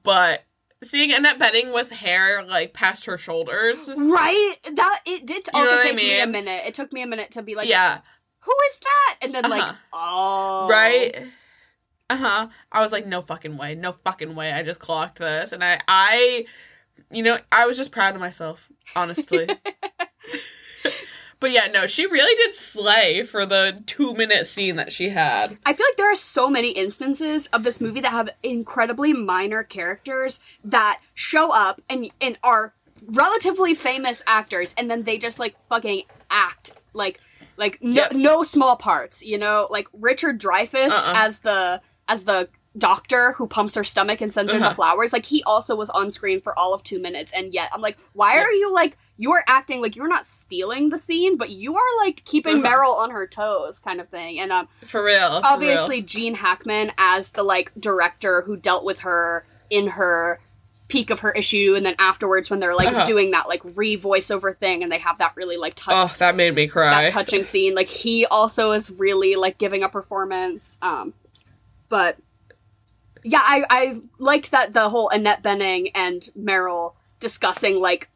but 0.03 0.45
seeing 0.83 1.13
Annette 1.13 1.39
Bening 1.39 1.73
with 1.73 1.91
hair 1.91 2.45
like 2.45 2.73
past 2.73 3.07
her 3.07 3.19
shoulders, 3.19 3.91
right? 3.97 4.57
That 4.75 5.01
it 5.07 5.27
did 5.27 5.49
know 5.53 5.61
also 5.61 5.73
what 5.73 5.81
I 5.81 5.89
take 5.89 5.97
me 5.97 6.21
a 6.21 6.27
minute. 6.27 6.63
It 6.67 6.75
took 6.75 6.93
me 6.93 7.03
a 7.03 7.07
minute 7.07 7.33
to 7.33 7.43
be 7.43 7.55
like, 7.55 7.69
yeah, 7.69 8.01
who 8.41 8.55
is 8.71 8.79
that? 8.79 9.17
And 9.23 9.35
then 9.35 9.45
like, 9.49 9.63
Uh-huh. 9.63 9.75
oh, 9.93 10.69
right? 10.69 11.27
Uh 12.09 12.17
huh. 12.17 12.49
I 12.71 12.83
was 12.83 12.93
like, 12.93 13.07
no 13.07 13.21
fucking 13.23 13.57
way, 13.57 13.75
no 13.75 13.93
fucking 14.05 14.35
way. 14.37 14.53
I 14.53 14.63
just 14.63 14.79
clocked 14.81 15.19
this, 15.19 15.53
and 15.53 15.65
I, 15.65 15.81
I, 15.89 16.47
you 17.11 17.23
know, 17.23 17.39
I 17.51 17.67
was 17.67 17.77
just 17.77 17.91
proud 17.91 18.15
of 18.15 18.21
myself, 18.21 18.71
honestly. 18.95 19.49
but 21.41 21.51
yeah, 21.51 21.67
no, 21.67 21.87
she 21.87 22.07
really 22.07 22.35
did 22.37 22.55
slay 22.55 23.23
for 23.23 23.45
the 23.47 23.83
two 23.87 24.15
minute 24.15 24.47
scene 24.47 24.77
that 24.77 24.93
she 24.93 25.11
had. 25.11 25.57
I 25.67 25.73
feel 25.75 25.87
like 25.87 25.97
there 25.97 26.11
are 26.11 26.15
so 26.17 26.49
many 26.49 26.71
instances 26.71 27.47
of 27.49 27.63
this 27.63 27.81
movie 27.81 28.01
that 28.01 28.13
have 28.13 28.31
incredibly 28.43 29.13
minor 29.13 29.63
characters 29.63 30.41
that 30.65 31.01
show 31.15 31.51
up 31.51 31.81
and 31.91 32.11
and 32.21 32.39
are 32.43 32.73
relatively 33.07 33.75
famous 33.75 34.23
actors, 34.27 34.75
and 34.79 34.91
then 34.91 35.03
they 35.05 35.19
just 35.19 35.39
like 35.39 35.55
fucking 35.69 36.03
act 36.31 36.73
like 36.95 37.21
like 37.57 37.79
no, 37.83 38.03
Yep. 38.03 38.13
no 38.13 38.43
small 38.43 38.77
parts. 38.77 39.25
You 39.25 39.39
know, 39.39 39.69
like 39.71 39.89
Richard 39.93 40.41
Dreyfuss 40.41 40.91
Uh-uh. 40.91 41.13
as 41.17 41.39
the 41.41 41.81
as 42.09 42.25
the 42.25 42.49
doctor 42.79 43.33
who 43.33 43.47
pumps 43.47 43.75
her 43.75 43.85
stomach 43.85 44.21
and 44.21 44.33
sends 44.33 44.53
her 44.53 44.59
Uh-huh. 44.59 44.69
the 44.71 44.75
flowers, 44.75 45.13
like 45.13 45.27
he 45.27 45.43
also 45.45 45.75
was 45.77 45.89
on 45.91 46.11
screen 46.11 46.41
for 46.41 46.59
all 46.59 46.75
of 46.75 46.83
two 46.83 46.99
minutes, 47.01 47.33
and 47.35 47.55
yet 47.55 47.71
I'm 47.73 47.81
like, 47.81 47.97
why 48.13 48.39
are 48.39 48.51
you 48.53 48.73
like 48.73 48.97
you're 49.19 49.43
acting 49.49 49.81
like 49.81 49.97
you're 49.97 50.09
not 50.09 50.27
stealing 50.27 50.91
the 50.91 50.99
scene, 50.99 51.39
but 51.39 51.49
you 51.49 51.75
are 51.77 52.05
like 52.05 52.23
keeping 52.27 52.63
Uh-huh. 52.65 52.77
Meryl 52.77 52.97
on 52.99 53.11
her 53.13 53.27
toes, 53.27 53.79
kind 53.79 53.99
of 54.01 54.09
thing. 54.11 54.39
And 54.39 54.53
um, 54.53 54.69
For 54.85 55.03
real. 55.03 55.41
for 55.41 55.47
obviously 55.47 56.03
Gene 56.03 56.35
Hackman 56.35 56.93
as 56.99 57.31
the 57.31 57.43
like 57.43 57.73
director 57.81 58.43
who 58.43 58.57
dealt 58.59 58.85
with 58.85 59.01
her 59.01 59.47
in 59.71 59.87
her 59.89 60.39
peak 60.89 61.09
of 61.11 61.21
her 61.21 61.33
issue, 61.33 61.73
and 61.77 61.85
then 61.87 61.95
afterwards 61.99 62.51
when 62.51 62.61
they're 62.61 62.75
like 62.75 62.89
Uh-huh. 62.89 63.05
doing 63.05 63.31
that 63.31 63.49
like 63.49 63.63
re 63.75 63.97
voiceover 63.99 64.57
thing, 64.57 64.83
and 64.83 64.93
they 64.93 64.99
have 64.99 65.17
that 65.19 65.33
really 65.35 65.57
like 65.57 65.75
touch. 65.77 65.95
Oh, 65.97 66.15
that 66.19 66.37
made 66.37 66.55
me 66.55 66.67
cry. 66.69 67.05
that 67.05 67.13
touching 67.13 67.43
scene. 67.43 67.75
Like 67.75 67.89
he 67.89 68.27
also 68.27 68.73
is 68.73 68.91
really 68.99 69.35
like 69.37 69.57
giving 69.57 69.83
a 69.83 69.89
performance. 69.89 70.77
Um, 70.83 71.15
but 71.89 72.19
yeah, 73.29 73.43
I 73.43 73.65
I 73.69 74.01
liked 74.19 74.53
that 74.53 74.73
the 74.73 74.89
whole 74.89 75.09
Annette 75.09 75.43
Bening 75.43 75.91
and 75.95 76.29
Meryl 76.39 76.95
discussing 77.21 77.81
like 77.81 78.09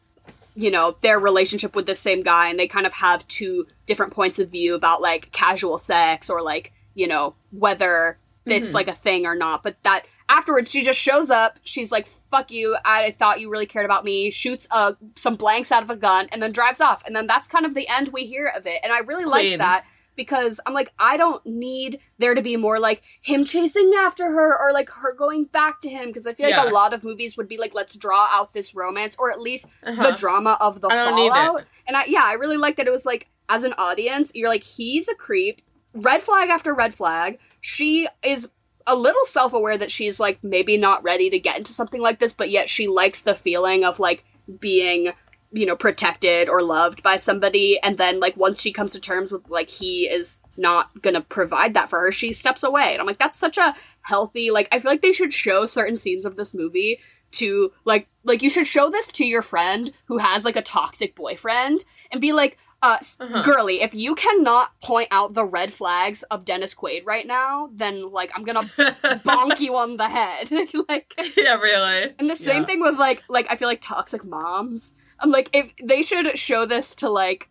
you 0.55 0.71
know 0.71 0.95
their 1.03 1.19
relationship 1.19 1.75
with 1.75 1.87
the 1.87 1.95
same 1.95 2.23
guy, 2.23 2.49
and 2.49 2.59
they 2.59 2.69
kind 2.69 2.87
of 2.87 2.93
have 2.95 3.27
two 3.29 3.67
different 3.87 4.13
points 4.13 4.39
of 4.39 4.51
view 4.51 4.75
about 4.75 5.03
like 5.03 5.31
casual 5.33 5.79
sex 5.79 6.31
or 6.31 6.43
like 6.43 6.73
you 6.95 7.07
know 7.07 7.35
whether 7.51 8.19
it's 8.47 8.71
Mhm. 8.71 8.75
like 8.75 8.89
a 8.89 8.93
thing 8.93 9.27
or 9.27 9.35
not. 9.35 9.63
But 9.63 9.77
that 9.83 10.07
afterwards 10.29 10.71
she 10.71 10.83
just 10.85 10.99
shows 10.99 11.29
up. 11.31 11.59
She's 11.65 11.91
like 11.91 12.07
fuck 12.31 12.51
you. 12.53 12.77
I 12.85 13.11
thought 13.11 13.41
you 13.41 13.51
really 13.51 13.67
cared 13.67 13.85
about 13.85 14.05
me. 14.05 14.31
Shoots 14.31 14.69
uh, 14.71 14.93
some 15.17 15.35
blanks 15.37 15.73
out 15.73 15.83
of 15.83 15.91
a 15.91 15.97
gun 15.97 16.29
and 16.31 16.41
then 16.43 16.53
drives 16.53 16.81
off. 16.81 17.03
And 17.05 17.15
then 17.17 17.27
that's 17.27 17.49
kind 17.49 17.67
of 17.67 17.75
the 17.75 17.89
end 17.89 18.09
we 18.09 18.27
hear 18.27 18.47
of 18.57 18.67
it. 18.67 18.79
And 18.85 18.93
i 18.93 18.99
really 19.01 19.25
like 19.25 19.59
that 19.59 19.85
because 20.17 20.61
i'm 20.67 20.75
like 20.75 20.93
i 20.99 21.17
don't 21.17 21.45
need 21.47 21.99
there 22.19 22.35
to 22.35 22.43
be 22.43 22.57
more 22.57 22.79
like 22.79 23.03
him 23.23 23.45
chasing 23.45 23.93
after 23.99 24.25
her 24.31 24.59
or 24.61 24.73
like 24.73 24.89
her 24.91 25.15
going 25.15 25.45
back 25.45 25.81
to 25.81 25.89
him 25.89 26.07
because 26.09 26.27
i 26.27 26.35
feel 26.35 26.51
like 26.51 26.71
a 26.71 26.75
lot 26.75 26.93
of 26.93 27.03
movies 27.05 27.37
would 27.37 27.49
be 27.49 27.57
like 27.59 27.75
let's 27.75 27.97
draw 27.97 28.29
out 28.33 28.53
this 28.53 28.75
romance 28.75 29.17
or 29.19 29.31
at 29.31 29.41
least 29.41 29.67
Uh-huh. 29.83 30.11
the 30.11 30.17
drama 30.17 30.57
of 30.61 30.81
the 30.81 30.89
I 30.89 30.95
don't 30.95 31.17
need 31.17 31.27
it. 31.27 31.33
fallout 31.33 31.65
and 31.87 31.97
I, 31.97 32.05
yeah 32.07 32.23
i 32.25 32.33
really 32.35 32.57
like 32.57 32.77
that 32.77 32.87
it 32.87 32.91
was 32.91 33.07
like 33.07 33.29
as 33.49 33.65
an 33.65 33.73
audience 33.79 34.31
you're 34.35 34.49
like 34.49 34.63
he's 34.63 35.09
a 35.09 35.15
creep 35.15 35.63
red 35.95 36.23
flag 36.23 36.51
after 36.51 36.73
red 36.75 36.95
flag 36.95 37.39
she 37.61 38.07
is 38.23 38.49
a 38.87 38.95
little 38.97 39.25
self-aware 39.25 39.77
that 39.79 39.91
she's 39.91 40.19
like 40.19 40.39
maybe 40.43 40.77
not 40.77 41.03
ready 41.03 41.31
to 41.31 41.39
get 41.39 41.57
into 41.59 41.73
something 41.73 42.01
like 42.01 42.19
this 42.19 42.33
but 42.33 42.51
yet 42.51 42.69
she 42.69 42.89
likes 42.89 43.23
the 43.23 43.35
feeling 43.35 43.85
of 43.85 44.01
like 44.01 44.25
being 44.59 45.13
you 45.53 45.67
know 45.67 45.75
protected 45.77 46.49
or 46.49 46.63
loved 46.63 47.03
by 47.03 47.17
somebody 47.17 47.79
and 47.83 47.99
then 47.99 48.21
like 48.21 48.37
once 48.37 48.61
she 48.61 48.73
comes 48.73 48.93
to 48.93 49.01
terms 49.01 49.33
with 49.33 49.43
like 49.49 49.69
he 49.69 50.09
is 50.09 50.39
not 50.57 50.91
gonna 51.03 51.21
provide 51.21 51.75
that 51.75 51.91
for 51.91 51.99
her 52.01 52.13
she 52.13 52.33
steps 52.33 52.63
away 52.63 52.93
and 52.93 53.01
i'm 53.01 53.07
like 53.07 53.19
that's 53.19 53.39
such 53.39 53.59
a 53.59 53.75
healthy 54.03 54.51
like 54.51 54.69
i 54.71 54.79
feel 54.79 54.91
like 54.91 55.03
they 55.03 55.13
should 55.13 55.33
show 55.33 55.67
certain 55.67 55.97
scenes 55.97 56.25
of 56.25 56.37
this 56.37 56.55
movie 56.55 57.01
to 57.33 57.73
like 57.85 58.07
like 58.25 58.43
you 58.43 58.51
should 58.51 58.67
show 58.67 58.91
this 58.91 59.09
to 59.11 59.25
your 59.25 59.43
friend 59.43 59.91
who 60.07 60.19
has 60.19 60.45
like 60.45 60.57
a 60.57 60.63
toxic 60.63 61.15
boyfriend 61.17 61.85
and 62.13 62.21
be 62.21 62.33
like 62.33 62.57
uh, 62.83 62.97
Uh-huh. 63.21 63.43
girly, 63.43 63.83
if 63.83 63.95
you 63.95 64.15
cannot 64.15 64.71
point 64.81 65.09
out 65.11 65.35
the 65.35 65.45
red 65.45 65.71
flags 65.71 66.23
of 66.31 66.47
Dennis 66.47 66.73
Quaid 66.75 67.05
right 67.05 67.27
now, 67.27 67.69
then 67.75 68.11
like 68.11 68.31
I'm 68.35 68.43
gonna 68.43 68.63
bonk 69.23 69.61
you 69.61 69.77
on 69.77 69.99
the 69.99 70.09
head. 70.09 70.51
like 70.89 71.13
yeah, 71.37 71.57
really. 71.61 72.15
and 72.19 72.31
the 72.31 72.35
same 72.35 72.63
Yeah. 72.63 72.67
thing 72.67 72.81
with 72.81 72.99
like 72.99 73.23
like 73.29 73.47
I 73.51 73.57
feel 73.57 73.69
like 73.69 73.83
toxic 73.83 74.25
moms. 74.25 74.95
I'm 75.21 75.31
like 75.31 75.51
if 75.53 75.73
they 75.83 76.03
should 76.03 76.39
show 76.39 76.67
this 76.67 76.95
to 76.97 77.09
like 77.09 77.49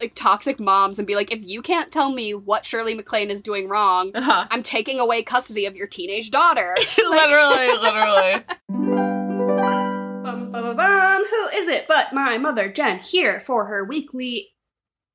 like 0.00 0.12
toxic 0.14 0.60
moms 0.60 0.98
and 0.98 1.06
be 1.06 1.14
like 1.14 1.32
if 1.32 1.40
you 1.42 1.62
can't 1.62 1.90
tell 1.90 2.10
me 2.12 2.34
what 2.34 2.64
Shirley 2.64 2.94
MacLaine 2.94 3.30
is 3.30 3.40
doing 3.40 3.68
wrong, 3.68 4.10
Uh-huh. 4.14 4.46
I'm 4.50 4.62
taking 4.62 5.00
away 5.00 5.22
custody 5.22 5.64
of 5.66 5.74
your 5.74 5.86
teenage 5.86 6.30
daughter. 6.30 6.74
literally, 6.98 7.68
literally. 7.80 8.44
Bum, 8.68 10.50
bum, 10.52 10.52
bum, 10.52 10.76
bum. 10.76 11.24
Who 11.30 11.48
is 11.56 11.68
it 11.68 11.86
but 11.88 12.12
my 12.12 12.36
mother, 12.38 12.68
Jen, 12.70 12.98
here 12.98 13.40
for 13.40 13.66
her 13.66 13.84
weekly 13.84 14.50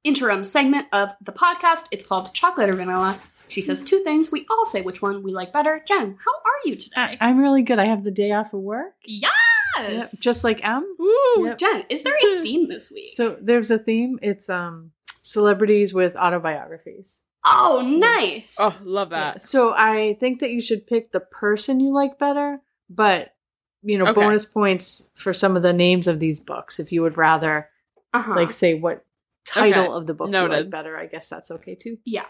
interim 0.04 0.44
segment 0.44 0.88
of 0.92 1.12
the 1.22 1.32
podcast. 1.32 1.86
It's 1.92 2.06
called 2.06 2.34
Chocolate 2.34 2.70
or 2.70 2.74
Vanilla. 2.74 3.20
She 3.50 3.62
says 3.62 3.84
two 3.84 4.00
things. 4.04 4.32
We 4.32 4.48
all 4.50 4.66
say 4.66 4.82
which 4.82 5.02
one 5.02 5.22
we 5.22 5.32
like 5.32 5.54
better. 5.54 5.84
Jen, 5.88 6.18
how 6.26 6.32
are 6.32 6.60
you 6.66 6.76
today? 6.76 6.96
I- 6.96 7.18
I'm 7.20 7.38
really 7.38 7.62
good. 7.62 7.78
I 7.78 7.86
have 7.86 8.04
the 8.04 8.10
day 8.10 8.32
off 8.32 8.54
of 8.54 8.62
work. 8.62 8.96
Yes! 9.78 10.14
Yep, 10.14 10.22
just 10.22 10.44
like 10.44 10.60
M. 10.64 10.84
Ooh, 11.00 11.44
Yep. 11.46 11.58
Jen, 11.58 11.86
is 11.90 12.04
there 12.04 12.14
a 12.16 12.42
theme 12.44 12.68
this 12.70 12.92
week? 12.92 13.10
So 13.14 13.38
there's 13.42 13.72
a 13.72 13.78
theme. 13.80 14.20
It's 14.22 14.50
um 14.50 14.92
celebrities 15.22 15.94
with 15.94 16.16
autobiographies. 16.16 17.20
oh, 17.46 17.82
nice. 17.98 18.56
Oh, 18.60 18.76
love 18.84 19.12
Yeah, 19.12 19.32
that. 19.34 19.42
So 19.42 19.74
I 19.76 20.16
think 20.20 20.40
that 20.40 20.52
you 20.52 20.62
should 20.62 20.86
pick 20.88 21.12
the 21.12 21.20
person 21.20 21.80
you 21.80 21.94
like 21.94 22.18
better, 22.20 22.60
but 22.90 23.34
you 23.84 23.98
know, 23.98 24.08
Okay. 24.08 24.22
bonus 24.22 24.46
points 24.46 25.10
for 25.16 25.34
some 25.34 25.56
of 25.56 25.64
the 25.64 25.74
names 25.74 26.06
of 26.08 26.20
these 26.20 26.40
books 26.40 26.80
if 26.80 26.92
you 26.92 27.02
would 27.02 27.18
rather 27.18 27.68
uh-huh. 28.14 28.36
like 28.36 28.52
say 28.52 28.76
what 28.76 29.04
title 29.46 29.86
Okay. 29.86 29.92
of 29.94 30.06
the 30.06 30.14
book 30.14 30.32
you 30.32 30.48
like 30.48 30.70
better. 30.70 30.96
I 30.98 31.08
guess 31.08 31.30
that's 31.30 31.50
okay 31.52 31.74
too. 31.76 31.98
yeah, 32.06 32.26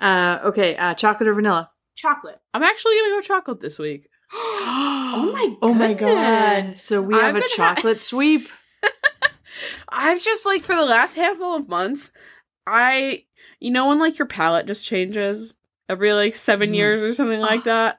Uh 0.00 0.40
okay, 0.46 0.76
uh 0.76 0.94
chocolate 0.94 1.28
or 1.28 1.34
vanilla? 1.34 1.70
chocolate. 1.94 2.40
I'm 2.54 2.62
actually 2.62 2.96
gonna 2.98 3.10
go 3.16 3.20
chocolate 3.20 3.60
this 3.60 3.78
week. 3.78 4.08
oh 5.18 5.32
my 5.32 5.56
Oh 5.62 5.74
my 5.74 5.94
god. 5.94 6.76
So 6.76 7.02
we 7.02 7.14
I've 7.14 7.34
a 7.36 7.40
been 7.40 7.48
ha- 7.56 7.74
chocolate 7.74 8.00
sweep. 8.00 8.48
I've 9.88 10.22
just 10.22 10.46
like 10.46 10.62
for 10.62 10.74
the 10.76 10.84
last 10.84 11.14
handful 11.14 11.54
of 11.56 11.68
months, 11.68 12.12
I 12.66 13.24
you 13.60 13.70
know 13.70 13.88
when 13.88 13.98
like 13.98 14.18
your 14.18 14.26
palate 14.26 14.66
just 14.66 14.86
changes 14.86 15.54
every 15.88 16.12
like 16.12 16.36
7 16.36 16.70
Mhm. 16.70 16.74
years 16.74 17.02
or 17.02 17.12
something 17.12 17.40
like 17.40 17.64
that. 17.64 17.98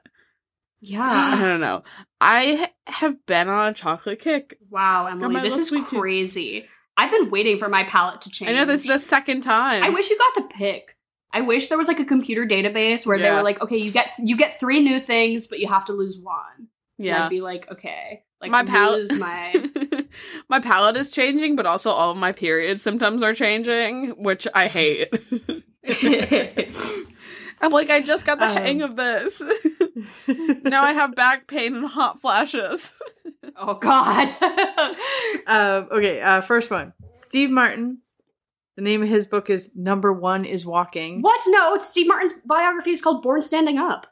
Yeah. 0.80 1.02
I 1.02 1.42
don't 1.42 1.60
know. 1.60 1.82
I 2.20 2.70
have 2.86 3.24
been 3.26 3.48
on 3.48 3.68
a 3.68 3.74
chocolate 3.74 4.20
kick. 4.20 4.56
wow, 4.70 5.06
Emily, 5.06 5.40
this 5.40 5.56
is 5.58 5.70
crazy. 5.88 6.66
I've 6.96 7.10
been 7.10 7.30
waiting 7.30 7.58
for 7.58 7.68
my 7.68 7.84
palate 7.84 8.22
to 8.22 8.30
change. 8.30 8.50
I 8.50 8.54
know 8.54 8.64
this 8.64 8.82
is 8.82 8.86
the 8.88 8.98
second 8.98 9.42
time. 9.42 9.82
I 9.82 9.90
wish 9.90 10.08
you 10.10 10.18
got 10.18 10.34
to 10.48 10.54
pick. 10.56 10.96
I 11.32 11.42
wish 11.42 11.68
there 11.68 11.78
was 11.78 11.86
like 11.88 12.00
a 12.00 12.04
computer 12.04 12.44
database 12.46 13.06
where 13.06 13.16
they 13.18 13.30
were 13.30 13.42
like, 13.42 13.60
okay, 13.62 13.76
you 13.76 13.90
get 13.92 14.10
you 14.18 14.36
get 14.36 14.58
three 14.58 14.80
new 14.80 14.98
things, 14.98 15.46
but 15.46 15.60
you 15.60 15.68
have 15.68 15.84
to 15.86 15.92
lose 15.92 16.18
one. 16.20 16.68
Yeah. 17.02 17.24
I'd 17.24 17.30
be 17.30 17.40
like, 17.40 17.70
okay, 17.72 18.22
like 18.40 18.50
my 18.50 18.62
palate 18.64 19.00
lose 19.00 19.12
my. 19.18 19.70
my 20.48 20.60
palate 20.60 20.96
is 20.96 21.10
changing, 21.10 21.56
but 21.56 21.64
also 21.66 21.90
all 21.90 22.10
of 22.10 22.16
my 22.18 22.32
period 22.32 22.78
symptoms 22.80 23.22
are 23.22 23.32
changing, 23.34 24.10
which 24.22 24.46
I 24.54 24.68
hate. 24.68 25.08
I'm 27.62 27.72
like, 27.72 27.90
I 27.90 28.00
just 28.00 28.24
got 28.26 28.38
the 28.38 28.48
Um. 28.48 28.56
hang 28.56 28.82
of 28.82 28.96
this. 28.96 29.42
now 30.62 30.82
I 30.82 30.92
have 30.92 31.14
back 31.14 31.46
pain 31.46 31.74
and 31.74 31.86
hot 31.86 32.20
flashes. 32.20 32.94
oh 33.56 33.74
God. 33.74 34.28
Uh, 35.46 35.84
okay, 35.92 36.20
uh, 36.22 36.40
first 36.40 36.70
one. 36.70 36.92
Steve 37.14 37.50
Martin. 37.50 37.98
The 38.76 38.82
name 38.82 39.02
of 39.02 39.08
his 39.10 39.26
book 39.26 39.50
is 39.50 39.72
Number 39.76 40.10
One 40.12 40.44
is 40.46 40.64
Walking. 40.64 41.20
what? 41.20 41.40
No, 41.48 41.74
it's 41.74 41.88
Steve 41.88 42.08
Martin's 42.08 42.32
biography 42.46 42.92
is 42.92 43.02
called 43.02 43.22
Born 43.22 43.42
Standing 43.42 43.78
Up. 43.78 44.06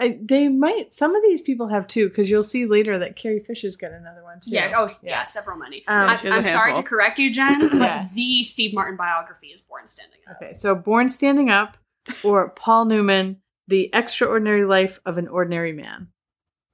I, 0.00 0.18
they 0.22 0.48
might, 0.48 0.92
some 0.92 1.14
of 1.14 1.22
these 1.22 1.42
people 1.42 1.68
have 1.68 1.86
too, 1.86 2.08
because 2.08 2.30
you'll 2.30 2.42
see 2.42 2.66
later 2.66 2.98
that 2.98 3.16
Carrie 3.16 3.40
Fisher's 3.40 3.76
got 3.76 3.92
another 3.92 4.22
one 4.24 4.40
too. 4.40 4.50
Yeah. 4.50 4.70
Oh, 4.74 4.88
yeah. 5.02 5.10
Yeah. 5.10 5.22
several 5.24 5.58
many. 5.58 5.86
Um, 5.86 6.08
I, 6.10 6.16
She 6.16 6.26
has 6.26 6.34
a 6.34 6.38
I'm 6.38 6.46
sorry 6.46 6.74
to 6.74 6.82
correct 6.82 7.18
you, 7.18 7.30
Jen, 7.32 7.60
but 7.68 7.74
Yeah. 7.74 8.08
the 8.14 8.42
Steve 8.42 8.72
Martin 8.74 8.96
biography 8.96 9.48
is 9.48 9.60
Born 9.60 9.86
Standing 9.86 10.20
Up. 10.28 10.36
Okay, 10.42 10.52
so 10.54 10.74
Born 10.74 11.08
Standing 11.08 11.50
Up 11.50 11.76
or 12.22 12.48
Paul 12.50 12.86
Newman, 12.86 13.36
The 13.68 13.90
Extraordinary 13.92 14.64
Life 14.64 15.00
of 15.04 15.18
an 15.18 15.28
Ordinary 15.28 15.72
Man. 15.72 16.08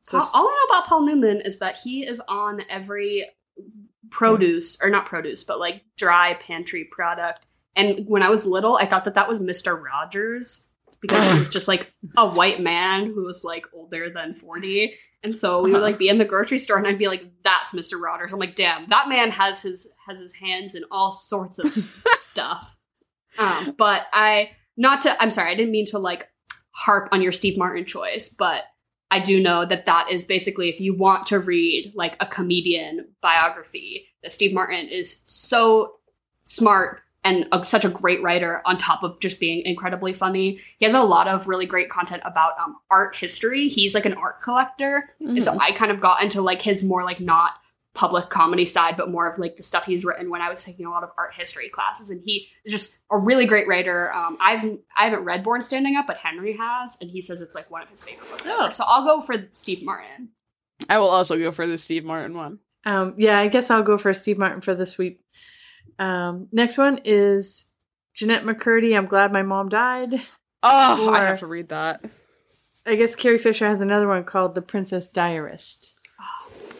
So 0.04 0.20
Paul, 0.20 0.30
all 0.34 0.48
I 0.48 0.56
know 0.70 0.76
about 0.76 0.88
Paul 0.88 1.02
Newman 1.06 1.40
is 1.40 1.58
that 1.58 1.76
he 1.82 2.06
is 2.06 2.20
on 2.28 2.62
every 2.70 3.26
produce, 4.10 4.80
or 4.82 4.90
not 4.90 5.06
produce, 5.06 5.44
but 5.44 5.58
like 5.58 5.82
dry 5.96 6.34
pantry 6.34 6.84
product. 6.84 7.46
And 7.74 8.06
when 8.06 8.22
I 8.22 8.30
was 8.30 8.46
little, 8.46 8.76
I 8.76 8.86
thought 8.86 9.04
that 9.04 9.14
that 9.14 9.28
was 9.28 9.38
Mr. 9.38 9.80
Rogers 9.80 10.65
because 11.00 11.32
he 11.32 11.38
was 11.38 11.50
just 11.50 11.68
like 11.68 11.92
a 12.16 12.28
white 12.28 12.60
man 12.60 13.06
who 13.06 13.24
was 13.24 13.44
like 13.44 13.66
older 13.74 14.10
than 14.10 14.34
40. 14.34 14.94
And 15.22 15.34
so 15.34 15.62
we 15.62 15.72
would 15.72 15.82
like 15.82 15.98
be 15.98 16.08
in 16.08 16.18
the 16.18 16.24
grocery 16.24 16.58
store 16.58 16.78
and 16.78 16.86
I'd 16.86 16.98
be 16.98 17.08
like, 17.08 17.24
that's 17.42 17.74
Mr. 17.74 18.00
Rogers. 18.00 18.32
I'm 18.32 18.38
like, 18.38 18.54
damn, 18.54 18.88
that 18.90 19.08
man 19.08 19.30
has 19.30 19.62
his 19.62 19.92
has 20.06 20.20
his 20.20 20.34
hands 20.34 20.74
in 20.74 20.84
all 20.90 21.10
sorts 21.10 21.58
of 21.58 21.76
stuff. 22.20 22.76
Um, 23.38 23.74
but 23.76 24.02
I 24.12 24.50
not 24.76 25.02
to 25.02 25.20
I'm 25.20 25.30
sorry, 25.30 25.50
I 25.50 25.54
didn't 25.54 25.72
mean 25.72 25.86
to 25.86 25.98
like 25.98 26.28
harp 26.72 27.08
on 27.12 27.22
your 27.22 27.32
Steve 27.32 27.58
Martin 27.58 27.84
choice, 27.84 28.28
but 28.28 28.64
I 29.10 29.20
do 29.20 29.42
know 29.42 29.64
that 29.64 29.86
that 29.86 30.10
is 30.10 30.24
basically 30.24 30.68
if 30.68 30.80
you 30.80 30.96
want 30.96 31.26
to 31.26 31.38
read 31.38 31.92
like 31.94 32.16
a 32.20 32.26
comedian 32.26 33.08
biography, 33.22 34.06
that 34.22 34.32
Steve 34.32 34.52
Martin 34.52 34.88
is 34.88 35.22
so 35.24 35.94
smart 36.44 37.00
and 37.26 37.46
a, 37.52 37.64
such 37.64 37.84
a 37.84 37.88
great 37.88 38.22
writer 38.22 38.62
on 38.64 38.76
top 38.78 39.02
of 39.02 39.18
just 39.20 39.40
being 39.40 39.62
incredibly 39.66 40.12
funny. 40.12 40.60
He 40.78 40.84
has 40.84 40.94
a 40.94 41.02
lot 41.02 41.28
of 41.28 41.48
really 41.48 41.66
great 41.66 41.90
content 41.90 42.22
about 42.24 42.52
um, 42.58 42.76
art 42.90 43.16
history. 43.16 43.68
He's 43.68 43.94
like 43.94 44.06
an 44.06 44.14
art 44.14 44.40
collector. 44.40 45.10
And 45.20 45.44
so 45.44 45.58
I 45.60 45.72
kind 45.72 45.90
of 45.90 46.00
got 46.00 46.22
into 46.22 46.40
like 46.40 46.62
his 46.62 46.82
more 46.84 47.02
like 47.04 47.20
not 47.20 47.52
public 47.94 48.28
comedy 48.28 48.66
side, 48.66 48.94
but 48.96 49.10
more 49.10 49.26
of 49.26 49.38
like 49.38 49.56
the 49.56 49.62
stuff 49.62 49.86
he's 49.86 50.04
written 50.04 50.28
when 50.30 50.42
I 50.42 50.50
was 50.50 50.62
taking 50.62 50.84
a 50.86 50.90
lot 50.90 51.02
of 51.02 51.10
art 51.16 51.32
history 51.34 51.68
classes. 51.70 52.10
And 52.10 52.20
he 52.24 52.48
is 52.64 52.70
just 52.72 52.98
a 53.10 53.18
really 53.18 53.46
great 53.46 53.66
writer. 53.66 54.12
Um, 54.12 54.36
I've 54.40 54.62
I 54.96 55.04
haven't 55.04 55.24
read 55.24 55.42
Born 55.42 55.62
Standing 55.62 55.96
Up, 55.96 56.06
but 56.06 56.18
Henry 56.18 56.56
has, 56.58 56.98
and 57.00 57.10
he 57.10 57.20
says 57.22 57.40
it's 57.40 57.54
like 57.54 57.70
one 57.70 57.82
of 57.82 57.88
his 57.90 58.02
favorite 58.02 58.28
books 58.30 58.46
Oh. 58.46 58.62
ever. 58.64 58.70
So 58.70 58.84
I'll 58.86 59.04
go 59.04 59.22
for 59.22 59.34
Steve 59.52 59.82
Martin. 59.82 60.28
I 60.90 60.98
will 60.98 61.08
also 61.08 61.38
go 61.38 61.50
for 61.52 61.66
the 61.66 61.78
Steve 61.78 62.04
Martin 62.04 62.36
one. 62.36 62.58
Um, 62.84 63.14
yeah, 63.16 63.38
I 63.40 63.48
guess 63.48 63.70
I'll 63.70 63.82
go 63.82 63.96
for 63.98 64.12
Steve 64.14 64.38
Martin 64.38 64.60
for 64.60 64.74
this 64.74 64.98
week. 64.98 65.18
Um, 65.98 66.48
next 66.52 66.78
one 66.78 67.00
is 67.04 67.70
Jennette 68.14 68.44
McCurdy. 68.44 68.96
I'm 68.96 69.06
glad 69.06 69.32
my 69.32 69.42
mom 69.42 69.68
died. 69.68 70.14
Oh, 70.62 71.12
I 71.12 71.20
have 71.24 71.40
to 71.40 71.46
read 71.46 71.68
that. 71.68 72.04
I 72.84 72.94
guess 72.94 73.14
Carrie 73.14 73.38
Fisher 73.38 73.66
has 73.66 73.80
another 73.80 74.06
one 74.08 74.24
called 74.24 74.54
The 74.54 74.62
Princess 74.62 75.06
Diarist. 75.06 75.94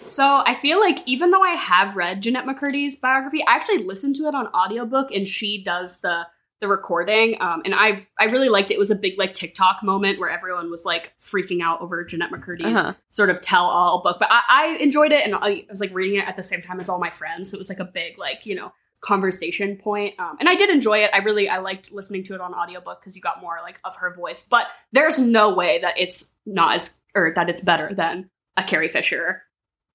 So 0.05 0.25
I 0.47 0.55
feel 0.63 0.79
like 0.79 0.99
even 1.07 1.33
though 1.33 1.43
I 1.43 1.51
have 1.57 1.97
read 1.97 2.23
Jennette 2.23 2.47
McCurdy's 2.47 2.95
biography, 2.97 3.43
I 3.45 3.57
actually 3.57 3.79
listened 3.83 4.15
to 4.17 4.29
it 4.29 4.35
on 4.37 4.47
audiobook 4.49 5.11
and 5.13 5.27
she 5.27 5.63
does 5.63 6.01
the 6.01 6.27
the 6.61 6.69
recording. 6.69 7.37
Um, 7.41 7.61
and 7.65 7.75
I 7.75 8.07
I 8.19 8.27
really 8.27 8.49
liked 8.49 8.71
it. 8.71 8.75
It 8.75 8.79
was 8.79 8.93
a 8.93 8.97
big 8.97 9.19
like 9.19 9.35
TikTok 9.35 9.83
moment 9.83 10.19
where 10.21 10.31
everyone 10.31 10.71
was 10.71 10.85
like 10.85 11.13
freaking 11.21 11.61
out 11.61 11.81
over 11.83 12.03
Jennette 12.05 12.31
McCurdy's 12.31 12.79
Uh-huh. 12.79 12.93
sort 13.11 13.31
of 13.31 13.41
tell 13.41 13.65
all 13.65 14.01
book. 14.03 14.19
But 14.21 14.29
I, 14.31 14.43
I 14.49 14.67
enjoyed 14.81 15.11
it 15.13 15.25
and 15.27 15.35
I 15.35 15.67
was 15.69 15.81
like 15.81 15.93
reading 15.93 16.21
it 16.21 16.29
at 16.29 16.37
the 16.37 16.43
same 16.43 16.63
time 16.63 16.79
as 16.81 16.89
all 16.89 17.01
my 17.01 17.11
friends. 17.11 17.51
So 17.51 17.57
it 17.57 17.59
was 17.59 17.69
like 17.69 17.81
a 17.81 17.85
big 17.85 18.17
like, 18.17 18.47
you 18.47 18.55
know, 18.55 18.73
conversation 19.01 19.77
point. 19.77 20.19
Um, 20.19 20.37
and 20.41 20.49
I 20.49 20.55
did 20.55 20.71
enjoy 20.71 20.99
it. 20.99 21.11
I 21.13 21.19
really 21.19 21.49
I 21.49 21.59
liked 21.59 21.93
listening 21.93 22.23
to 22.25 22.35
it 22.35 22.41
on 22.41 22.55
audiobook 22.55 23.01
because 23.01 23.17
you 23.17 23.23
got 23.23 23.41
more 23.41 23.59
like 23.63 23.79
of 23.85 23.97
her 23.97 24.15
voice. 24.15 24.45
But 24.45 24.67
there's 24.93 25.19
no 25.19 25.55
way 25.55 25.81
that 25.81 25.99
it's 25.99 26.33
not 26.45 26.77
as 26.77 26.99
or 27.15 27.33
that 27.35 27.49
it's 27.49 27.61
better 27.61 27.95
than 27.95 28.31
a 28.57 28.63
Carrie 28.63 28.89
Fisher 28.89 29.43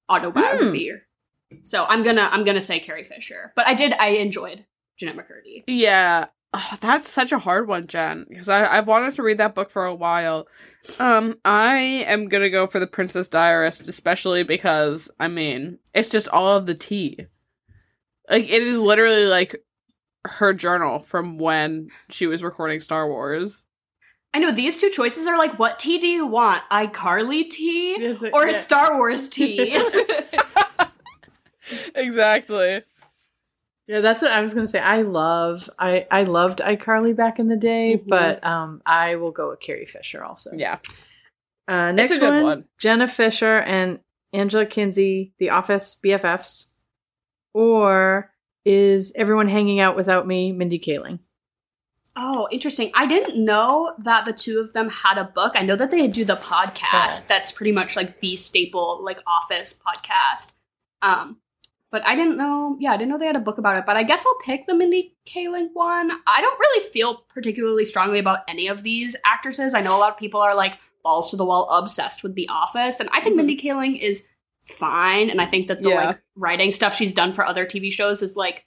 autobiography. 0.09 0.93
So 1.63 1.85
I'm 1.85 2.03
gonna 2.03 2.29
I'm 2.31 2.43
gonna 2.43 2.61
say 2.61 2.79
Carrie 2.79 3.03
Fisher. 3.03 3.53
But 3.55 3.67
I 3.67 3.73
did 3.73 3.93
I 3.93 4.09
enjoyed 4.09 4.65
Jennette 4.97 5.17
McCurdy. 5.17 5.63
Yeah. 5.67 6.27
Oh, 6.53 6.77
that's 6.81 7.09
such 7.09 7.31
a 7.31 7.39
hard 7.39 7.67
one, 7.67 7.87
Jen, 7.87 8.25
because 8.27 8.49
I 8.49 8.77
I've 8.77 8.87
wanted 8.87 9.15
to 9.15 9.23
read 9.23 9.37
that 9.37 9.55
book 9.55 9.71
for 9.71 9.85
a 9.85 9.95
while. 9.95 10.47
Um, 10.99 11.37
I 11.45 11.77
am 12.07 12.27
gonna 12.27 12.49
go 12.49 12.67
for 12.67 12.79
the 12.79 12.87
Princess 12.87 13.27
Diarist, 13.27 13.87
especially 13.87 14.43
because 14.43 15.09
I 15.19 15.27
mean 15.27 15.79
it's 15.93 16.09
just 16.09 16.27
all 16.29 16.55
of 16.55 16.65
the 16.65 16.75
tea. 16.75 17.27
Like 18.32 18.50
it 18.50 18.63
is 18.63 18.78
literally 18.80 19.26
like 19.26 19.58
her 20.26 20.54
journal 20.54 21.00
from 21.00 21.38
when 21.38 21.89
she 22.10 22.26
was 22.28 22.41
recording 22.41 22.80
Star 22.82 23.08
Wars. 23.08 23.65
I 24.34 24.39
know 24.39 24.52
these 24.52 24.80
two 24.80 24.89
choices 24.89 25.28
are 25.28 25.38
like, 25.38 25.60
what 25.60 25.78
tea 25.78 25.98
do 26.00 26.08
you 26.08 26.26
want? 26.26 26.63
iCarly 26.72 27.50
tea 27.50 28.15
or 28.34 28.48
Yeah. 28.48 28.58
Star 28.58 28.96
Wars 28.98 29.28
tea? 29.28 29.76
exactly. 31.96 32.84
Yeah, 33.88 34.00
that's 34.00 34.22
what 34.22 34.32
I 34.32 34.41
was 34.41 34.54
gonna 34.54 34.67
say. 34.67 34.80
I 34.80 35.02
love 35.02 35.70
I 35.78 36.06
I 36.10 36.24
loved 36.24 36.60
iCarly 36.60 37.15
back 37.15 37.39
in 37.39 37.48
the 37.48 37.58
day, 37.58 37.98
Mhm. 37.98 38.08
but 38.08 38.44
um 38.46 38.82
I 38.86 39.15
will 39.17 39.32
go 39.32 39.50
with 39.50 39.60
Carrie 39.60 39.86
Fisher 39.86 40.24
also. 40.24 40.52
Yeah. 40.56 40.78
Uh 41.67 41.91
next 41.91 42.15
a 42.15 42.20
good 42.20 42.34
one, 42.34 42.44
one. 42.44 42.65
Jenna 42.80 43.08
Fischer 43.08 43.60
and 43.60 44.00
Angela 44.34 44.65
Kinsey, 44.65 45.34
The 45.39 45.50
Office 45.50 46.00
BFFs. 46.02 46.67
Or 47.53 48.31
is 48.65 49.11
everyone 49.15 49.47
hanging 49.49 49.79
out 49.79 49.95
without 49.95 50.27
me, 50.27 50.51
Mindy 50.51 50.79
Kaling? 50.79 51.19
oh, 52.17 52.45
interesting. 52.51 52.91
I 52.93 53.07
didn't 53.07 53.43
know 53.43 53.93
that 53.99 54.25
the 54.25 54.33
two 54.33 54.59
of 54.59 54.73
them 54.73 54.89
had 54.89 55.17
a 55.17 55.23
book. 55.23 55.53
I 55.55 55.61
know 55.63 55.77
that 55.77 55.91
they 55.91 56.07
do 56.07 56.25
the 56.25 56.35
podcast. 56.35 56.81
Yeah. 56.93 57.19
That's 57.29 57.53
pretty 57.53 57.71
much 57.71 57.95
like 57.95 58.19
the 58.19 58.35
staple 58.35 58.99
like 59.01 59.19
office 59.25 59.73
podcast. 59.73 60.53
Um 61.01 61.37
but 61.89 62.05
I 62.05 62.15
didn't 62.17 62.37
know, 62.37 62.75
yeah, 62.79 62.91
I 62.91 62.97
didn't 62.97 63.09
know 63.11 63.17
they 63.17 63.27
had 63.27 63.35
a 63.37 63.39
book 63.39 63.57
about 63.57 63.77
it. 63.77 63.85
But 63.85 63.95
I 63.97 64.03
guess 64.03 64.25
I'll 64.25 64.39
pick 64.45 64.65
the 64.65 64.73
Mindy 64.73 65.15
Kaling 65.25 65.69
one. 65.73 66.11
I 66.27 66.41
don't 66.41 66.59
really 66.59 66.85
feel 66.89 67.23
particularly 67.33 67.83
strongly 67.85 68.19
about 68.19 68.39
any 68.47 68.67
of 68.67 68.83
these 68.83 69.15
actresses. 69.25 69.73
I 69.73 69.79
know 69.81 69.95
a 69.95 69.99
lot 69.99 70.11
of 70.11 70.17
people 70.17 70.41
are 70.41 70.55
like 70.55 70.77
balls 71.03 71.31
to 71.31 71.37
the 71.37 71.45
wall 71.45 71.69
obsessed 71.69 72.23
with 72.23 72.35
The 72.35 72.47
Office, 72.49 72.99
and 73.01 73.09
I 73.11 73.19
think 73.21 73.33
Mhm. 73.33 73.37
Mindy 73.37 73.57
Kaling 73.57 73.99
is 73.99 74.27
fine. 74.63 75.30
And 75.30 75.41
I 75.41 75.45
think 75.45 75.67
that 75.67 75.80
the 75.82 75.89
Yeah. 75.89 76.06
like 76.08 76.21
writing 76.36 76.71
stuff 76.71 76.95
she's 76.95 77.13
done 77.13 77.34
for 77.34 77.45
other 77.45 77.65
TV 77.65 77.91
shows 77.91 78.21
is 78.21 78.36
like 78.36 78.65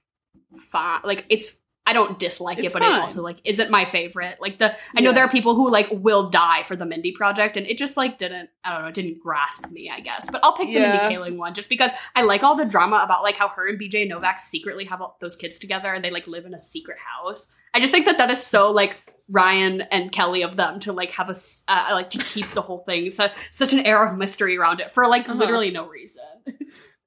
fine. 0.70 1.00
Like 1.04 1.24
it's 1.28 1.58
I 1.86 1.92
don't 1.92 2.18
dislike 2.18 2.56
It's 2.58 2.68
it, 2.68 2.72
but 2.72 2.80
it 2.80 2.90
also 2.98 3.20
like 3.20 3.36
isn't 3.44 3.70
my 3.70 3.84
favorite. 3.84 4.38
Like 4.40 4.56
the 4.58 4.74
I 4.96 5.00
know 5.02 5.10
Yeah. 5.10 5.14
there 5.16 5.24
are 5.24 5.28
people 5.28 5.54
who 5.54 5.70
like 5.70 5.88
will 5.92 6.30
die 6.30 6.62
for 6.62 6.76
the 6.76 6.86
Mindy 6.86 7.12
project, 7.12 7.58
and 7.58 7.66
it 7.66 7.76
just 7.76 7.98
like 7.98 8.16
didn't 8.16 8.48
I 8.64 8.72
don't 8.72 8.82
know 8.82 8.88
it 8.88 8.94
didn't 8.94 9.20
grasp 9.20 9.70
me. 9.70 9.90
I 9.94 10.00
guess, 10.00 10.30
but 10.30 10.42
I'll 10.42 10.54
pick 10.56 10.68
the 10.72 10.80
Mindy 10.80 11.14
Kaling 11.14 11.36
one 11.36 11.52
just 11.52 11.68
because 11.68 11.92
I 12.16 12.22
like 12.22 12.42
all 12.42 12.56
the 12.56 12.64
drama 12.64 13.02
about 13.04 13.22
like 13.22 13.36
how 13.36 13.48
her 13.48 13.68
and 13.68 13.78
BJ 13.78 14.08
Novak 14.08 14.40
secretly 14.40 14.86
have 14.86 15.02
all 15.02 15.18
those 15.20 15.36
kids 15.36 15.58
together 15.58 15.92
and 15.92 16.02
they 16.02 16.10
like 16.10 16.26
live 16.26 16.46
in 16.46 16.54
a 16.54 16.58
secret 16.58 16.96
house. 16.98 17.54
I 17.74 17.80
just 17.80 17.92
think 17.92 18.06
that 18.06 18.16
that 18.16 18.30
is 18.30 18.42
so 18.42 18.70
like 18.70 18.96
Ryan 19.28 19.80
and 19.82 20.12
Kelly 20.12 20.42
of 20.42 20.56
them 20.56 20.78
to 20.80 20.92
like 20.92 21.10
have 21.12 21.28
a 21.28 21.30
s- 21.30 21.64
uh, 21.68 21.88
like 21.92 22.10
to 22.10 22.18
keep 22.18 22.50
the 22.52 22.62
whole 22.62 22.84
thing 22.84 23.10
so, 23.10 23.28
such 23.50 23.72
an 23.72 23.80
air 23.86 24.04
of 24.04 24.16
mystery 24.18 24.56
around 24.58 24.80
it 24.80 24.90
for 24.92 25.06
like 25.08 25.22
Uh-huh. 25.28 25.38
literally 25.38 25.70
no 25.70 25.86
reason. 25.88 26.22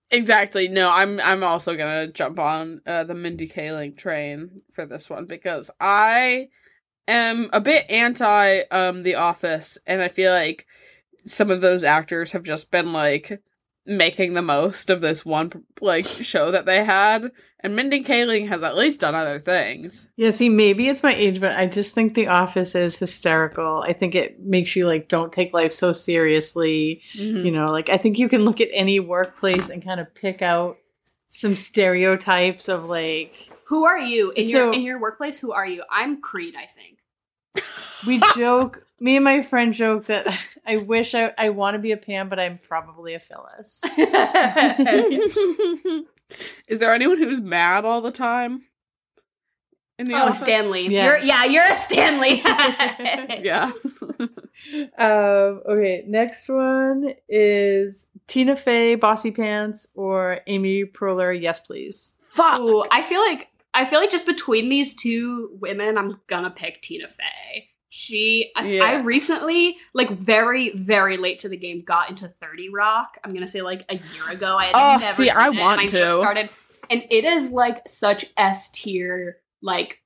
Exactly. 0.10 0.68
No, 0.70 0.90
I'm 0.90 1.20
I'm 1.20 1.44
also 1.44 1.76
gonna 1.76 2.08
jump 2.08 2.40
on 2.40 2.82
uh, 2.86 3.04
the 3.04 3.14
Mindy 3.14 3.48
Kaling 3.48 3.98
train 3.98 4.62
for 4.74 4.86
this 4.86 5.10
one 5.10 5.26
because 5.26 5.70
I 5.82 6.48
am 7.10 7.50
a 7.52 7.60
bit 7.60 7.90
anti 7.90 8.62
um 8.72 9.04
The 9.04 9.16
Office, 9.16 9.78
and 9.86 10.02
I 10.02 10.08
feel 10.08 10.32
like 10.32 10.66
some 11.26 11.52
of 11.52 11.60
those 11.60 11.84
actors 11.84 12.32
have 12.32 12.44
just 12.44 12.72
been 12.72 12.94
like 12.94 13.42
making 13.88 14.34
the 14.34 14.42
most 14.42 14.90
of 14.90 15.02
this 15.02 15.26
one 15.26 15.52
like 15.82 16.06
show 16.06 16.52
that 16.52 16.66
they 16.66 16.84
had, 16.84 17.32
and 17.62 17.76
Mindy 17.76 18.04
Kaling 18.04 18.48
has 18.50 18.62
at 18.62 18.76
least 18.78 19.00
done 19.00 19.16
other 19.16 19.40
things. 19.40 20.08
Yeah, 20.18 20.32
see, 20.32 20.50
maybe 20.50 20.88
it's 20.90 21.02
my 21.04 21.16
age, 21.16 21.40
but 21.40 21.54
I 21.58 21.66
just 21.68 21.96
think 21.96 22.14
The 22.14 22.28
Office 22.28 22.76
is 22.76 23.00
hysterical. 23.00 23.84
I 23.88 23.94
think 23.94 24.14
it 24.14 24.40
makes 24.40 24.76
you 24.76 24.86
like 24.86 25.08
don't 25.08 25.32
take 25.34 25.54
life 25.54 25.72
so 25.74 25.92
seriously. 25.94 27.02
Mhm. 27.16 27.46
You 27.46 27.52
know, 27.52 27.72
like 27.72 27.90
I 27.90 27.98
think 27.98 28.20
you 28.20 28.28
can 28.30 28.44
look 28.46 28.62
at 28.62 28.70
any 28.74 29.00
workplace 29.00 29.70
and 29.70 29.84
kind 29.84 30.00
of 30.00 30.14
pick 30.14 30.42
out 30.42 30.78
some 31.30 31.56
stereotypes 31.56 32.68
of 32.70 32.86
like 32.86 33.34
Who 33.68 33.86
are 33.86 34.00
you 34.00 34.32
in 34.32 34.48
So- 34.48 34.66
your 34.66 34.74
in 34.74 34.82
your 34.82 35.00
workplace? 35.00 35.40
Who 35.40 35.52
are 35.52 35.66
you? 35.66 35.84
I'm 35.92 36.22
Creed, 36.22 36.56
I 36.56 36.66
think. 36.68 37.66
we 38.06 38.22
joke. 38.36 38.84
Me 39.00 39.16
and 39.16 39.24
my 39.24 39.42
friend 39.42 39.74
joke 39.74 40.08
that 40.08 40.28
I 40.66 40.78
wish 40.78 41.14
I 41.14 41.32
I 41.38 41.50
want 41.50 41.76
to 41.76 41.80
be 41.80 41.92
a 41.92 41.98
Pam, 41.98 42.30
but 42.30 42.40
I'm 42.40 42.58
probably 42.58 43.14
a 43.14 43.20
Phyllis. 43.20 43.84
Is 46.68 46.80
there 46.80 46.94
anyone 46.94 47.18
who's 47.18 47.40
mad 47.40 47.86
all 47.86 48.02
the 48.02 48.12
time? 48.12 48.64
In 50.00 50.08
the 50.08 50.14
oh, 50.14 50.26
office? 50.26 50.40
Stanley. 50.40 50.88
Yeah. 50.88 51.06
You're 51.06 51.18
yeah, 51.20 51.44
you're 51.46 51.64
a 51.64 51.76
Stanley. 51.76 52.44
Yeah. 53.44 53.72
um, 54.98 55.62
okay, 55.70 56.04
next 56.08 56.50
one 56.50 57.14
is 57.30 58.08
Tina 58.26 58.56
Fey, 58.56 58.98
Bossypants, 58.98 59.88
or 59.96 60.42
Amy 60.48 60.86
Poehler, 60.86 61.40
Yes 61.40 61.60
Please. 61.60 62.16
Fuck. 62.30 62.60
Ooh, 62.60 62.84
I 62.92 63.04
feel 63.04 63.22
like 63.22 63.48
I 63.74 63.86
feel 63.86 64.00
like 64.00 64.10
just 64.10 64.26
between 64.26 64.70
these 64.70 64.96
two 64.96 65.52
women, 65.60 65.98
I'm 65.98 66.20
gonna 66.28 66.50
pick 66.50 66.82
Tina 66.82 67.08
Fey. 67.08 67.70
She, 67.90 68.52
I, 68.56 68.68
Yeah. 68.68 68.84
I 68.84 68.96
recently, 69.02 69.78
like 69.94 70.10
very, 70.10 70.72
very 70.76 71.18
late 71.18 71.40
to 71.40 71.50
the 71.50 71.58
game, 71.58 71.84
got 71.86 72.10
into 72.10 72.28
Thirty 72.28 72.70
Rock. 72.70 73.18
I'm 73.24 73.34
gonna 73.34 73.48
say 73.48 73.62
like 73.62 73.86
a 73.90 73.96
year 73.96 74.30
ago. 74.30 74.58
I 74.58 74.66
had 74.66 74.76
Oh, 74.76 74.98
never 75.00 75.14
see, 75.24 75.30
seen 75.30 75.38
I 75.38 75.48
it, 75.48 75.56
want 75.60 75.82
and 75.82 75.90
I 75.90 75.92
to. 75.92 75.98
just 75.98 76.16
started, 76.18 76.50
and 76.90 77.04
it 77.10 77.24
is 77.26 77.52
like 77.52 77.88
such 77.88 78.26
S 78.36 78.70
tier, 78.72 79.38
like 79.62 80.02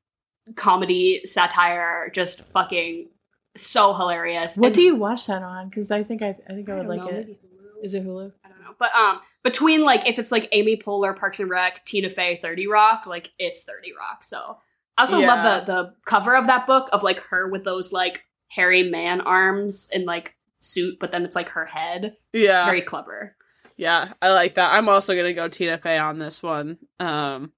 comedy 0.56 1.22
satire, 1.26 2.10
just 2.13 2.41
fucking 2.44 3.10
so 3.58 3.94
hilarious. 3.94 4.58
What 4.58 4.67
And- 4.67 4.76
do 4.76 4.82
you 4.82 4.96
watch 4.96 5.28
that 5.28 5.44
on? 5.44 5.70
Because 5.70 5.91
I 5.91 6.04
think 6.04 6.24
I, 6.24 6.30
I 6.50 6.54
think 6.54 6.70
I 6.70 6.74
I 6.74 6.76
would 6.78 6.88
don't 6.88 6.98
like 6.98 7.00
know, 7.12 7.17
it. 7.17 7.28
Hulu? 7.28 7.84
It 7.84 8.06
Hulu? 8.06 8.32
I 8.46 8.50
don't 8.50 8.62
know. 8.62 8.76
But 8.80 8.94
um 8.96 9.22
between 9.44 9.82
like 9.84 10.08
if 10.08 10.20
it's 10.20 10.32
like 10.32 10.48
Amy 10.52 10.78
Poehler, 10.78 11.17
Parks 11.17 11.39
and 11.39 11.50
Rec, 11.50 11.84
Tina 11.86 12.10
Fey, 12.10 12.39
30 12.41 12.67
Rock, 12.67 13.06
like 13.08 13.32
it's 13.39 13.63
30 13.63 13.91
Rock. 13.98 14.24
So 14.24 14.58
I 15.02 15.04
also 15.04 15.18
Yeah. 15.20 15.28
love 15.34 15.66
the 15.66 15.74
the 15.74 15.94
cover 16.06 16.36
of 16.36 16.46
that 16.48 16.68
book 16.68 16.88
of 16.94 17.02
like 17.02 17.20
her 17.30 17.48
with 17.50 17.64
those 17.64 17.92
like 17.92 18.24
hairy 18.50 18.84
man 18.90 19.20
arms 19.22 19.90
and 19.94 20.06
like 20.06 20.36
suit, 20.60 20.98
but 21.00 21.12
then 21.12 21.26
it's 21.26 21.36
like 21.36 21.50
her 21.50 21.66
head. 21.66 22.16
Yeah. 22.34 22.66
Very 22.66 22.82
clever. 22.82 23.36
Yeah, 23.78 24.14
I 24.22 24.30
like 24.30 24.56
that. 24.56 24.74
I'm 24.74 24.88
also 24.90 25.16
gonna 25.16 25.34
go 25.34 25.48
Tina 25.48 25.80
Fey 25.80 25.98
on 25.98 26.20
this 26.20 26.44
one. 26.44 26.78
Um, 27.00 27.52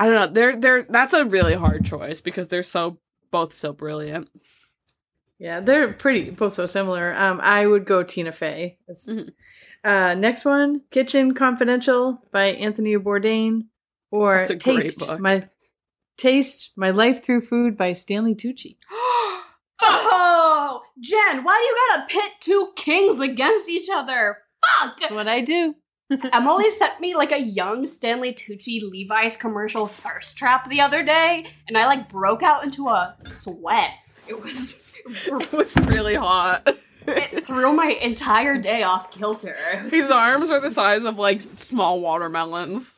I 0.00 0.06
don't 0.06 0.14
know. 0.14 0.26
They're 0.26 0.56
they're 0.56 0.82
that's 0.88 1.12
a 1.12 1.24
really 1.24 1.54
hard 1.54 1.84
choice 1.84 2.20
because 2.20 2.48
they're 2.48 2.64
so 2.64 2.98
both 3.30 3.52
so 3.52 3.72
brilliant. 3.72 4.28
Yeah, 5.38 5.60
they're 5.60 5.92
pretty 5.92 6.30
both 6.30 6.54
so 6.54 6.66
similar. 6.66 7.14
Um, 7.14 7.40
I 7.42 7.64
would 7.66 7.84
go 7.84 8.02
Tina 8.02 8.32
Fey. 8.32 8.78
That's, 8.88 9.06
Mhm. 9.06 9.30
uh, 9.84 10.14
next 10.14 10.44
one, 10.46 10.80
Kitchen 10.90 11.34
Confidential 11.34 12.22
by 12.32 12.46
Anthony 12.46 12.96
Bourdain, 12.96 13.66
or 14.10 14.38
That's 14.38 14.50
a 14.50 14.56
great 14.56 14.82
Taste 14.82 15.06
book. 15.06 15.20
my 15.20 15.48
Taste 16.16 16.72
My 16.76 16.90
Life 16.90 17.22
Through 17.22 17.42
Food 17.42 17.76
by 17.76 17.92
Stanley 17.92 18.34
Tucci. 18.34 18.76
oh, 19.82 20.82
Jen, 20.98 21.44
why 21.44 21.56
do 21.56 21.62
you 21.62 21.76
gotta 21.90 22.06
pit 22.08 22.32
two 22.40 22.72
kings 22.74 23.20
against 23.20 23.68
each 23.68 23.88
other? 23.92 24.38
Fuck. 24.80 25.00
That's 25.00 25.12
what 25.12 25.28
I 25.28 25.42
do. 25.42 25.74
Emily 26.32 26.70
sent 26.70 27.00
me 27.00 27.14
like 27.14 27.32
a 27.32 27.40
young 27.40 27.84
Stanley 27.84 28.32
Tucci 28.32 28.80
Levi's 28.82 29.36
commercial 29.36 29.86
thirst 29.86 30.38
trap 30.38 30.70
the 30.70 30.80
other 30.80 31.02
day, 31.02 31.46
and 31.68 31.76
I 31.76 31.86
like 31.86 32.08
broke 32.08 32.42
out 32.42 32.64
into 32.64 32.88
a 32.88 33.16
sweat. 33.18 33.90
It 34.26 34.40
was 34.40 34.94
it 35.06 35.52
was 35.52 35.76
really 35.76 36.14
hot. 36.14 36.76
it 37.06 37.44
threw 37.44 37.72
my 37.72 37.88
entire 38.00 38.58
day 38.58 38.82
off 38.84 39.10
kilter. 39.10 39.56
His 39.90 40.10
arms 40.10 40.50
are 40.50 40.60
the 40.60 40.70
size 40.70 41.04
of 41.04 41.18
like 41.18 41.40
small 41.40 42.00
watermelons. 42.00 42.95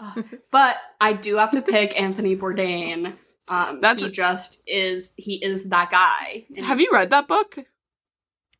But 0.50 0.76
I 1.00 1.12
do 1.12 1.36
have 1.36 1.50
to 1.52 1.62
pick 1.62 1.98
Anthony 2.00 2.36
Bourdain. 2.36 3.16
Um, 3.48 3.80
That's 3.80 4.00
he 4.00 4.06
a- 4.06 4.10
just 4.10 4.62
is. 4.66 5.12
He 5.16 5.34
is 5.44 5.68
that 5.70 5.90
guy. 5.90 6.44
And 6.56 6.64
Have 6.64 6.80
you 6.80 6.90
read 6.92 7.10
that 7.10 7.28
book? 7.28 7.58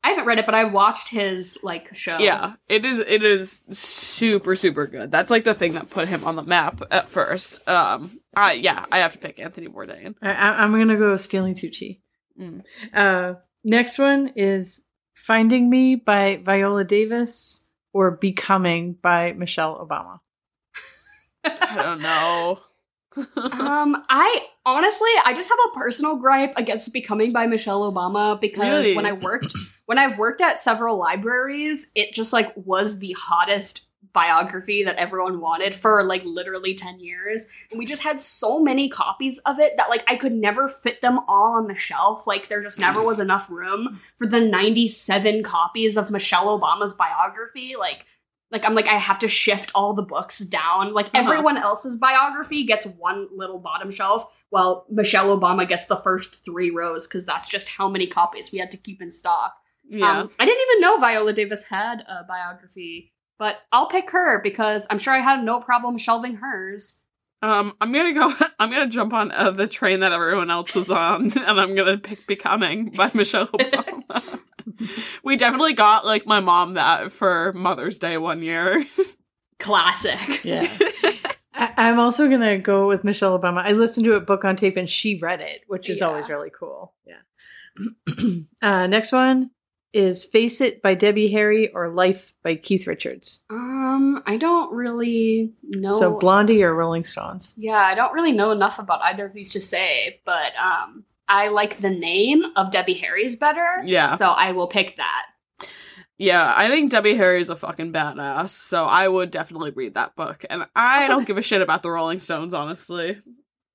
I 0.03 0.11
haven't 0.11 0.27
read 0.27 0.39
it, 0.39 0.45
but 0.45 0.55
I 0.55 0.65
watched 0.65 1.09
his 1.09 1.57
like 1.63 1.95
show. 1.95 2.19
Yeah, 2.19 2.55
it 2.69 2.85
is. 2.85 2.99
It 2.99 3.23
is 3.23 3.61
super 3.71 4.55
super 4.57 4.87
good. 4.87 5.11
That's 5.11 5.31
like 5.31 5.45
the 5.45 5.55
thing 5.55 5.73
that 5.75 5.89
put 5.89 6.09
him 6.09 6.25
on 6.25 6.37
the 6.37 6.43
map 6.43 6.83
at 6.91 7.09
first. 7.09 7.67
Um, 7.67 8.21
I 8.37 8.53
yeah, 8.53 8.85
I 8.93 8.99
have 8.99 9.13
to 9.13 9.19
pick 9.19 9.39
Anthony 9.39 9.69
Bourdain. 9.69 10.15
I, 10.21 10.33
I- 10.35 10.63
I'm 10.63 10.73
gonna 10.73 10.99
go 10.99 11.13
with 11.13 11.23
Stanley 11.23 11.55
Tucci. 11.55 12.01
Mm. 12.39 12.63
Uh, 12.93 13.35
next 13.65 13.99
one 13.99 14.33
is 14.37 14.85
"Finding 15.15 15.71
Me" 15.71 15.95
by 15.95 16.37
Viola 16.45 16.85
Davis 16.85 17.71
or 17.95 18.11
"Becoming" 18.11 18.99
by 19.01 19.33
Michelle 19.33 19.79
Obama. 19.79 20.19
I 21.45 21.77
don't 21.83 22.03
know. 22.03 22.61
Um, 23.17 24.03
I 24.09 24.45
honestly, 24.67 25.11
I 25.25 25.35
just 25.35 25.49
have 25.49 25.59
a 25.71 25.79
personal 25.79 26.17
gripe 26.17 26.53
against 26.57 26.93
"Becoming" 26.93 27.33
by 27.33 27.47
Michelle 27.47 27.89
Obama 27.93 28.41
because 28.41 28.65
Really? 28.87 28.97
when 28.97 29.07
I 29.07 29.13
worked, 29.13 29.55
when 29.87 29.99
I've 29.99 30.19
worked 30.19 30.41
at 30.41 30.59
several 30.59 30.97
libraries, 30.97 31.93
it 31.95 32.13
just 32.13 32.33
like 32.33 32.53
was 32.57 32.99
the 32.99 33.15
hottest 33.17 33.89
biography 34.13 34.83
that 34.83 34.97
everyone 34.97 35.41
wanted 35.41 35.75
for 35.75 36.03
like 36.05 36.23
literally 36.25 36.75
10 36.75 37.01
years 37.01 37.49
and 37.71 37.79
we 37.79 37.85
just 37.87 38.03
had 38.03 38.21
so 38.21 38.61
many 38.63 38.89
copies 38.89 39.39
of 39.39 39.59
it 39.59 39.77
that 39.77 39.89
like 39.89 40.05
I 40.07 40.15
could 40.17 40.33
never 40.33 40.69
fit 40.69 41.01
them 41.01 41.19
all 41.27 41.55
on 41.57 41.67
the 41.67 41.75
shelf 41.75 42.27
like 42.27 42.49
there 42.49 42.63
just 42.63 42.79
never 42.79 43.03
was 43.03 43.19
enough 43.19 43.51
room 43.51 43.99
for 44.19 44.27
the 44.27 44.41
97 44.41 45.43
copies 45.43 45.97
of 45.97 46.11
Michelle 46.11 46.59
Obama's 46.61 46.95
biography 46.95 47.75
like 47.79 48.07
like 48.55 48.65
I'm 48.65 48.75
like 48.75 48.87
I 48.89 48.97
have 48.99 49.19
to 49.19 49.29
shift 49.29 49.71
all 49.75 49.93
the 49.93 50.03
books 50.03 50.39
down. 50.39 50.95
Like 50.95 51.07
Uh-huh. 51.07 51.19
everyone 51.23 51.57
else's 51.59 51.97
biography 51.97 52.65
gets 52.65 52.87
one 52.87 53.29
little 53.37 53.59
bottom 53.59 53.91
shelf, 53.91 54.33
while 54.51 54.87
Michelle 54.89 55.39
Obama 55.39 55.69
gets 55.69 55.87
the 55.87 55.97
first 55.97 56.45
three 56.45 56.71
rows 56.71 57.07
because 57.07 57.27
that's 57.27 57.49
just 57.49 57.69
how 57.69 57.89
many 57.89 58.07
copies 58.07 58.51
we 58.53 58.59
had 58.59 58.71
to 58.71 58.79
keep 58.79 59.03
in 59.03 59.11
stock. 59.13 59.55
yeah. 59.89 60.21
Um, 60.21 60.31
I 60.39 60.45
didn't 60.47 60.63
even 60.71 60.81
know 60.81 60.97
Viola 60.99 61.33
Davis 61.35 61.65
had 61.65 62.01
a 62.09 62.25
biography, 62.27 63.13
but 63.39 63.57
I'll 63.73 63.89
pick 63.89 64.11
her 64.13 64.41
because 64.43 64.87
I'm 64.89 64.99
sure 64.99 65.13
I 65.13 65.19
had 65.21 65.43
no 65.45 65.61
problem 65.61 65.99
shelving 65.99 66.37
hers. 66.37 67.03
Um, 67.43 67.75
I'm 67.81 67.93
gonna 67.93 68.15
go. 68.15 68.33
I'm 68.59 68.71
gonna 68.71 68.89
jump 68.89 69.13
on 69.13 69.31
uh, 69.31 69.51
the 69.51 69.67
train 69.67 70.01
that 70.01 70.13
everyone 70.13 70.51
else 70.51 70.75
was 70.75 70.91
on, 70.91 71.33
and 71.39 71.61
I'm 71.61 71.75
gonna 71.75 71.99
pick 71.99 72.27
"Becoming" 72.27 72.91
by 72.91 73.11
Michelle 73.13 73.47
Obama. 73.49 74.41
we 75.25 75.37
definitely 75.37 75.73
got 75.75 76.05
like 76.07 76.27
my 76.27 76.41
mom 76.41 76.75
that 76.75 77.13
for 77.13 77.53
Mother's 77.55 77.99
Day 77.99 78.17
one 78.19 78.43
year. 78.43 78.87
Classic. 79.59 80.45
Yeah. 80.45 80.69
I, 81.55 81.73
I'm 81.77 81.99
also 82.01 82.29
gonna 82.29 82.59
go 82.59 82.89
with 82.89 83.05
Michelle 83.05 83.39
Obama. 83.39 83.59
I 83.65 83.73
listened 83.73 84.05
to 84.07 84.15
a 84.15 84.21
book 84.21 84.45
on 84.45 84.57
tape 84.57 84.77
and 84.77 84.89
she 84.91 85.19
read 85.19 85.41
it, 85.41 85.63
which 85.69 85.89
is 85.89 86.01
Yeah. 86.01 86.09
always 86.09 86.29
really 86.29 86.51
cool. 86.51 86.95
Yeah. 87.07 87.85
uh, 88.63 88.87
next 88.87 89.13
one 89.13 89.51
is 89.93 90.25
"Face 90.25 90.61
It" 90.61 90.83
by 90.83 90.95
Debbie 90.95 91.31
Harry 91.31 91.73
or 91.73 91.89
"Life" 91.89 92.35
by 92.43 92.57
Keith 92.57 92.87
Richards. 92.87 93.45
Um, 93.51 94.23
I 94.27 94.37
don't 94.37 94.73
really 94.73 95.53
know. 95.63 95.97
So 95.97 96.19
Blondie 96.19 96.63
or 96.65 96.75
Rolling 96.75 97.05
Stones. 97.05 97.55
Yeah, 97.57 97.77
I 97.79 97.95
don't 97.95 98.13
really 98.13 98.33
know 98.33 98.51
enough 98.51 98.79
about 98.81 99.03
either 99.03 99.27
of 99.27 99.33
these 99.33 99.51
to 99.53 99.61
say, 99.61 100.21
but 100.25 100.53
um, 100.61 101.05
I 101.29 101.49
like 101.49 101.81
the 101.81 101.91
name 101.91 102.43
of 102.57 102.71
Debbie 102.71 102.95
Harry's 102.95 103.37
better. 103.37 103.83
Yeah. 103.85 104.15
So 104.15 104.29
I 104.31 104.53
will 104.53 104.67
pick 104.69 104.97
that. 104.97 105.23
yeah, 106.19 106.53
I 106.57 106.69
think 106.69 106.91
Debbie 106.91 107.15
Harry's 107.17 107.49
a 107.49 107.57
fucking 107.57 107.93
badass, 107.93 108.51
so 108.51 108.85
I 108.85 109.09
would 109.09 109.31
definitely 109.31 109.71
read 109.73 109.95
that 109.95 110.15
book. 110.17 110.45
And 110.49 110.65
I 110.77 110.97
Also- 111.03 111.09
don't 111.15 111.27
give 111.27 111.39
a 111.39 111.43
shit 111.43 111.63
about 111.63 111.83
the 111.83 111.91
Rolling 111.91 112.19
Stones, 112.19 112.55
honestly. 112.55 113.21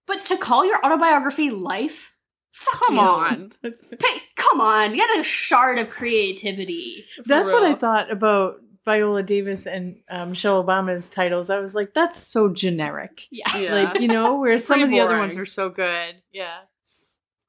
But 0.07 0.25
to 0.27 0.37
call 0.37 0.65
your 0.65 0.83
autobiography 0.85 1.49
life? 1.51 2.13
Fuck 2.51 2.81
Come 2.87 2.95
you. 2.95 3.01
on. 3.01 3.53
Pay- 3.63 4.21
come 4.35 4.59
on, 4.59 4.93
you 4.95 5.01
had 5.01 5.19
a 5.19 5.23
shard 5.23 5.77
of 5.79 5.89
creativity. 5.89 7.05
That's 7.25 7.51
what 7.51 7.63
I 7.63 7.75
thought 7.75 8.11
about 8.11 8.55
Viola 8.85 9.21
Davis 9.23 9.67
and 9.67 9.97
um, 10.09 10.31
Michelle 10.31 10.63
Obama's 10.63 11.09
titles. 11.09 11.49
I 11.51 11.59
was 11.59 11.75
like, 11.75 11.93
that's 11.93 12.31
so 12.31 12.51
generic. 12.51 13.23
Yeah. 13.29 13.55
Yeah. 13.57 13.73
Like, 13.75 13.99
you 14.01 14.07
know, 14.07 14.39
where 14.39 14.57
some 14.57 14.81
of 14.81 14.89
the 14.89 14.99
other 15.01 15.17
ones 15.17 15.37
are 15.37 15.45
so 15.45 15.69
good. 15.69 16.15
Yeah. 16.31 16.57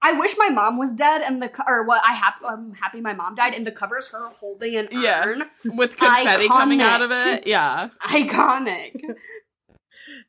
I 0.03 0.13
wish 0.13 0.35
my 0.39 0.49
mom 0.49 0.79
was 0.79 0.93
dead 0.95 1.21
and 1.23 1.43
the 1.43 1.51
or 1.67 1.85
what 1.85 2.03
I 2.07 2.13
hap- 2.15 2.43
I'm 2.47 2.73
happy 2.75 3.01
my 3.01 3.13
mom 3.13 3.35
died 3.35 3.53
and 3.55 3.67
the 3.67 3.71
cover 3.73 3.99
is 3.99 4.09
her 4.09 4.29
holding 4.31 4.77
an 4.77 4.89
Yeah. 4.91 5.25
urn. 5.25 5.43
With 5.65 5.97
confetti 5.99 6.49
coming 6.49 6.81
out 6.81 7.03
of 7.03 7.11
it. 7.11 7.47
Yeah. 7.47 7.91
Iconic. 8.05 9.01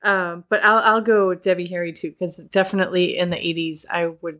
Um, 0.03 0.43
but 0.49 0.63
I'll 0.63 0.77
I'll 0.77 1.01
go 1.01 1.33
Debbie 1.33 1.67
Harry 1.67 1.91
too 1.93 2.11
because 2.11 2.37
definitely 2.51 3.17
in 3.17 3.29
the 3.31 3.35
'80s 3.35 3.83
I 3.89 4.07
would 4.21 4.39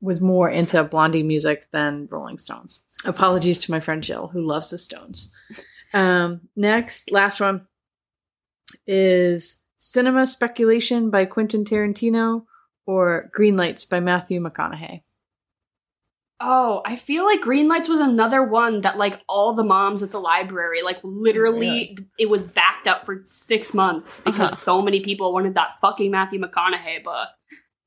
was 0.00 0.20
more 0.20 0.50
into 0.50 0.82
Blondie 0.84 1.22
music 1.22 1.66
than 1.72 2.06
Rolling 2.10 2.38
Stones. 2.38 2.82
Apologies 3.06 3.60
to 3.60 3.70
my 3.70 3.80
friend 3.80 4.02
Jill 4.02 4.28
who 4.28 4.42
loves 4.44 4.70
the 4.70 4.78
Stones. 4.78 5.32
Um, 5.94 6.42
next, 6.54 7.10
last 7.10 7.40
one 7.40 7.66
is 8.86 9.62
Cinema 9.78 10.26
Speculation 10.26 11.10
by 11.10 11.24
Quentin 11.24 11.64
Tarantino 11.64 12.44
or 12.88 13.28
Green 13.34 13.54
Lights 13.56 13.84
by 13.84 14.00
Matthew 14.00 14.40
McConaughey. 14.40 15.02
Oh, 16.40 16.82
I 16.86 16.94
feel 16.96 17.24
like 17.26 17.40
Green 17.40 17.66
Lights 17.68 17.88
was 17.88 17.98
another 17.98 18.44
one 18.44 18.80
that 18.82 18.96
like 18.96 19.20
all 19.28 19.54
the 19.54 19.64
moms 19.64 20.02
at 20.04 20.12
the 20.12 20.20
library, 20.20 20.82
like 20.82 20.98
literally 21.02 21.68
Really? 21.68 21.98
it 22.18 22.30
was 22.30 22.42
backed 22.44 22.86
up 22.86 23.04
for 23.04 23.22
six 23.26 23.74
months 23.74 24.20
because 24.20 24.52
Uh-huh. 24.52 24.56
so 24.56 24.82
many 24.82 25.00
people 25.00 25.32
wanted 25.32 25.54
that 25.54 25.80
fucking 25.82 26.10
Matthew 26.12 26.40
McConaughey 26.40 27.02
book. 27.04 27.28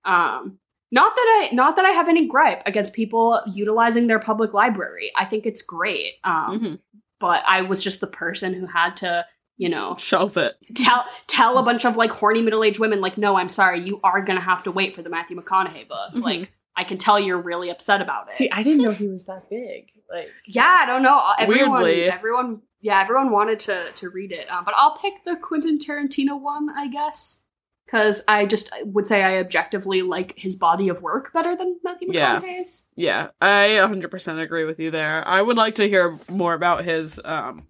Um 0.06 0.60
not 0.92 1.16
that 1.16 1.48
I 1.52 1.56
not 1.56 1.78
that 1.78 1.86
I 1.86 1.92
have 1.92 2.10
any 2.10 2.28
gripe 2.28 2.62
against 2.66 2.92
people 2.92 3.42
utilizing 3.54 4.08
their 4.08 4.20
public 4.20 4.54
library. 4.54 5.12
I 5.16 5.24
think 5.26 5.46
it's 5.46 5.62
great. 5.62 6.16
Um 6.26 6.60
Mhm. 6.60 6.80
but 7.22 7.44
I 7.48 7.62
was 7.62 7.82
just 7.84 8.02
the 8.02 8.08
person 8.08 8.54
who 8.54 8.66
had 8.66 8.98
to, 8.98 9.26
you 9.58 9.70
know, 9.70 9.96
Shelf 10.00 10.38
it. 10.38 10.56
tell 10.76 11.06
tell 11.28 11.58
a 11.58 11.64
bunch 11.64 11.86
of 11.86 11.96
like 11.98 12.12
horny 12.12 12.42
middle-aged 12.42 12.80
women 12.80 13.02
like 13.02 13.18
no, 13.18 13.36
I'm 13.38 13.50
sorry, 13.50 13.82
you 13.82 14.00
are 14.04 14.22
going 14.22 14.38
to 14.40 14.44
have 14.46 14.64
to 14.64 14.72
wait 14.72 14.96
for 14.96 15.02
the 15.02 15.10
Matthew 15.10 15.40
McConaughey 15.40 15.88
book. 15.88 16.14
Mhm. 16.14 16.22
Like 16.24 16.52
I 16.76 16.84
can 16.84 16.98
tell 16.98 17.20
you're 17.20 17.42
really 17.42 17.70
upset 17.70 18.02
about 18.02 18.30
it. 18.30 18.36
See, 18.36 18.50
I 18.50 18.64
didn't 18.64 18.82
know 18.82 18.92
he 18.92 19.08
was 19.08 19.26
that 19.26 19.50
big. 19.50 19.92
Like, 20.10 20.30
Yeah, 20.46 20.78
I 20.82 20.86
don't 20.86 21.04
know. 21.04 21.22
Everyone, 21.38 21.84
Weirdly. 21.84 22.04
everyone, 22.10 22.62
yeah, 22.80 23.02
everyone 23.02 23.30
wanted 23.32 23.60
to 23.62 23.92
to 23.94 24.10
read 24.10 24.32
it, 24.32 24.50
um, 24.52 24.64
but 24.64 24.74
I'll 24.78 24.96
pick 24.98 25.24
the 25.26 25.36
Quentin 25.36 25.78
Tarantino 25.78 26.40
one, 26.42 26.70
I 26.76 26.88
guess, 26.88 27.44
because 27.86 28.24
I 28.28 28.46
just 28.46 28.72
would 28.86 29.06
say 29.06 29.22
I 29.22 29.38
objectively 29.40 30.02
like 30.02 30.34
his 30.38 30.56
body 30.56 30.88
of 30.90 31.02
work 31.02 31.32
better 31.34 31.56
than 31.56 31.78
Matthew 31.84 32.10
Yeah. 32.12 32.40
McConaughey's. 32.40 32.88
Yeah, 32.96 33.28
I 33.42 33.80
100% 33.82 34.42
agree 34.42 34.64
with 34.64 34.80
you 34.80 34.92
there. 34.92 35.28
I 35.28 35.42
would 35.42 35.58
like 35.58 35.76
to 35.76 35.88
hear 35.88 36.18
more 36.30 36.54
about 36.54 36.84
his 36.86 37.20
um 37.24 37.68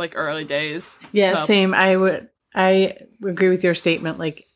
like 0.00 0.14
early 0.16 0.44
days. 0.44 0.98
yeah, 1.12 1.36
So- 1.36 1.44
same. 1.44 1.72
I 1.74 1.94
would. 1.94 2.28
I 2.54 2.96
agree 3.24 3.48
with 3.48 3.62
your 3.62 3.74
statement. 3.74 4.18
Like, 4.18 4.46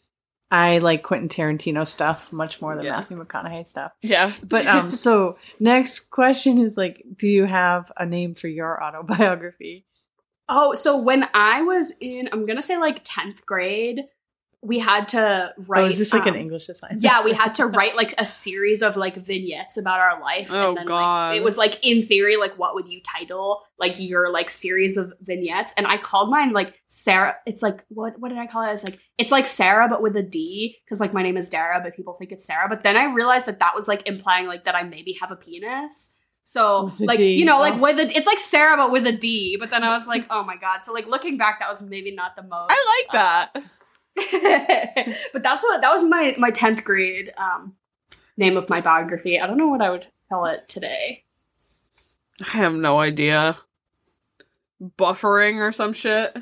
I 0.51 0.79
like 0.79 1.03
Quentin 1.05 1.29
Tarantino 1.29 1.87
stuff 1.87 2.33
much 2.33 2.61
more 2.61 2.75
than 2.77 2.85
Yeah. 2.85 2.97
Matthew 2.97 3.17
McConaughey 3.25 3.67
stuff. 3.67 3.93
Yeah. 4.03 4.35
But 4.43 4.67
um, 4.67 4.93
so 5.07 5.39
next 5.61 6.11
question 6.11 6.59
is 6.59 6.77
like, 6.77 7.05
do 7.17 7.29
you 7.29 7.45
have 7.45 7.93
a 7.97 8.05
name 8.05 8.35
for 8.35 8.49
your 8.49 8.83
autobiography? 8.83 9.87
Oh, 10.49 10.75
so 10.75 10.99
when 10.99 11.29
I 11.33 11.63
was 11.63 11.95
in, 12.01 12.29
I'm 12.33 12.47
gonna 12.47 12.63
say 12.63 12.77
like 12.77 13.01
tenth 13.05 13.47
grade, 13.47 14.03
we 14.65 14.79
had 14.79 15.09
to 15.09 15.55
write. 15.69 15.83
oh, 15.85 15.87
is 15.87 15.99
this 15.99 16.13
like 16.13 16.27
an 16.27 16.35
um, 16.35 16.41
English 16.41 16.69
assignment? 16.69 17.03
yeah, 17.03 17.23
we 17.23 17.33
had 17.33 17.55
to 17.61 17.67
write 17.67 17.95
like 17.97 18.15
a 18.19 18.25
series 18.25 18.83
of 18.83 18.97
like 18.97 19.17
vignettes 19.17 19.77
about 19.77 20.01
our 20.01 20.21
life. 20.21 20.51
Oh, 20.51 20.73
like, 20.73 20.87
God. 20.87 21.37
it 21.37 21.45
was 21.45 21.57
like 21.59 21.79
in 21.83 22.03
theory, 22.03 22.37
like 22.37 22.59
what 22.59 22.75
would 22.75 22.89
you 22.89 23.01
title 23.03 23.61
like 23.79 23.95
your 23.99 24.31
like 24.33 24.49
series 24.49 24.97
of 24.97 25.13
vignettes? 25.21 25.73
And 25.77 25.87
I 25.87 25.99
called 25.99 26.31
mine 26.31 26.53
like 26.53 26.75
Sarah. 26.89 27.37
It's 27.47 27.63
like 27.63 27.85
what 27.89 28.19
what 28.19 28.31
did 28.31 28.39
I 28.39 28.47
call 28.47 28.63
it? 28.69 28.73
It's 28.73 28.85
like 28.85 28.99
it's 29.19 29.31
like 29.31 29.47
Sarah 29.47 29.89
but 29.89 30.03
with 30.03 30.17
a 30.17 30.23
D 30.23 30.77
because 30.85 31.01
like 31.01 31.13
my 31.13 31.23
name 31.23 31.37
is 31.37 31.49
Dara, 31.49 31.81
but 31.83 31.95
people 31.95 32.15
think 32.15 32.33
it's 32.33 32.47
Sarah. 32.47 32.69
But 32.69 32.83
then 32.83 32.97
I 32.97 33.13
realized 33.13 33.47
that 33.47 33.59
that 33.59 33.75
was 33.75 33.87
like 33.87 34.07
implying 34.07 34.47
like 34.47 34.65
that 34.65 34.75
I 34.75 34.83
maybe 34.85 35.17
have 35.21 35.31
a 35.31 35.37
penis. 35.37 36.17
So 36.47 36.91
like 37.01 37.19
D. 37.19 37.35
you 37.37 37.45
know 37.45 37.59
like 37.59 37.75
Oh. 37.75 37.79
with 37.79 37.99
a 37.99 38.17
it's 38.17 38.27
like 38.27 38.39
Sarah 38.39 38.77
but 38.77 38.91
with 38.91 39.07
a 39.07 39.13
D. 39.17 39.57
But 39.61 39.71
then 39.71 39.83
I 39.85 39.93
was 39.95 40.07
like 40.07 40.27
oh 40.31 40.43
my 40.43 40.57
god. 40.57 40.83
So 40.83 40.93
like 40.93 41.07
looking 41.07 41.37
back, 41.37 41.59
that 41.61 41.69
was 41.69 41.83
maybe 41.83 42.15
not 42.15 42.37
the 42.37 42.43
most. 42.43 42.71
I 42.71 43.03
like 43.03 43.13
that. 43.13 43.65
but 45.33 45.43
that's 45.43 45.63
what 45.63 45.81
that 45.81 45.93
was 45.93 46.03
my 46.03 46.35
my 46.39 46.51
10th 46.51 46.85
grade 46.85 47.33
um 47.37 47.75
name 48.37 48.57
of 48.57 48.69
my 48.69 48.81
biography 48.81 49.41
i 49.41 49.47
don't 49.47 49.57
know 49.59 49.69
what 49.69 49.83
i 49.83 49.91
would 49.91 50.07
call 50.29 50.47
it 50.47 50.69
today 50.69 51.25
I 52.41 52.57
have 52.59 52.75
no 52.75 52.99
idea. 52.99 53.57
buffering 54.99 55.57
or 55.59 55.73
some 55.73 55.93
shit. 55.93 56.35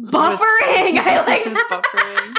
Buffering. 0.00 0.38
I 0.98 1.24
like. 1.26 1.44
Buffering. 1.70 2.36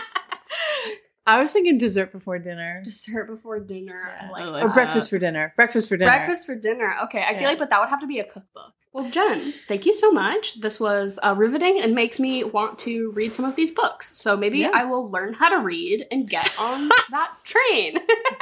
I 1.29 1.39
was 1.39 1.53
thinking 1.53 1.77
dessert 1.77 2.11
before 2.11 2.39
dinner. 2.39 2.81
Dessert 2.83 3.25
before 3.25 3.59
dinner. 3.59 4.11
Yeah. 4.21 4.29
like 4.31 4.45
like 4.45 4.63
Or 4.63 4.67
that. 4.67 4.73
breakfast 4.73 5.09
for 5.09 5.19
dinner. 5.19 5.53
Breakfast 5.55 5.87
for 5.89 5.97
dinner. 5.97 6.11
Breakfast 6.11 6.45
for 6.45 6.55
dinner. 6.55 6.93
Okay, 7.05 7.23
I 7.27 7.33
feel 7.35 7.43
like, 7.43 7.59
but 7.59 7.69
that 7.69 7.79
would 7.79 7.89
have 7.89 8.01
to 8.01 8.07
be 8.07 8.19
a 8.19 8.23
cookbook. 8.23 8.73
Well, 8.91 9.07
Jen, 9.11 9.53
thank 9.67 9.85
you 9.85 9.93
so 9.93 10.11
much. 10.11 10.59
This 10.61 10.79
was 10.79 11.19
uh, 11.23 11.35
riveting 11.37 11.79
and 11.79 11.93
makes 11.93 12.19
me 12.19 12.43
want 12.43 12.79
to 12.79 13.11
read 13.11 13.35
some 13.35 13.45
of 13.45 13.55
these 13.55 13.69
books. 13.69 14.17
So 14.17 14.35
maybe 14.35 14.59
Yeah. 14.59 14.71
I 14.73 14.85
will 14.85 15.11
learn 15.11 15.33
how 15.35 15.49
to 15.49 15.59
read 15.63 16.07
and 16.09 16.27
get 16.27 16.51
on 16.57 16.87
that 17.11 17.31
train. 17.43 17.97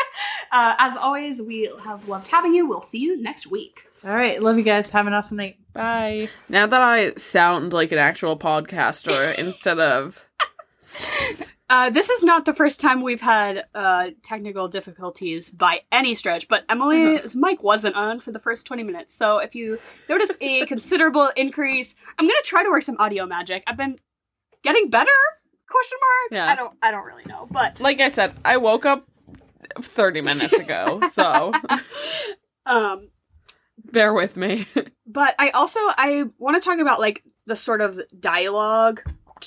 uh, 0.53 0.75
as 0.79 0.95
always, 0.95 1.41
we 1.41 1.69
have 1.83 2.07
loved 2.07 2.27
having 2.27 2.53
you. 2.55 2.65
We'll 2.65 2.79
see 2.81 2.99
you 2.99 3.21
next 3.21 3.47
week. 3.47 3.81
All 4.05 4.15
right. 4.15 4.41
Love 4.41 4.57
you 4.57 4.63
guys. 4.63 4.89
Have 4.91 5.05
an 5.05 5.13
awesome 5.13 5.35
night. 5.35 5.57
Bye. 5.73 6.29
Now 6.47 6.65
that 6.65 6.81
I 6.81 7.13
sound 7.15 7.73
like 7.73 7.91
an 7.91 7.97
actual 7.97 8.39
podcaster 8.39 9.35
instead 9.37 9.79
of 9.79 10.25
Uh, 11.69 11.89
this 11.89 12.09
is 12.09 12.23
not 12.23 12.45
the 12.45 12.53
first 12.53 12.79
time 12.79 13.01
we've 13.01 13.19
had 13.21 13.65
uh, 13.75 14.11
technical 14.23 14.69
difficulties 14.69 15.49
by 15.51 15.81
any 15.91 16.15
stretch, 16.15 16.47
but 16.47 16.63
Emily's 16.69 17.35
mic 17.35 17.61
wasn't 17.61 17.95
on 17.95 18.21
for 18.21 18.31
the 18.31 18.39
first 18.39 18.65
20 18.67 18.83
minutes. 18.83 19.13
So 19.13 19.39
if 19.39 19.53
you 19.53 19.77
notice 20.07 20.31
a 20.39 20.65
considerable 20.67 21.29
increase, 21.35 21.93
I'm 22.17 22.25
going 22.25 22.37
to 22.41 22.47
try 22.47 22.63
to 22.63 22.69
work 22.69 22.83
some 22.83 22.95
audio 22.99 23.25
magic. 23.25 23.63
I've 23.67 23.75
been 23.75 23.99
getting 24.63 24.89
better? 24.89 25.11
Question 25.69 25.97
mark? 26.01 26.31
Yeah. 26.31 26.51
I 26.51 26.55
don't 26.55 26.77
I 26.81 26.91
don't 26.91 27.05
really 27.05 27.25
know, 27.27 27.47
but 27.51 27.81
like 27.81 27.99
I 27.99 28.07
said, 28.07 28.33
I 28.45 28.55
woke 28.55 28.85
up 28.85 29.05
30 29.81 30.21
minutes 30.21 30.53
ago, 30.53 31.01
so 31.11 31.51
um 32.65 33.09
bear 33.91 34.13
with 34.13 34.37
me. 34.37 34.65
but 35.05 35.35
I 35.37 35.49
also 35.49 35.79
I 35.81 36.23
want 36.37 36.55
to 36.55 36.61
talk 36.65 36.79
about 36.79 37.01
like 37.01 37.21
the 37.47 37.57
sort 37.57 37.81
of 37.81 37.99
dialogue, 38.17 39.01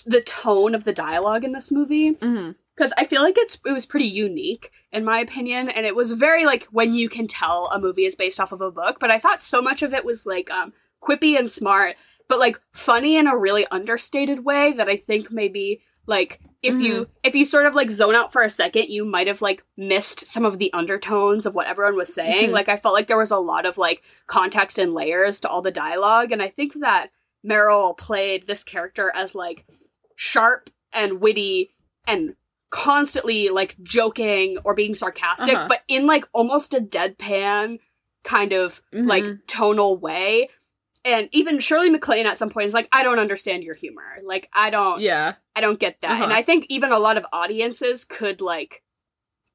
the 0.07 0.21
tone 0.21 0.75
of 0.75 0.85
the 0.85 0.93
dialogue 0.93 1.45
in 1.45 1.53
this 1.53 1.71
movie. 1.71 2.13
Mhm. 2.15 2.55
because 2.77 2.93
I 2.97 3.05
feel 3.05 3.21
like 3.21 3.37
it's 3.37 3.59
it 3.67 3.73
was 3.73 3.85
pretty 3.85 4.07
unique 4.07 4.71
in 4.91 5.05
my 5.05 5.21
opinion, 5.21 5.69
and 5.69 5.85
it 5.85 5.95
was 5.95 6.13
very 6.13 6.47
like 6.47 6.65
when 6.73 6.95
you 6.95 7.09
can 7.11 7.27
tell 7.27 7.67
a 7.67 7.79
movie 7.79 8.07
is 8.07 8.15
based 8.15 8.41
off 8.41 8.53
of 8.53 8.63
a 8.63 8.71
book. 8.71 8.99
But 8.99 9.11
I 9.11 9.19
thought 9.19 9.43
so 9.43 9.61
much 9.61 9.83
of 9.83 9.93
it 9.93 10.05
was 10.05 10.25
like 10.25 10.51
um, 10.51 10.73
quippy 11.03 11.39
and 11.39 11.51
smart, 11.51 11.97
but 12.27 12.39
like 12.39 12.59
funny 12.73 13.17
in 13.17 13.27
a 13.27 13.37
really 13.37 13.67
understated 13.71 14.45
way 14.47 14.73
that 14.73 14.89
I 14.89 14.97
think 14.97 15.31
maybe 15.31 15.83
like 16.07 16.41
if 16.63 16.81
you 16.81 17.09
if 17.23 17.35
you 17.35 17.45
sort 17.45 17.67
of 17.67 17.75
like 17.75 17.91
zone 17.91 18.15
out 18.15 18.33
for 18.33 18.41
a 18.43 18.49
second, 18.49 18.89
you 18.89 19.05
might 19.05 19.27
have 19.27 19.43
like 19.43 19.63
missed 19.77 20.27
some 20.27 20.47
of 20.47 20.59
the 20.59 20.73
undertones 20.73 21.45
of 21.45 21.55
what 21.55 21.67
everyone 21.67 21.97
was 21.97 22.15
saying. 22.15 22.49
Mhm. 22.49 22.53
Like 22.53 22.69
I 22.71 22.77
felt 22.79 22.95
like 22.95 23.09
there 23.09 23.19
was 23.19 23.31
a 23.31 23.37
lot 23.39 23.67
of 23.67 23.77
like 23.77 24.03
context 24.27 24.79
and 24.79 24.95
layers 24.95 25.41
to 25.41 25.51
all 25.51 25.61
the 25.61 25.71
dialogue, 25.71 26.33
and 26.33 26.41
I 26.43 26.49
think 26.49 26.81
that 26.81 27.11
Meryl 27.47 27.97
played 27.97 28.47
this 28.47 28.65
character 28.65 29.13
as 29.15 29.35
like 29.35 29.65
sharp 30.23 30.69
and 30.93 31.19
witty 31.23 31.71
and 32.07 32.37
constantly 32.69 33.49
like 33.49 33.75
joking 33.83 34.59
or 34.65 34.75
being 34.75 34.95
sarcastic, 34.95 35.55
Uh-huh. 35.55 35.67
but 35.67 35.81
in 35.89 36.07
like 36.07 36.27
almost 36.35 36.75
a 36.75 36.81
deadpan 36.81 37.79
kind 38.23 38.53
of 38.53 38.83
like 38.93 39.25
Mhm. 39.25 39.41
tonal 39.47 39.97
way. 39.97 40.51
And 41.07 41.31
even 41.33 41.59
Shirley 41.59 41.89
MacLaine 41.89 42.27
at 42.27 42.37
some 42.39 42.51
point 42.51 42.67
is 42.67 42.75
like, 42.75 42.87
I 42.93 43.03
don't 43.03 43.19
understand 43.19 43.65
your 43.65 43.75
humor. 43.75 44.19
Like 44.23 44.51
I 44.53 44.69
don't 44.69 45.01
Yeah. 45.01 45.37
I 45.57 45.63
don't 45.63 45.81
get 45.81 46.03
that. 46.03 46.11
And 46.13 46.25
Uh-huh. 46.25 46.35
I 46.35 46.43
think 46.43 46.67
even 46.69 46.93
a 46.93 46.99
lot 46.99 47.17
of 47.17 47.25
audiences 47.33 48.05
could 48.05 48.43
like 48.43 48.83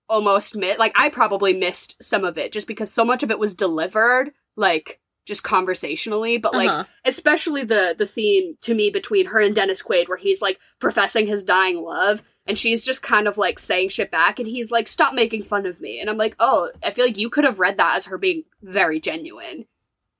almost 0.10 0.56
miss 0.56 0.80
like 0.80 0.94
I 0.96 1.10
probably 1.10 1.54
missed 1.54 2.02
some 2.02 2.24
of 2.24 2.40
it 2.40 2.52
just 2.52 2.68
because 2.68 2.92
so 2.92 3.06
much 3.06 3.22
of 3.22 3.30
it 3.30 3.38
was 3.40 3.54
delivered 3.54 4.34
like 4.56 5.00
just 5.26 5.44
conversationally, 5.44 6.38
but 6.38 6.54
like 6.54 6.70
Uh-huh. 6.70 6.84
especially 7.04 7.64
the 7.64 7.96
the 7.98 8.06
scene 8.06 8.58
to 8.62 8.74
me 8.74 8.90
between 8.90 9.26
her 9.28 9.40
and 9.40 9.56
Dennis 9.56 9.82
Quaid 9.82 10.08
where 10.08 10.18
he's 10.18 10.42
like 10.42 10.60
professing 10.80 11.28
his 11.28 11.44
dying 11.44 11.82
love 11.82 12.24
and 12.48 12.58
she's 12.58 12.86
just 12.86 13.02
kind 13.02 13.28
of 13.28 13.38
like 13.38 13.58
saying 13.58 13.90
shit 13.90 14.12
back 14.12 14.38
and 14.40 14.48
he's 14.48 14.72
like 14.72 14.88
stop 14.88 15.14
making 15.16 15.44
fun 15.44 15.66
of 15.66 15.82
me 15.82 16.00
and 16.00 16.10
I'm 16.10 16.18
like 16.18 16.36
oh 16.40 16.70
I 16.84 16.92
feel 16.92 17.06
like 17.06 17.18
you 17.18 17.30
could 17.32 17.44
have 17.44 17.60
read 17.60 17.78
that 17.78 17.96
as 17.96 18.06
her 18.06 18.18
being 18.20 18.44
very 18.62 19.00
genuine 19.00 19.66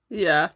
Yeah. 0.10 0.50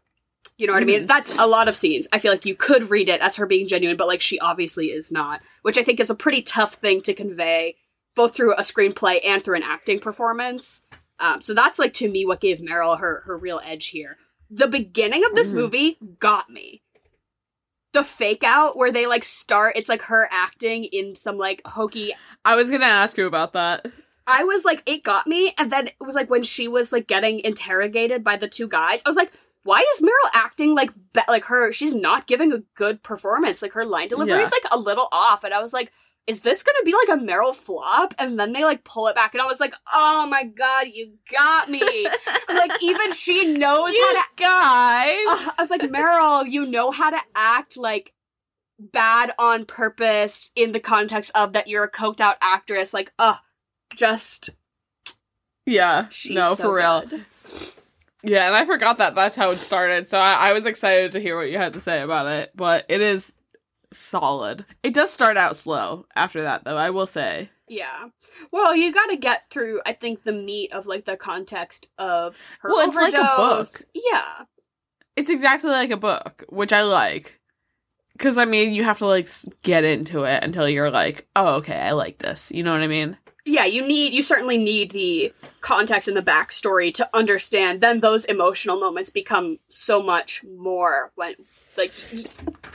you 0.57 0.65
know 0.67 0.73
what 0.73 0.81
I 0.81 0.85
mean 0.87 1.03
Mhm. 1.03 1.07
that's 1.07 1.37
a 1.37 1.45
lot 1.47 1.67
of 1.67 1.75
scenes 1.75 2.07
I 2.11 2.17
feel 2.19 2.31
like 2.31 2.45
you 2.47 2.55
could 2.55 2.89
read 2.89 3.07
it 3.07 3.21
as 3.21 3.35
her 3.37 3.45
being 3.45 3.67
genuine 3.67 3.97
but 3.97 4.07
like 4.07 4.21
she 4.21 4.39
obviously 4.39 4.87
is 4.87 5.11
not 5.11 5.41
which 5.61 5.77
I 5.77 5.83
think 5.83 5.99
is 5.99 6.09
a 6.09 6.15
pretty 6.15 6.41
tough 6.41 6.73
thing 6.75 7.01
to 7.03 7.13
convey 7.13 7.75
both 8.15 8.35
through 8.35 8.53
a 8.55 8.61
screenplay 8.61 9.19
and 9.23 9.43
through 9.43 9.57
an 9.57 9.63
acting 9.63 9.99
performance 9.99 10.81
um, 11.19 11.41
so 11.41 11.53
that's 11.53 11.77
like 11.77 11.93
to 11.93 12.09
me 12.09 12.25
what 12.25 12.41
gave 12.41 12.57
Meryl 12.59 12.99
her 12.99 13.21
her 13.27 13.37
real 13.37 13.61
edge 13.63 13.87
here 13.87 14.17
the 14.49 14.67
beginning 14.67 15.23
of 15.25 15.35
this 15.35 15.51
Mhm. 15.51 15.55
movie 15.55 15.97
got 16.19 16.49
me 16.49 16.81
the 17.93 18.03
fake 18.03 18.43
out 18.43 18.77
where 18.77 18.91
they 18.91 19.05
like 19.07 19.23
start 19.23 19.75
it's 19.75 19.89
like 19.89 20.03
her 20.03 20.27
acting 20.31 20.83
in 20.85 21.15
some 21.15 21.37
like 21.37 21.61
hokey 21.65 22.13
I 22.45 22.55
was 22.55 22.69
to 22.69 22.83
ask 22.83 23.17
you 23.17 23.25
about 23.27 23.53
that. 23.53 23.85
i 24.27 24.43
was 24.43 24.63
like 24.63 24.83
it 24.85 25.03
got 25.03 25.25
me 25.27 25.53
and 25.57 25.71
then 25.71 25.87
it 25.87 25.95
was 25.99 26.13
like 26.15 26.29
when 26.29 26.43
she 26.43 26.67
was 26.67 26.91
like 26.91 27.07
getting 27.07 27.39
interrogated 27.39 28.23
by 28.23 28.37
the 28.37 28.47
two 28.47 28.67
guys 28.67 29.01
i 29.05 29.09
was 29.09 29.15
like 29.15 29.31
why 29.63 29.83
is 29.95 30.01
meryl 30.01 30.29
acting 30.33 30.75
like 30.75 30.91
be- 31.13 31.21
like 31.27 31.45
her 31.45 31.71
she's 31.71 31.93
not 31.95 32.27
giving 32.27 32.53
a 32.53 32.59
good 32.75 33.01
performance 33.03 33.61
like 33.63 33.73
her 33.73 33.83
line 33.85 34.07
delivery 34.07 34.35
Yeah. 34.37 34.41
is 34.43 34.51
like 34.51 34.65
a 34.71 34.77
little 34.77 35.07
off 35.11 35.43
and 35.43 35.53
i 35.53 35.59
was 35.61 35.73
like 35.73 35.91
is 36.29 36.41
this 36.41 36.63
gonna 36.63 36.77
be 36.85 36.93
like 36.93 37.17
a 37.17 37.21
meryl 37.21 37.55
flop 37.55 38.13
and 38.19 38.39
then 38.39 38.53
they 38.53 38.63
like 38.63 38.83
pull 38.83 39.07
it 39.07 39.15
back 39.15 39.33
and 39.33 39.41
i 39.41 39.45
was 39.45 39.59
like 39.59 39.73
oh 39.93 40.27
my 40.29 40.43
god 40.43 40.87
you 40.93 41.13
got 41.31 41.69
me 41.69 41.81
like 42.47 42.71
even 42.81 43.11
she 43.11 43.53
knows 43.53 43.93
how 43.95 44.13
to 44.13 44.29
guys. 44.39 45.25
Ugh, 45.27 45.53
I 45.57 45.61
was 45.61 45.69
like, 45.69 45.81
Meryl, 45.81 46.49
you 46.49 46.65
know 46.65 46.91
how 46.91 47.09
to 47.09 47.19
act 47.35 47.77
like 47.77 48.13
bad 48.79 49.33
on 49.37 49.65
purpose 49.65 50.51
in 50.55 50.71
the 50.71 50.79
context 50.79 51.31
of 51.35 51.53
that 51.53 51.67
you're 51.67 51.83
a 51.83 51.91
coked 51.91 52.21
out 52.21 52.37
actress. 52.41 52.93
Like, 52.93 53.11
ugh, 53.19 53.37
just 53.95 54.51
yeah. 55.65 56.07
she's 56.09 56.35
no, 56.35 56.53
so 56.53 56.63
for 56.63 56.75
real. 56.75 57.05
good. 57.05 57.25
Yeah, 58.21 58.47
and 58.47 58.55
I 58.55 58.65
forgot 58.65 58.97
that 58.97 59.15
that's 59.15 59.35
how 59.35 59.51
it 59.51 59.57
started. 59.57 60.09
So 60.09 60.19
I, 60.19 60.49
I 60.49 60.53
was 60.53 60.65
excited 60.65 61.11
to 61.13 61.21
hear 61.21 61.37
what 61.37 61.49
you 61.49 61.57
had 61.57 61.73
to 61.73 61.79
say 61.79 62.01
about 62.01 62.27
it, 62.27 62.51
but 62.55 62.85
it 62.89 63.01
is 63.01 63.33
solid. 63.91 64.65
It 64.83 64.93
does 64.93 65.11
start 65.11 65.37
out 65.37 65.55
slow 65.55 66.05
after 66.15 66.41
that, 66.41 66.63
though. 66.63 66.77
I 66.77 66.89
will 66.89 67.05
say. 67.07 67.49
Yeah. 67.67 68.07
Well, 68.51 68.75
you 68.75 68.91
got 68.91 69.07
to 69.07 69.15
get 69.17 69.49
through. 69.49 69.81
I 69.85 69.93
think 69.93 70.23
the 70.23 70.33
meat 70.33 70.71
of 70.73 70.87
like 70.87 71.05
the 71.05 71.17
context 71.17 71.87
of 71.97 72.35
her 72.61 72.69
Well, 72.69 72.87
it's 72.87 72.95
like 72.95 73.13
overdose. 73.13 73.81
a 73.81 73.85
book. 73.85 73.89
Yeah. 74.11 74.45
It's 75.15 75.29
exactly 75.29 75.69
like 75.69 75.91
a 75.91 75.97
book, 75.97 76.45
which 76.49 76.73
I 76.73 76.81
like. 76.83 77.39
Because 78.13 78.37
I 78.37 78.45
mean, 78.45 78.73
you 78.73 78.83
have 78.83 78.97
to 78.99 79.05
like 79.05 79.27
get 79.63 79.83
into 79.83 80.23
it 80.23 80.43
until 80.43 80.67
you're 80.67 80.91
like, 80.91 81.27
oh, 81.35 81.55
okay, 81.55 81.77
I 81.79 81.91
like 81.91 82.17
this. 82.17 82.51
You 82.51 82.63
know 82.63 82.71
what 82.71 82.81
I 82.81 82.87
mean? 82.87 83.17
Yeah, 83.45 83.65
you 83.65 83.85
need 83.85 84.13
you 84.13 84.21
certainly 84.21 84.57
need 84.57 84.91
the 84.91 85.33
context 85.61 86.07
and 86.07 86.15
the 86.17 86.21
backstory 86.21 86.93
to 86.95 87.09
understand. 87.13 87.81
Then 87.81 87.99
those 88.01 88.25
emotional 88.25 88.79
moments 88.79 89.09
become 89.09 89.59
so 89.69 90.03
much 90.03 90.43
more 90.43 91.11
when 91.15 91.35
like 91.79 91.93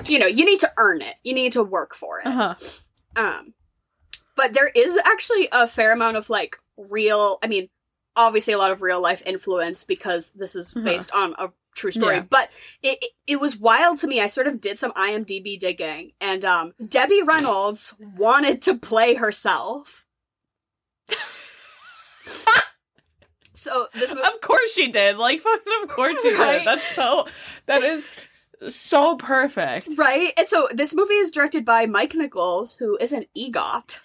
you 0.09 0.19
know, 0.19 0.27
you 0.27 0.45
need 0.45 0.61
to 0.61 0.73
earn 0.77 1.01
it. 1.03 1.15
You 1.23 1.35
need 1.35 1.53
to 1.53 1.63
work 1.63 1.95
for 1.95 2.19
it. 2.21 2.27
Uh 2.27 2.31
huh. 2.33 2.55
Um, 3.17 3.55
but 4.37 4.53
there 4.55 4.69
is 4.69 4.97
actually 5.05 5.49
a 5.53 5.69
fair 5.69 5.93
amount 5.93 6.17
of 6.17 6.29
like 6.31 6.57
real. 6.91 7.39
I 7.43 7.47
mean, 7.47 7.69
obviously 8.17 8.53
a 8.53 8.59
lot 8.59 8.73
of 8.73 8.83
real 8.83 9.01
life 9.01 9.23
influence 9.25 9.85
because 9.85 10.31
this 10.35 10.57
is 10.57 10.75
Uh-huh. 10.75 10.85
based 10.85 11.13
on 11.15 11.35
a 11.39 11.51
true 11.77 11.91
story. 11.93 12.17
Yeah. 12.17 12.25
But 12.29 12.51
it, 12.83 12.99
it 13.03 13.11
it 13.27 13.41
was 13.41 13.57
wild 13.57 13.99
to 13.99 14.07
me. 14.09 14.21
I 14.21 14.27
sort 14.27 14.47
of 14.49 14.61
did 14.61 14.79
some 14.79 14.93
IMDb 14.93 15.59
digging, 15.59 16.13
and 16.21 16.45
um, 16.45 16.75
Debbie 16.89 17.23
Reynolds 17.23 17.95
wanted 18.17 18.63
to 18.63 18.75
play 18.77 19.15
herself. 19.15 20.05
so 23.53 23.87
this 23.95 24.11
movie. 24.11 24.23
Of 24.27 24.41
course 24.41 24.73
she 24.73 24.91
did. 24.91 25.17
Like 25.17 25.41
fucking 25.41 25.73
of 25.83 25.89
course 25.89 26.17
she 26.23 26.35
Right? 26.35 26.59
did. 26.59 26.67
That's 26.67 26.87
so 26.95 27.27
that 27.67 27.83
is 27.83 28.07
so 28.69 29.17
perfect. 29.17 29.89
Right? 29.97 30.33
And 30.37 30.47
so 30.49 30.69
this 30.73 30.95
movie 30.95 31.15
is 31.15 31.31
directed 31.31 31.65
by 31.65 31.87
Mike 31.87 32.15
Nichols, 32.15 32.75
who 32.77 32.97
is 32.99 33.13
an 33.13 33.27
EGOT. 33.37 34.01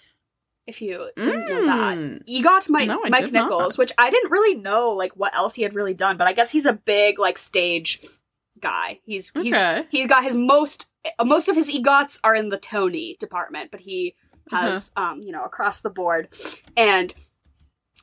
If 0.66 0.80
you 0.80 1.10
didn't 1.16 1.46
know 1.48 1.66
that. 1.66 1.98
Mm. 1.98 2.22
EGOT 2.28 2.68
Mike, 2.68 2.86
No, 2.88 3.00
Mike 3.08 3.24
did 3.24 3.32
not. 3.32 3.44
Nichols, 3.44 3.76
which 3.78 3.92
I 3.98 4.10
didn't 4.10 4.30
really 4.30 4.54
know 4.54 4.90
like 4.90 5.12
what 5.16 5.34
else 5.34 5.54
he 5.54 5.62
had 5.62 5.74
really 5.74 5.94
done, 5.94 6.16
but 6.16 6.28
I 6.28 6.32
guess 6.32 6.50
he's 6.50 6.66
a 6.66 6.72
big 6.74 7.18
like 7.18 7.38
stage 7.38 8.00
guy. 8.60 9.00
He's 9.04 9.32
he's 9.34 9.54
Okay. 9.54 9.86
he's 9.90 10.06
got 10.06 10.22
his 10.22 10.36
most 10.36 10.88
most 11.24 11.48
of 11.48 11.56
his 11.56 11.70
EGOTs 11.70 12.20
are 12.22 12.34
in 12.36 12.50
the 12.50 12.58
Tony 12.58 13.16
department, 13.18 13.70
but 13.72 13.80
he 13.80 14.14
has 14.52 14.92
Uh-huh. 14.96 15.12
um 15.12 15.22
you 15.22 15.32
know 15.32 15.42
across 15.42 15.80
the 15.80 15.90
board 15.90 16.28
and 16.76 17.12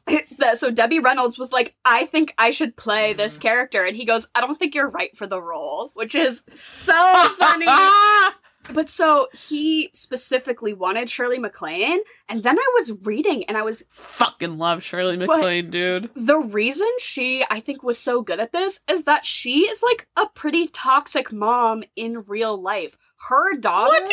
so 0.55 0.71
Debbie 0.71 0.99
Reynolds 0.99 1.37
was 1.37 1.51
like, 1.51 1.75
I 1.85 2.05
think 2.05 2.33
I 2.37 2.51
should 2.51 2.75
play 2.75 3.11
Mm-hmm. 3.11 3.17
this 3.17 3.37
character, 3.37 3.83
and 3.83 3.95
he 3.95 4.05
goes, 4.05 4.27
I 4.35 4.41
don't 4.41 4.57
think 4.59 4.73
you're 4.75 4.89
right 4.89 5.15
for 5.17 5.27
the 5.27 5.41
role, 5.41 5.91
which 5.93 6.15
is 6.15 6.43
so 6.53 6.93
funny. 7.39 7.67
But 8.73 8.89
so 8.89 9.29
he 9.33 9.91
specifically 9.93 10.73
wanted 10.73 11.09
Shirley 11.09 11.39
MacLaine, 11.39 11.99
and 12.27 12.43
then 12.43 12.59
I 12.59 12.71
was 12.75 12.97
reading 13.05 13.45
and 13.45 13.55
I 13.55 13.61
was 13.61 13.85
Fucking 13.91 14.57
love 14.57 14.83
Shirley 14.83 15.15
MacLaine, 15.15 15.69
dude. 15.69 16.09
the 16.15 16.37
reason 16.39 16.89
she 16.99 17.45
I 17.49 17.61
think 17.61 17.81
was 17.81 17.97
so 17.97 18.21
good 18.21 18.41
at 18.41 18.51
this 18.51 18.81
is 18.89 19.05
that 19.05 19.25
she 19.25 19.61
is 19.69 19.81
like 19.81 20.09
a 20.17 20.27
pretty 20.35 20.67
toxic 20.67 21.31
mom 21.31 21.83
in 21.95 22.25
real 22.27 22.61
life. 22.61 22.97
Her 23.29 23.55
daughter 23.55 23.87
What 23.89 24.05
do 24.05 24.11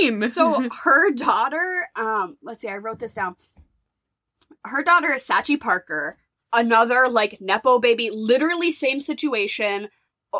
you 0.00 0.10
mean? 0.20 0.28
So 0.30 0.70
her 0.84 1.10
daughter, 1.10 1.86
um, 1.96 2.38
let's 2.42 2.62
see, 2.62 2.68
I 2.68 2.78
wrote 2.78 2.98
this 2.98 3.12
down. 3.14 3.36
Her 4.66 4.82
daughter 4.82 5.12
is 5.14 5.26
Sachi 5.26 5.58
Parker, 5.58 6.18
another 6.52 7.08
like 7.08 7.40
Nepo 7.40 7.78
baby, 7.78 8.10
literally 8.10 8.70
same 8.70 9.00
situation, 9.00 9.88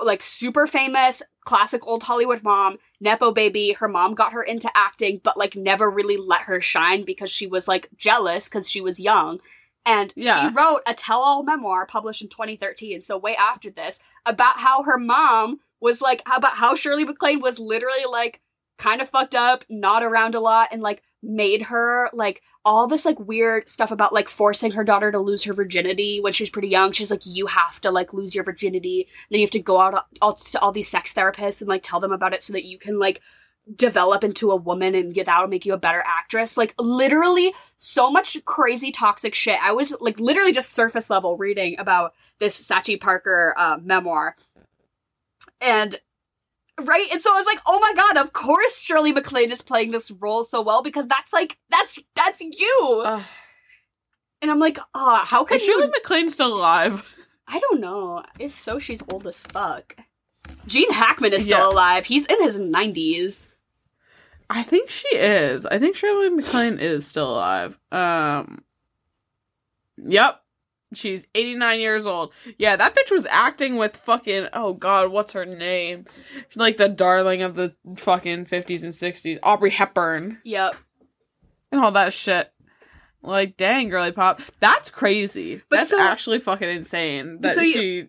like 0.04 0.22
super 0.22 0.66
famous, 0.66 1.22
classic 1.44 1.86
old 1.86 2.02
Hollywood 2.04 2.42
mom, 2.42 2.78
Nepo 3.00 3.32
baby. 3.32 3.72
Her 3.72 3.88
mom 3.88 4.14
got 4.14 4.32
her 4.32 4.42
into 4.42 4.70
acting, 4.74 5.20
but 5.22 5.36
like 5.36 5.56
never 5.56 5.88
really 5.90 6.16
let 6.16 6.42
her 6.42 6.60
shine 6.60 7.04
because 7.04 7.30
she 7.30 7.46
was 7.46 7.66
like 7.68 7.88
jealous 7.96 8.48
because 8.48 8.70
she 8.70 8.80
was 8.80 9.00
young. 9.00 9.38
And 9.84 10.12
Yeah. 10.16 10.48
she 10.48 10.54
wrote 10.54 10.80
a 10.86 10.94
tell 10.94 11.20
all 11.20 11.44
memoir 11.44 11.86
published 11.86 12.20
in 12.20 12.28
2013, 12.28 13.02
so 13.02 13.16
way 13.16 13.36
after 13.36 13.70
this, 13.70 14.00
about 14.26 14.58
how 14.58 14.82
her 14.82 14.98
mom 14.98 15.60
was 15.80 16.00
like, 16.00 16.22
about 16.26 16.54
how 16.54 16.74
Shirley 16.74 17.04
MacLaine 17.04 17.40
was 17.40 17.58
literally 17.58 18.04
like 18.10 18.40
kind 18.78 19.00
of 19.00 19.08
fucked 19.08 19.34
up, 19.34 19.64
not 19.70 20.02
around 20.02 20.34
a 20.34 20.40
lot, 20.40 20.68
and 20.72 20.82
like 20.82 21.02
made 21.26 21.62
her 21.62 22.08
like 22.12 22.42
all 22.64 22.86
this 22.86 23.04
like 23.04 23.18
weird 23.20 23.68
stuff 23.68 23.90
about 23.90 24.12
like 24.12 24.28
forcing 24.28 24.72
her 24.72 24.84
daughter 24.84 25.12
to 25.12 25.18
lose 25.18 25.44
her 25.44 25.52
virginity 25.52 26.20
when 26.20 26.32
she 26.32 26.42
was 26.42 26.50
pretty 26.50 26.68
young. 26.68 26.92
She's 26.92 27.10
like, 27.10 27.22
you 27.24 27.46
have 27.46 27.80
to 27.82 27.90
like 27.90 28.12
lose 28.12 28.34
your 28.34 28.44
virginity. 28.44 29.08
Then 29.30 29.40
you 29.40 29.46
have 29.46 29.50
to 29.52 29.60
go 29.60 29.80
out 29.80 30.06
all, 30.20 30.34
to 30.34 30.60
all 30.60 30.72
these 30.72 30.88
sex 30.88 31.12
therapists 31.12 31.60
and 31.60 31.68
like 31.68 31.82
tell 31.82 32.00
them 32.00 32.12
about 32.12 32.34
it 32.34 32.42
so 32.42 32.52
that 32.52 32.64
you 32.64 32.78
can 32.78 32.98
like 32.98 33.20
develop 33.74 34.22
into 34.22 34.52
a 34.52 34.56
woman 34.56 34.94
and 34.94 35.14
that'll 35.14 35.48
make 35.48 35.66
you 35.66 35.74
a 35.74 35.78
better 35.78 36.02
actress. 36.06 36.56
Like 36.56 36.74
literally 36.78 37.52
so 37.76 38.10
much 38.10 38.42
crazy 38.44 38.92
toxic 38.92 39.34
shit. 39.34 39.58
I 39.62 39.72
was 39.72 39.94
like 40.00 40.20
literally 40.20 40.52
just 40.52 40.72
surface 40.72 41.10
level 41.10 41.36
reading 41.36 41.78
about 41.78 42.14
this 42.38 42.60
Sachi 42.60 43.00
Parker 43.00 43.54
uh, 43.56 43.78
memoir. 43.82 44.36
And 45.60 46.00
right 46.82 47.06
and 47.12 47.22
so 47.22 47.32
i 47.32 47.36
was 47.36 47.46
like 47.46 47.60
oh 47.66 47.78
my 47.80 47.92
god 47.94 48.16
of 48.16 48.32
course 48.32 48.80
shirley 48.82 49.12
maclaine 49.12 49.50
is 49.50 49.62
playing 49.62 49.90
this 49.92 50.10
role 50.10 50.44
so 50.44 50.60
well 50.60 50.82
because 50.82 51.06
that's 51.08 51.32
like 51.32 51.56
that's 51.70 51.98
that's 52.14 52.40
you 52.40 53.02
Ugh. 53.04 53.22
and 54.42 54.50
i'm 54.50 54.58
like 54.58 54.78
oh 54.94 55.22
how 55.24 55.44
could 55.44 55.60
Shirley 55.60 55.84
you 55.86 55.90
MacLaine 55.90 56.28
still 56.28 56.54
alive? 56.54 57.04
i 57.48 57.58
don't 57.58 57.80
know 57.80 58.22
if 58.38 58.58
so 58.58 58.78
she's 58.78 59.02
old 59.10 59.26
as 59.26 59.42
fuck 59.44 59.96
gene 60.66 60.92
hackman 60.92 61.32
is 61.32 61.44
still 61.44 61.58
Yeah. 61.58 61.68
alive 61.68 62.06
he's 62.06 62.26
in 62.26 62.42
his 62.42 62.60
90s 62.60 63.48
I 64.48 64.62
think 64.62 64.90
she 64.90 65.08
is. 65.08 65.66
I 65.66 65.80
think 65.80 65.96
Shirley 65.96 66.30
MacLaine 66.30 66.78
is 66.78 67.04
still 67.04 67.30
alive. 67.32 67.76
Um 67.90 68.62
Yep. 70.04 70.40
She's 70.96 71.26
89 71.34 71.80
years 71.80 72.06
old. 72.06 72.32
Yeah, 72.58 72.76
that 72.76 72.94
bitch 72.94 73.10
was 73.10 73.26
acting 73.26 73.76
with 73.76 73.96
fucking 73.98 74.48
oh 74.52 74.72
god, 74.72 75.10
what's 75.10 75.32
her 75.34 75.44
name? 75.44 76.06
She's 76.48 76.56
like 76.56 76.76
the 76.76 76.88
darling 76.88 77.42
of 77.42 77.54
the 77.54 77.74
fucking 77.96 78.46
50s 78.46 78.82
and 78.82 78.92
60s. 78.92 79.38
Audrey 79.42 79.70
Hepburn 79.70 80.38
yep 80.44 80.74
and 81.70 81.80
all 81.80 81.92
that 81.92 82.12
shit. 82.12 82.50
Like, 83.22 83.56
dang, 83.56 83.88
girly 83.88 84.12
pop. 84.12 84.40
That's 84.60 84.88
crazy. 84.90 85.60
But 85.68 85.76
That's 85.78 85.90
so- 85.90 86.00
actually 86.00 86.38
fucking 86.38 86.68
insane. 86.68 87.40
That 87.40 87.54
so 87.54 87.60
you- 87.60 87.72
she 87.72 88.08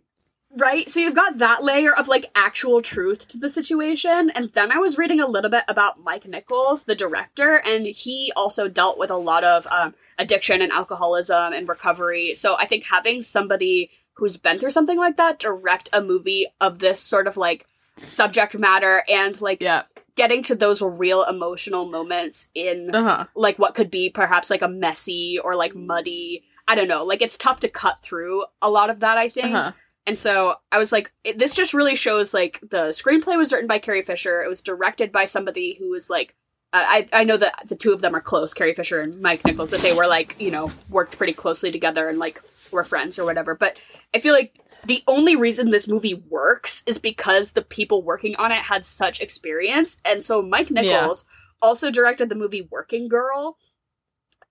right 0.57 0.89
so 0.89 0.99
you've 0.99 1.15
got 1.15 1.37
that 1.37 1.63
layer 1.63 1.93
of 1.93 2.07
like 2.07 2.29
actual 2.35 2.81
truth 2.81 3.27
to 3.27 3.37
the 3.37 3.49
situation 3.49 4.29
and 4.31 4.51
then 4.53 4.71
i 4.71 4.77
was 4.77 4.97
reading 4.97 5.19
a 5.19 5.27
little 5.27 5.51
bit 5.51 5.63
about 5.67 6.03
mike 6.03 6.25
nichols 6.27 6.83
the 6.85 6.95
director 6.95 7.55
and 7.65 7.85
he 7.85 8.31
also 8.35 8.67
dealt 8.67 8.97
with 8.97 9.09
a 9.11 9.17
lot 9.17 9.43
of 9.43 9.67
um, 9.67 9.93
addiction 10.17 10.61
and 10.61 10.71
alcoholism 10.71 11.53
and 11.53 11.67
recovery 11.69 12.33
so 12.33 12.55
i 12.57 12.65
think 12.65 12.85
having 12.85 13.21
somebody 13.21 13.89
who's 14.13 14.37
been 14.37 14.57
through 14.59 14.71
something 14.71 14.97
like 14.97 15.17
that 15.17 15.37
direct 15.39 15.89
a 15.93 16.01
movie 16.01 16.47
of 16.59 16.79
this 16.79 16.99
sort 16.99 17.27
of 17.27 17.37
like 17.37 17.65
subject 18.03 18.57
matter 18.57 19.03
and 19.07 19.39
like 19.41 19.61
Yeah. 19.61 19.83
getting 20.15 20.41
to 20.43 20.55
those 20.55 20.81
real 20.81 21.23
emotional 21.23 21.85
moments 21.85 22.49
in 22.55 22.93
Uh-huh. 22.95 23.25
like 23.35 23.59
what 23.59 23.75
could 23.75 23.91
be 23.91 24.09
perhaps 24.09 24.49
like 24.49 24.61
a 24.61 24.67
messy 24.67 25.39
or 25.43 25.55
like 25.55 25.75
muddy 25.75 26.43
i 26.67 26.73
don't 26.75 26.87
know 26.87 27.03
like 27.03 27.21
it's 27.21 27.37
tough 27.37 27.59
to 27.61 27.69
cut 27.69 28.01
through 28.01 28.45
a 28.61 28.69
lot 28.69 28.89
of 28.89 29.01
that 29.01 29.17
i 29.17 29.29
think 29.29 29.53
Uh-huh. 29.53 29.71
And 30.07 30.17
so 30.17 30.55
I 30.71 30.77
was 30.77 30.93
like, 30.93 31.11
it, 31.25 31.37
this 31.37 31.53
just 31.53 31.73
really 31.73 31.95
shows 31.95 32.33
like 32.33 32.61
the 32.61 32.87
screenplay 32.87 33.37
was 33.37 33.51
written 33.51 33.67
by 33.67 33.77
Carrie 33.77 34.01
Fisher. 34.01 34.41
It 34.41 34.47
was 34.47 34.61
directed 34.61 35.11
by 35.11 35.25
somebody 35.25 35.75
who 35.77 35.89
was 35.89 36.09
like, 36.09 36.33
uh, 36.71 36.85
I 36.87 37.07
I 37.11 37.23
know 37.25 37.35
that 37.35 37.63
the 37.67 37.75
two 37.75 37.91
of 37.91 38.01
them 38.01 38.15
are 38.15 38.21
close, 38.21 38.53
Carrie 38.53 38.73
Fisher 38.73 39.01
and 39.01 39.21
Mike 39.21 39.45
Nichols, 39.45 39.69
that 39.71 39.81
they 39.81 39.93
were 39.93 40.07
like 40.07 40.37
you 40.39 40.49
know 40.49 40.71
worked 40.89 41.17
pretty 41.17 41.33
closely 41.33 41.71
together 41.71 42.07
and 42.07 42.19
like 42.19 42.41
were 42.71 42.85
friends 42.85 43.19
or 43.19 43.25
whatever. 43.25 43.53
But 43.53 43.77
I 44.13 44.19
feel 44.19 44.33
like 44.33 44.57
the 44.85 45.03
only 45.07 45.35
reason 45.35 45.71
this 45.71 45.89
movie 45.89 46.23
works 46.29 46.83
is 46.87 46.97
because 46.97 47.51
the 47.51 47.61
people 47.61 48.01
working 48.01 48.37
on 48.37 48.53
it 48.53 48.61
had 48.61 48.85
such 48.85 49.19
experience, 49.19 49.97
and 50.05 50.23
so 50.23 50.41
Mike 50.41 50.71
Nichols 50.71 51.25
also 51.61 51.91
directed 51.91 52.29
the 52.29 52.35
movie 52.35 52.67
Working 52.71 53.09
Girl, 53.09 53.57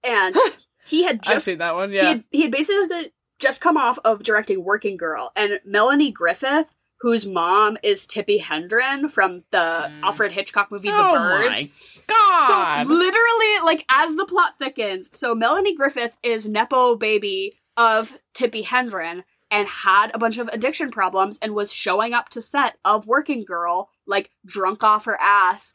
and 0.05 0.37
he 0.87 1.05
had 1.05 1.21
I've 1.27 1.35
just 1.35 1.47
seen 1.47 1.59
that 1.59 1.75
one, 1.75 1.91
he 1.91 1.97
yeah. 1.97 2.09
had, 2.09 2.25
he 2.31 2.43
had 2.43 2.51
basically 2.51 3.13
just 3.39 3.61
come 3.61 3.77
off 3.77 3.99
of 4.05 4.23
directing 4.23 4.65
Working 4.65 4.97
Girl, 4.97 5.33
and 5.37 5.61
Melanie 5.65 6.11
Griffith, 6.11 6.75
whose 7.01 7.27
mom 7.27 7.77
is 7.83 8.07
Tippi 8.07 8.41
Hedren 8.41 9.11
from 9.11 9.45
the 9.51 9.91
Alfred 10.03 10.33
Hitchcock 10.33 10.71
movie 10.71 10.89
The 10.89 10.95
oh 10.97 11.13
Birds. 11.15 12.03
my 12.09 12.15
god. 12.15 12.87
So 12.87 12.93
literally, 12.93 13.65
like 13.65 13.85
as 13.91 14.15
the 14.17 14.25
plot 14.27 14.55
thickens, 14.59 15.11
so 15.13 15.35
Melanie 15.35 15.75
Griffith 15.77 16.17
is 16.23 16.49
nepo 16.49 16.97
baby 16.97 17.53
of 17.77 18.19
Tippi 18.35 18.65
Hedren 18.65 19.25
and 19.51 19.69
had 19.69 20.11
a 20.15 20.19
bunch 20.19 20.39
of 20.39 20.49
addiction 20.49 20.91
problems 20.91 21.39
and 21.41 21.55
was 21.55 21.73
showing 21.73 22.15
up 22.15 22.31
to 22.31 22.43
set 22.43 22.79
of 22.85 23.07
Working 23.07 23.45
Girl 23.45 23.91
like 24.07 24.31
drunk 24.45 24.83
off 24.83 25.05
her 25.05 25.19
ass. 25.21 25.75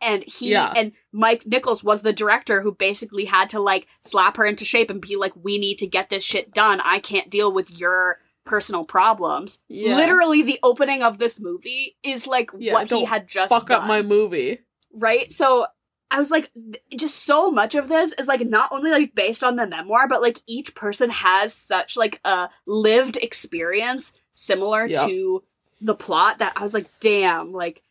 And 0.00 0.22
he 0.24 0.50
Yeah. 0.50 0.72
and 0.76 0.92
Mike 1.12 1.46
Nichols 1.46 1.82
was 1.82 2.02
the 2.02 2.12
director 2.12 2.60
who 2.60 2.72
basically 2.72 3.24
had 3.24 3.48
to 3.50 3.60
like 3.60 3.86
slap 4.02 4.36
her 4.36 4.44
into 4.44 4.64
shape 4.64 4.90
and 4.90 5.00
be 5.00 5.16
like, 5.16 5.32
"We 5.42 5.58
need 5.58 5.78
to 5.78 5.86
get 5.86 6.10
this 6.10 6.22
shit 6.24 6.52
done. 6.52 6.80
I 6.82 6.98
can't 6.98 7.30
deal 7.30 7.50
with 7.50 7.70
your 7.80 8.20
personal 8.44 8.84
problems." 8.84 9.60
Yeah. 9.68 9.96
Literally, 9.96 10.42
the 10.42 10.58
opening 10.62 11.02
of 11.02 11.16
this 11.18 11.40
movie 11.40 11.96
is 12.02 12.26
like 12.26 12.50
Yeah, 12.58 12.74
what 12.74 12.90
he 12.90 13.04
had 13.04 13.26
just 13.26 13.48
fuck 13.48 13.68
done 13.68 13.82
up 13.82 13.88
my 13.88 14.02
movie. 14.02 14.60
right? 14.92 15.32
So 15.32 15.66
I 16.10 16.18
was 16.18 16.30
like, 16.30 16.50
just 16.94 17.24
so 17.24 17.50
much 17.50 17.74
of 17.74 17.88
this 17.88 18.12
is 18.12 18.28
like 18.28 18.46
not 18.46 18.70
only 18.72 18.90
like 18.90 19.14
based 19.14 19.42
on 19.42 19.56
the 19.56 19.66
memoir, 19.66 20.06
but 20.06 20.20
like 20.22 20.40
each 20.46 20.74
person 20.74 21.10
has 21.10 21.52
such 21.54 21.96
like 21.96 22.20
a 22.24 22.48
lived 22.66 23.16
experience 23.16 24.12
similar 24.32 24.86
Yep. 24.86 25.06
to 25.08 25.42
the 25.80 25.94
plot 25.94 26.38
that 26.38 26.52
I 26.54 26.62
was 26.62 26.74
like, 26.74 26.86
damn, 27.00 27.52
like. 27.52 27.82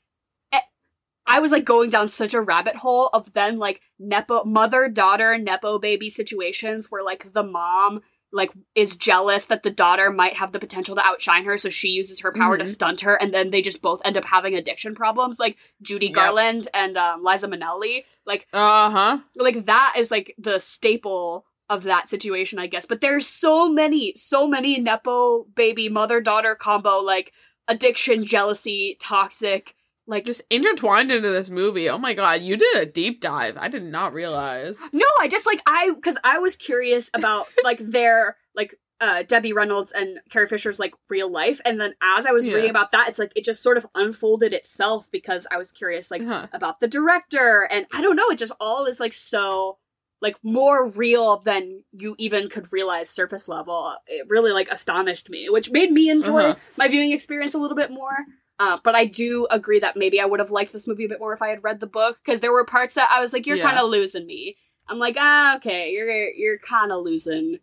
I 1.27 1.39
was 1.39 1.51
like 1.51 1.65
going 1.65 1.89
down 1.89 2.07
such 2.07 2.33
a 2.33 2.41
rabbit 2.41 2.75
hole 2.75 3.09
of 3.13 3.33
then 3.33 3.57
like 3.57 3.81
nepo 3.99 4.43
mother 4.43 4.87
daughter 4.89 5.37
nepo 5.37 5.79
baby 5.79 6.09
situations 6.09 6.87
where 6.91 7.03
like 7.03 7.33
the 7.33 7.43
mom 7.43 8.01
like 8.31 8.51
is 8.73 8.97
jealous 8.97 9.45
that 9.45 9.63
the 9.63 9.69
daughter 9.71 10.11
might 10.11 10.35
have 10.35 10.51
the 10.51 10.59
potential 10.59 10.95
to 10.95 11.05
outshine 11.05 11.45
her 11.45 11.57
so 11.57 11.69
she 11.69 11.89
uses 11.89 12.19
her 12.19 12.33
power 12.33 12.57
to 12.57 12.63
Mhm. 12.63 12.67
stunt 12.67 13.01
her 13.01 13.15
and 13.15 13.33
then 13.33 13.49
they 13.49 13.61
just 13.61 13.81
both 13.81 14.01
end 14.03 14.17
up 14.17 14.25
having 14.25 14.55
addiction 14.55 14.93
problems 14.93 15.39
like 15.39 15.57
Judy 15.81 16.07
Yep. 16.07 16.15
Garland 16.15 16.67
and 16.73 16.97
um, 16.97 17.23
Liza 17.23 17.47
Minnelli 17.47 18.03
like 18.25 18.47
Uh-huh. 18.51 19.19
like 19.35 19.65
that 19.67 19.93
is 19.97 20.11
like 20.11 20.35
the 20.37 20.59
staple 20.59 21.45
of 21.69 21.83
that 21.83 22.09
situation 22.09 22.59
I 22.59 22.67
guess 22.67 22.85
but 22.85 22.99
there's 23.01 23.25
so 23.25 23.69
many 23.69 24.13
so 24.17 24.47
many 24.47 24.79
nepo 24.79 25.45
baby 25.55 25.87
mother 25.87 26.19
daughter 26.19 26.55
combo 26.55 26.99
like 26.99 27.31
addiction 27.67 28.25
jealousy 28.25 28.97
toxic 28.99 29.75
like 30.07 30.25
Just 30.25 30.41
intertwined 30.49 31.11
into 31.11 31.29
this 31.29 31.49
movie. 31.49 31.89
Oh 31.89 31.97
my 31.97 32.13
god, 32.13 32.41
you 32.41 32.57
did 32.57 32.75
a 32.77 32.85
deep 32.85 33.21
dive. 33.21 33.57
I 33.57 33.67
did 33.67 33.83
not 33.83 34.13
realize. 34.13 34.77
No, 34.93 35.05
I 35.19 35.27
just 35.27 35.45
like 35.45 35.61
I 35.67 35.91
because 35.95 36.17
I 36.23 36.39
was 36.39 36.55
curious 36.55 37.09
about 37.13 37.47
like 37.63 37.79
their 37.79 38.37
like 38.55 38.75
uh 39.01 39.23
Debbie 39.23 39.51
Reynolds 39.53 39.91
and 39.91 40.19
Carrie 40.29 40.47
Fisher's 40.47 40.79
like 40.79 40.93
real 41.09 41.29
life, 41.29 41.59
and 41.65 41.79
then 41.81 41.93
as 42.01 42.25
I 42.25 42.31
was 42.31 42.47
Yeah. 42.47 42.55
reading 42.55 42.69
about 42.69 42.91
that, 42.91 43.09
it's 43.09 43.19
like 43.19 43.31
it 43.35 43.43
just 43.43 43.61
sort 43.63 43.77
of 43.77 43.85
unfolded 43.95 44.53
itself 44.53 45.09
because 45.11 45.45
I 45.51 45.57
was 45.57 45.71
curious 45.71 46.11
like 46.11 46.23
Huh. 46.25 46.47
about 46.53 46.79
the 46.79 46.87
director, 46.87 47.67
and 47.69 47.85
I 47.91 48.01
don't 48.01 48.15
know, 48.15 48.29
it 48.29 48.37
just 48.37 48.53
all 48.59 48.85
is 48.85 48.99
like 48.99 49.13
so 49.13 49.77
like 50.21 50.37
more 50.43 50.89
real 50.91 51.39
than 51.39 51.83
you 51.91 52.15
even 52.17 52.47
could 52.49 52.71
realize 52.71 53.09
surface 53.09 53.49
level. 53.49 53.95
It 54.07 54.25
really 54.29 54.53
like 54.53 54.69
astonished 54.71 55.29
me, 55.29 55.49
which 55.49 55.71
made 55.71 55.91
me 55.91 56.09
enjoy 56.09 56.43
Uh-huh. 56.51 56.59
my 56.77 56.87
viewing 56.87 57.11
experience 57.11 57.53
a 57.53 57.57
little 57.59 57.75
bit 57.75 57.91
more. 57.91 58.17
Uh, 58.57 58.77
but 58.83 58.95
I 58.95 59.05
do 59.05 59.47
agree 59.51 59.79
that 59.79 59.97
maybe 59.97 60.19
I 60.21 60.25
would 60.25 60.39
have 60.39 60.51
liked 60.51 60.71
this 60.71 60.87
movie 60.87 61.05
a 61.05 61.09
bit 61.09 61.19
more 61.19 61.33
if 61.33 61.41
I 61.41 61.49
had 61.49 61.63
read 61.63 61.79
the 61.81 61.87
book 61.87 62.19
because 62.23 62.39
there 62.39 62.53
were 62.53 62.63
parts 62.63 62.93
that 62.95 63.09
I 63.11 63.19
was 63.19 63.33
like, 63.33 63.45
"You're 63.45 63.57
Yeah. 63.57 63.63
kind 63.65 63.77
of 63.79 63.89
losing 63.89 64.25
me." 64.25 64.55
I'm 64.87 64.97
like, 64.99 65.17
"Ah, 65.19 65.57
okay, 65.57 65.91
you're 65.91 66.29
you're 66.29 66.57
kind 66.59 66.91
of 66.91 67.03
losing 67.03 67.59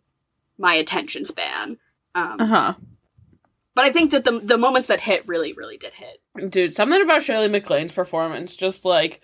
my 0.57 0.75
attention 0.75 1.25
span." 1.25 1.77
Um, 2.15 2.37
Uh-huh. 2.39 2.73
But 3.75 3.85
I 3.85 3.91
think 3.91 4.11
that 4.11 4.23
the 4.23 4.39
the 4.39 4.57
moments 4.57 4.87
that 4.89 4.99
hit 5.01 5.27
really, 5.27 5.51
really 5.53 5.77
did 5.77 5.93
hit 5.93 6.21
Dude, 6.51 6.75
something 6.75 7.01
about 7.01 7.23
Shirley 7.23 7.47
MacLaine's 7.49 7.91
performance 7.93 8.55
just 8.55 8.85
like 8.85 9.19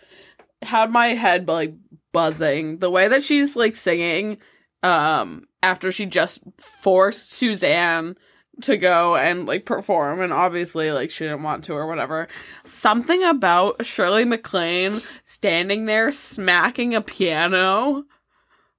had 0.64 0.92
my 0.92 1.10
head 1.10 1.48
like 1.48 1.74
buzzing. 2.12 2.80
The 2.80 2.90
way 2.90 3.08
that 3.08 3.22
she's 3.24 3.56
like 3.56 3.76
singing 3.76 4.38
um 4.82 5.46
after 5.62 5.92
she 5.92 6.08
just 6.08 6.40
forced 6.58 7.32
Suzanne 7.32 8.18
to 8.64 8.78
go 8.78 9.16
and 9.16 9.46
like 9.46 9.66
perform 9.66 10.22
and 10.22 10.32
obviously 10.34 10.92
like 10.92 11.12
she 11.12 11.26
didn't 11.26 11.44
want 11.44 11.64
to 11.66 11.74
or 11.74 11.88
whatever. 11.88 12.28
Something 12.64 13.24
about 13.24 13.86
Shirley 13.86 14.26
MacLaine 14.26 15.02
standing 15.26 15.86
there 15.86 16.12
smacking 16.12 16.96
a 16.96 17.02
piano. 17.02 18.06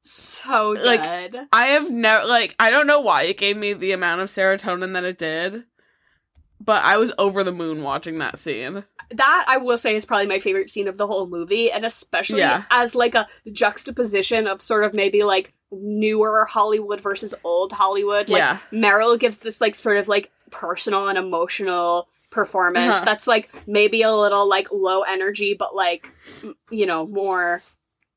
So 0.02 0.74
good. 0.74 0.84
Like, 0.84 1.34
I 1.52 1.66
have 1.68 1.90
never 1.90 2.26
like 2.26 2.54
I 2.58 2.70
don't 2.70 2.86
know 2.86 3.00
why 3.00 3.22
it 3.24 3.38
gave 3.38 3.56
me 3.56 3.72
the 3.74 3.92
amount 3.92 4.20
of 4.22 4.30
serotonin 4.30 4.94
that 4.94 5.04
it 5.04 5.18
did. 5.18 5.64
But 6.62 6.84
I 6.84 6.98
was 6.98 7.10
over 7.16 7.42
the 7.42 7.52
moon 7.52 7.82
watching 7.82 8.16
that 8.16 8.38
scene. 8.38 8.84
that 9.12 9.44
I 9.48 9.56
will 9.56 9.78
say 9.78 9.96
is 9.96 10.04
probably 10.04 10.26
my 10.26 10.38
favorite 10.40 10.68
scene 10.68 10.88
of 10.88 10.98
the 10.98 11.06
whole 11.06 11.26
movie, 11.26 11.72
and 11.72 11.86
especially 11.86 12.40
Yeah. 12.40 12.64
as 12.70 12.94
like 12.94 13.14
a 13.14 13.26
juxtaposition 13.50 14.46
of 14.46 14.60
sort 14.60 14.84
of 14.84 14.92
maybe 14.92 15.22
like 15.22 15.54
newer 15.72 16.44
Hollywood 16.44 17.00
versus 17.00 17.34
old 17.44 17.72
Hollywood. 17.72 18.28
Like 18.28 18.38
Yeah. 18.40 18.58
Meryl 18.72 19.18
gives 19.18 19.36
this 19.38 19.60
like 19.60 19.74
sort 19.74 19.96
of 19.96 20.08
like 20.08 20.30
personal 20.50 21.08
and 21.08 21.16
emotional 21.18 22.08
performance 22.30 22.94
Uh-huh. 22.96 23.04
that's 23.04 23.26
like 23.26 23.50
maybe 23.66 24.02
a 24.02 24.12
little 24.14 24.48
like 24.48 24.68
low 24.72 25.02
energy, 25.02 25.54
but 25.58 25.74
like 25.74 26.12
you 26.70 26.86
know 26.86 27.06
more. 27.06 27.62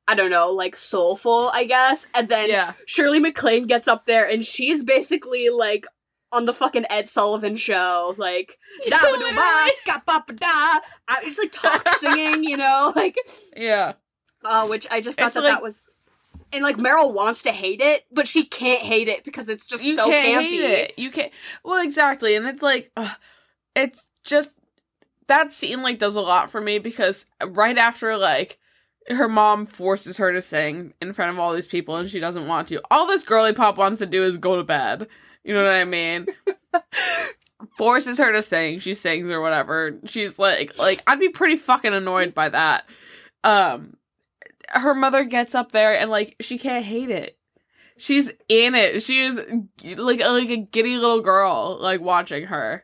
I 0.06 0.16
don't 0.16 0.32
know, 0.32 0.52
like 0.52 0.76
soulful, 0.78 1.50
I 1.54 1.64
guess. 1.64 2.08
And 2.14 2.28
then 2.28 2.50
Yeah. 2.50 2.74
Shirley 2.86 3.20
MacLaine 3.20 3.68
gets 3.68 3.88
up 3.88 4.06
there 4.06 4.28
and 4.28 4.44
she's 4.46 4.84
basically 4.84 5.48
like 5.50 5.86
on 6.34 6.44
the 6.46 6.54
fucking 6.54 6.86
Ed 6.90 7.08
Sullivan 7.08 7.56
show, 7.56 8.14
like 8.18 8.58
da 8.90 9.00
ba 9.00 9.34
ba 9.34 9.68
ska 9.78 10.02
ba 10.06 10.24
ba 10.28 10.34
da. 10.34 10.80
I 11.08 11.24
just 11.24 11.38
like 11.40 11.52
talk 11.54 11.88
singing, 12.00 12.44
you 12.44 12.58
know, 12.58 12.92
like 12.96 13.16
Yeah. 13.56 13.94
uh, 14.44 14.68
which 14.68 14.86
I 14.92 15.00
just 15.00 15.18
thought 15.18 15.28
It's 15.28 15.36
that 15.36 15.44
like- 15.44 15.54
that 15.54 15.64
was. 15.64 15.84
And 16.54 16.64
like 16.64 16.78
Meryl 16.78 17.14
wants 17.14 17.42
to 17.44 17.52
hate 17.52 17.82
it, 17.82 18.06
but 18.12 18.28
she 18.28 18.46
can't 18.46 18.82
hate 18.82 19.08
it 19.08 19.24
because 19.24 19.50
it's 19.50 19.66
just 19.66 19.84
you 19.84 19.96
so 19.96 20.08
can't 20.08 20.46
campy. 20.46 20.50
hate 20.50 20.62
it. 20.62 20.94
You 20.98 21.12
can't. 21.12 21.32
Well, 21.64 21.84
exactly, 21.84 22.36
and 22.36 22.46
it's 22.46 22.62
like, 22.62 22.92
ugh, 22.96 23.16
it's 23.76 24.00
just 24.24 24.54
that 25.28 25.52
scene 25.54 25.82
like 25.82 26.00
does 26.00 26.16
a 26.16 26.22
lot 26.22 26.52
for 26.52 26.62
me 26.62 26.80
because 26.80 27.26
right 27.46 27.78
after 27.78 28.18
like 28.18 28.60
her 29.10 29.28
mom 29.28 29.66
forces 29.66 30.18
her 30.18 30.32
to 30.32 30.42
sing 30.42 30.94
in 31.02 31.14
front 31.14 31.32
of 31.32 31.40
all 31.40 31.54
these 31.54 31.68
people 31.68 31.96
and 31.98 32.10
she 32.10 32.20
doesn't 32.20 32.48
want 32.48 32.68
to. 32.70 32.82
All 32.90 33.08
this 33.08 33.24
girly 33.24 33.54
pop 33.54 33.78
wants 33.78 34.00
to 34.00 34.06
do 34.06 34.24
is 34.24 34.38
go 34.38 34.56
to 34.56 34.64
bed. 34.64 35.08
You 35.44 35.54
know 35.54 35.64
what 35.64 35.76
I 35.76 35.86
mean? 35.86 36.28
forces 37.78 38.18
her 38.18 38.32
to 38.32 38.42
sing. 38.42 38.80
She 38.80 38.94
sings 38.94 39.30
or 39.30 39.42
whatever. 39.42 39.98
She's 40.06 40.40
like, 40.40 40.78
like 40.78 41.02
I'd 41.08 41.20
be 41.20 41.30
pretty 41.30 41.58
fucking 41.58 41.94
annoyed 41.94 42.34
by 42.34 42.50
that. 42.50 42.86
Um, 43.44 43.98
her 44.74 44.94
mother 44.94 45.24
gets 45.24 45.56
up 45.56 45.72
there 45.72 45.98
and 45.98 46.10
like 46.10 46.36
she 46.40 46.58
can't 46.58 46.86
hate 46.86 47.10
it. 47.10 47.38
She's 47.98 48.32
in 48.50 48.76
it. 48.76 49.04
She 49.04 49.22
is 49.22 49.40
like 49.84 50.20
a, 50.22 50.30
like 50.30 50.50
a 50.50 50.58
giddy 50.58 50.98
little 50.98 51.22
girl, 51.22 51.78
like 51.80 52.02
watching 52.02 52.46
her. 52.48 52.84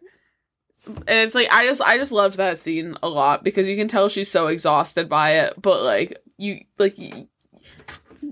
And 0.86 1.20
it's 1.20 1.36
like 1.36 1.50
I 1.52 1.66
just 1.66 1.82
I 1.82 1.98
just 1.98 2.12
loved 2.12 2.38
that 2.38 2.58
scene 2.58 2.96
a 3.04 3.10
lot 3.10 3.44
because 3.44 3.68
you 3.68 3.76
can 3.76 3.88
tell 3.88 4.10
she's 4.10 4.32
so 4.32 4.48
exhausted 4.48 5.10
by 5.10 5.40
it, 5.40 5.54
but 5.62 5.84
like 5.84 6.18
you 6.38 6.62
like 6.78 6.98
you, 6.98 7.28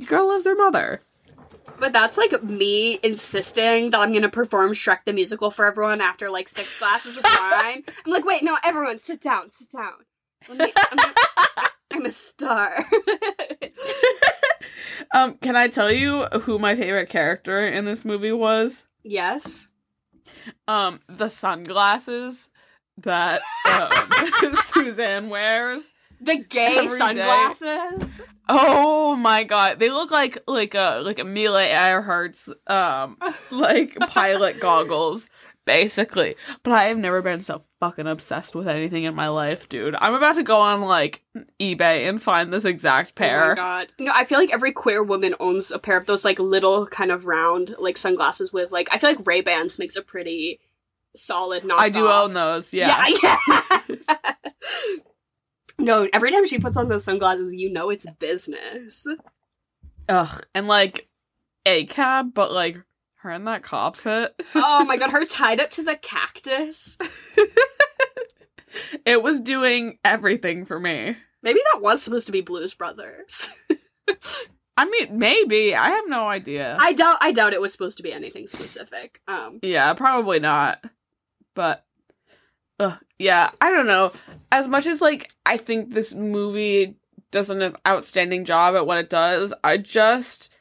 girl 0.07 0.27
loves 0.29 0.45
her 0.45 0.55
mother. 0.55 1.01
But 1.79 1.93
that's 1.93 2.17
like 2.17 2.41
me 2.43 2.99
insisting 3.03 3.91
that 3.91 3.99
I'm 3.99 4.11
gonna 4.13 4.29
perform 4.29 4.73
Shrek 4.73 4.99
the 5.05 5.13
musical 5.13 5.51
for 5.51 5.65
everyone 5.65 6.01
after 6.01 6.29
like 6.31 6.49
six 6.49 6.75
glasses 6.77 7.17
of 7.17 7.23
wine. 7.39 7.83
I'm 8.05 8.11
like, 8.11 8.25
wait, 8.25 8.43
no, 8.43 8.57
everyone, 8.63 8.97
sit 8.97 9.21
down, 9.21 9.49
sit 9.51 9.69
down. 9.71 9.93
Let 10.49 10.57
me, 10.57 10.73
I'm, 10.75 10.97
gonna- 10.97 11.13
I'm 11.91 12.05
a 12.05 12.11
star. 12.11 12.85
Um, 15.13 15.35
can 15.37 15.55
I 15.55 15.67
tell 15.67 15.91
you 15.91 16.23
who 16.41 16.59
my 16.59 16.75
favorite 16.75 17.07
character 17.09 17.65
in 17.65 17.85
this 17.85 18.03
movie 18.03 18.31
was? 18.31 18.85
yes. 19.03 19.69
Um, 20.67 20.99
the 21.07 21.29
sunglasses 21.29 22.49
that 22.97 23.41
um, 23.71 23.89
Suzanne 24.73 25.29
wears. 25.29 25.89
The 26.19 26.35
gay 26.37 26.75
Every 26.77 26.87
day. 26.89 26.97
sunglasses. 26.97 28.21
Oh 28.49 29.15
my 29.15 29.43
god, 29.43 29.79
they 29.79 29.89
look 29.89 30.09
like 30.11 30.39
like 30.47 30.73
a 30.75 31.01
like 31.05 31.19
Amelia 31.19 31.67
Earhart's 31.67 32.49
um 32.65 33.17
like 33.51 33.95
pilot 34.09 34.59
goggles, 34.59 35.29
basically. 35.67 36.35
But 36.63 36.73
I 36.73 36.85
have 36.85 36.97
never 36.97 37.21
been 37.21 37.41
so 37.41 37.61
fucking 37.79 38.07
obsessed 38.07 38.55
with 38.55 38.67
anything 38.67 39.03
in 39.03 39.13
my 39.13 39.27
life, 39.27 39.69
dude. 39.69 39.95
I'm 39.99 40.15
about 40.15 40.37
to 40.37 40.43
go 40.43 40.59
on 40.59 40.81
like 40.81 41.21
eBay 41.61 42.09
and 42.09 42.19
find 42.19 42.51
this 42.51 42.65
exact 42.65 43.11
Oh 43.17 43.21
my 43.23 43.27
pair. 43.27 43.55
god. 43.55 43.87
No, 43.99 44.11
I 44.11 44.25
feel 44.25 44.39
like 44.39 44.51
every 44.51 44.71
queer 44.71 45.03
woman 45.03 45.35
owns 45.39 45.69
a 45.69 45.77
pair 45.77 45.97
of 45.97 46.07
those 46.07 46.25
like 46.25 46.39
little 46.39 46.87
kind 46.87 47.11
of 47.11 47.27
round 47.27 47.75
like 47.77 47.97
sunglasses 47.97 48.51
with 48.51 48.71
like 48.71 48.87
I 48.91 48.97
feel 48.97 49.11
like 49.11 49.27
Ray 49.27 49.41
Bans 49.41 49.77
makes 49.77 49.95
a 49.95 50.01
pretty 50.01 50.59
solid 51.15 51.63
knockoff. 51.63 51.79
I 51.79 51.89
do 51.89 52.07
own 52.07 52.33
those, 52.33 52.73
yeah. 52.73 53.07
Yeah. 53.21 53.37
yeah. 53.87 54.33
no, 55.77 56.07
every 56.13 56.31
time 56.31 56.47
she 56.47 56.57
puts 56.59 56.77
on 56.77 56.87
those 56.89 57.03
sunglasses, 57.03 57.53
you 57.53 57.71
know 57.71 57.89
it's 57.91 58.07
business. 58.17 59.05
Ugh, 60.09 60.45
and 60.55 60.67
like 60.67 61.07
a 61.65 61.85
cab, 61.85 62.33
but 62.33 62.51
like 62.51 62.77
her 63.27 63.33
in 63.33 63.45
that 63.45 63.63
cockpit. 63.63 64.33
Oh 64.55 64.83
my 64.83 64.97
god, 64.97 65.11
her 65.11 65.25
tied 65.25 65.59
up 65.59 65.69
to 65.71 65.83
the 65.83 65.95
cactus. 65.95 66.97
it 69.05 69.21
was 69.21 69.39
doing 69.39 69.99
everything 70.03 70.65
for 70.65 70.79
me. 70.79 71.15
Maybe 71.43 71.59
that 71.71 71.81
was 71.81 72.01
supposed 72.01 72.25
to 72.25 72.31
be 72.31 72.41
Blues 72.41 72.73
Brothers. 72.73 73.49
I 74.75 74.85
mean, 74.85 75.17
maybe 75.17 75.75
I 75.75 75.89
have 75.89 76.05
no 76.07 76.27
idea. 76.27 76.77
I 76.79 76.93
doubt 76.93 77.17
I 77.21 77.31
doubt 77.31 77.53
it 77.53 77.61
was 77.61 77.71
supposed 77.71 77.97
to 77.97 78.03
be 78.03 78.13
anything 78.13 78.47
specific. 78.47 79.21
Um 79.27 79.59
Yeah, 79.61 79.93
probably 79.93 80.39
not. 80.39 80.83
But 81.55 81.85
ugh, 82.79 82.97
yeah, 83.17 83.51
I 83.59 83.71
don't 83.71 83.87
know. 83.87 84.11
As 84.51 84.67
much 84.67 84.85
as 84.85 85.01
like 85.01 85.31
I 85.45 85.57
think 85.57 85.93
this 85.93 86.13
movie 86.13 86.95
does 87.31 87.49
an 87.49 87.75
outstanding 87.85 88.45
job 88.45 88.75
at 88.75 88.85
what 88.87 88.99
it 88.99 89.09
does, 89.09 89.53
I 89.63 89.77
just 89.77 90.53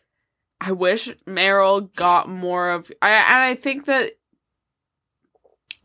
I 0.61 0.73
wish 0.73 1.09
Meryl 1.27 1.95
got 1.95 2.29
more 2.29 2.71
of 2.71 2.91
I 3.03 3.11
and 3.11 3.43
I 3.43 3.55
think 3.55 3.87
that 3.87 4.13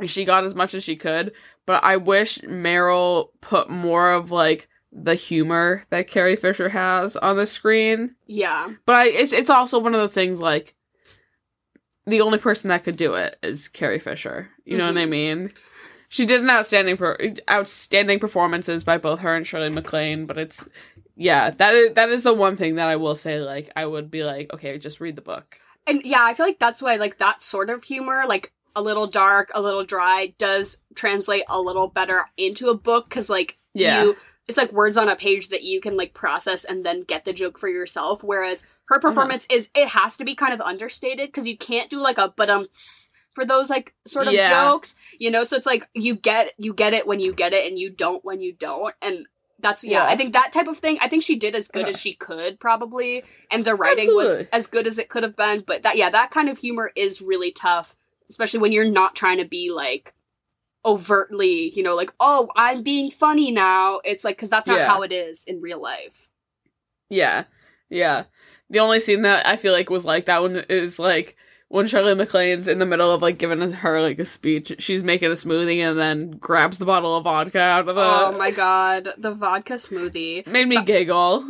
she 0.05 0.25
got 0.25 0.43
as 0.43 0.55
much 0.55 0.73
as 0.73 0.83
she 0.83 0.95
could, 0.95 1.33
but 1.65 1.83
I 1.83 1.97
wish 1.97 2.39
Meryl 2.39 3.29
put 3.41 3.69
more 3.69 4.11
of 4.13 4.31
like 4.31 4.67
the 4.91 5.15
humor 5.15 5.83
that 5.89 6.07
Carrie 6.09 6.35
Fisher 6.35 6.69
has 6.69 7.15
on 7.15 7.37
the 7.37 7.45
screen. 7.45 8.15
yeah. 8.25 8.69
But 8.85 8.95
I, 8.95 9.07
it's 9.07 9.31
it's 9.33 9.49
also 9.49 9.79
one 9.79 9.93
of 9.93 10.01
those 10.01 10.13
things 10.13 10.39
like 10.39 10.75
the 12.07 12.21
only 12.21 12.39
person 12.39 12.69
that 12.69 12.83
could 12.83 12.97
do 12.97 13.13
it 13.13 13.37
is 13.43 13.67
Carrie 13.67 13.99
Fisher. 13.99 14.49
You 14.65 14.77
know 14.77 14.87
what 14.87 14.97
I 14.97 15.05
Mhm. 15.05 15.09
mean? 15.09 15.53
She 16.13 16.25
did 16.25 16.41
an 16.41 16.49
outstanding 16.49 16.97
per- 16.97 17.35
outstanding 17.49 18.19
performances 18.19 18.83
by 18.83 18.97
both 18.97 19.19
her 19.21 19.33
and 19.33 19.47
Shirley 19.47 19.69
MacLaine, 19.69 20.25
but 20.25 20.37
it's 20.37 20.67
yeah, 21.15 21.51
that 21.51 21.73
is 21.73 21.93
that 21.93 22.09
is 22.09 22.23
the 22.23 22.33
one 22.33 22.57
thing 22.57 22.75
that 22.75 22.89
I 22.89 22.97
will 22.97 23.15
say 23.15 23.39
like 23.39 23.71
I 23.77 23.85
would 23.85 24.11
be 24.11 24.25
like, 24.25 24.51
okay, 24.53 24.77
just 24.77 24.99
read 24.99 25.15
the 25.15 25.21
book. 25.21 25.57
And 25.87 26.01
yeah, 26.03 26.21
I 26.21 26.33
feel 26.33 26.45
like 26.45 26.59
that's 26.59 26.81
why 26.81 26.97
like 26.97 27.17
that 27.19 27.41
sort 27.41 27.69
of 27.69 27.85
humor, 27.85 28.23
like 28.27 28.51
a 28.75 28.81
little 28.81 29.07
dark, 29.07 29.51
a 29.55 29.61
little 29.61 29.85
dry, 29.85 30.33
does 30.37 30.81
translate 30.95 31.45
a 31.47 31.61
little 31.61 31.87
better 31.87 32.25
into 32.35 32.69
a 32.69 32.77
book 32.77 33.07
because 33.07 33.29
like 33.29 33.57
Yeah. 33.73 34.03
you 34.03 34.17
it's 34.49 34.57
like 34.57 34.73
words 34.73 34.97
on 34.97 35.07
a 35.07 35.15
page 35.15 35.47
that 35.47 35.63
you 35.63 35.79
can 35.79 35.95
like 35.95 36.13
process 36.13 36.65
and 36.65 36.85
then 36.85 37.03
get 37.03 37.23
the 37.23 37.31
joke 37.31 37.57
for 37.57 37.69
yourself. 37.69 38.21
Whereas 38.21 38.65
her 38.89 38.97
Uh-huh. 38.97 39.07
performance 39.07 39.47
is 39.49 39.69
it 39.73 39.87
has 39.87 40.17
to 40.17 40.25
be 40.25 40.35
kind 40.35 40.53
of 40.53 40.59
understated 40.59 41.29
because 41.29 41.47
you 41.47 41.57
can't 41.57 41.89
do 41.89 41.99
like 41.99 42.17
a 42.17 42.33
but 42.35 42.49
um 42.49 42.67
for 43.33 43.45
those 43.45 43.69
like 43.69 43.93
sort 44.05 44.27
of 44.27 44.33
Yeah. 44.33 44.49
jokes, 44.49 44.95
you 45.19 45.31
know. 45.31 45.43
So 45.43 45.55
it's 45.57 45.65
like 45.65 45.87
you 45.93 46.15
get 46.15 46.53
you 46.57 46.73
get 46.73 46.93
it 46.93 47.07
when 47.07 47.19
you 47.19 47.33
get 47.33 47.53
it 47.53 47.67
and 47.69 47.77
you 47.79 47.89
don't 47.89 48.23
when 48.25 48.41
you 48.41 48.53
don't, 48.53 48.93
and 49.01 49.25
that's 49.59 49.83
yeah. 49.83 50.03
Yeah. 50.03 50.05
I 50.09 50.15
think 50.15 50.33
that 50.33 50.51
type 50.51 50.67
of 50.67 50.77
thing. 50.79 50.97
I 51.01 51.07
think 51.07 51.23
she 51.23 51.35
did 51.35 51.55
as 51.55 51.67
good 51.67 51.87
as 51.87 51.99
she 52.01 52.13
could 52.13 52.59
probably, 52.59 53.23
and 53.51 53.63
the 53.63 53.75
writing 53.75 54.15
was 54.15 54.45
as 54.51 54.65
good 54.67 54.87
as 54.87 54.97
it 54.97 55.07
could 55.09 55.23
have 55.23 55.35
been. 55.35 55.63
But 55.65 55.83
that 55.83 55.97
yeah, 55.97 56.09
that 56.09 56.31
kind 56.31 56.49
of 56.49 56.57
humor 56.57 56.91
is 56.95 57.21
really 57.21 57.51
tough, 57.51 57.95
especially 58.29 58.59
when 58.59 58.71
you're 58.71 58.89
not 58.89 59.15
trying 59.15 59.37
to 59.37 59.45
be 59.45 59.71
like 59.71 60.13
overtly, 60.83 61.71
you 61.75 61.83
know, 61.83 61.95
like 61.95 62.13
oh 62.19 62.49
I'm 62.55 62.81
being 62.83 63.11
funny 63.11 63.51
now. 63.51 63.99
It's 64.03 64.23
like 64.25 64.37
because 64.37 64.49
that's 64.49 64.67
not 64.67 64.79
Yeah. 64.79 64.87
how 64.87 65.03
it 65.03 65.11
is 65.11 65.43
in 65.45 65.61
real 65.61 65.81
life. 65.81 66.27
Yeah. 67.09 67.43
Yeah. 67.89 68.23
The 68.69 68.79
only 68.79 68.99
scene 68.99 69.21
that 69.23 69.45
I 69.45 69.57
feel 69.57 69.73
like 69.73 69.89
was 69.89 70.05
like 70.05 70.25
that 70.25 70.41
one 70.41 70.63
is 70.69 70.97
like 70.97 71.35
when 71.71 71.87
Shirley 71.87 72.13
MacLaine's 72.15 72.67
in 72.67 72.79
the 72.79 72.85
middle 72.85 73.11
of 73.11 73.21
like 73.21 73.37
giving 73.37 73.59
her 73.71 74.01
like 74.01 74.19
a 74.19 74.25
speech, 74.25 74.75
she's 74.79 75.03
making 75.03 75.29
a 75.29 75.35
smoothie 75.35 75.77
and 75.79 75.97
then 75.97 76.31
grabs 76.31 76.77
the 76.77 76.85
bottle 76.85 77.15
of 77.15 77.23
vodka 77.23 77.59
out 77.59 77.87
of 77.87 77.95
the 77.95 78.01
oh 78.01 78.37
my 78.37 78.51
god, 78.51 79.13
the 79.17 79.33
vodka 79.33 79.73
smoothie. 79.75 80.45
made 80.45 80.67
me 80.67 80.83
giggle. 80.83 81.47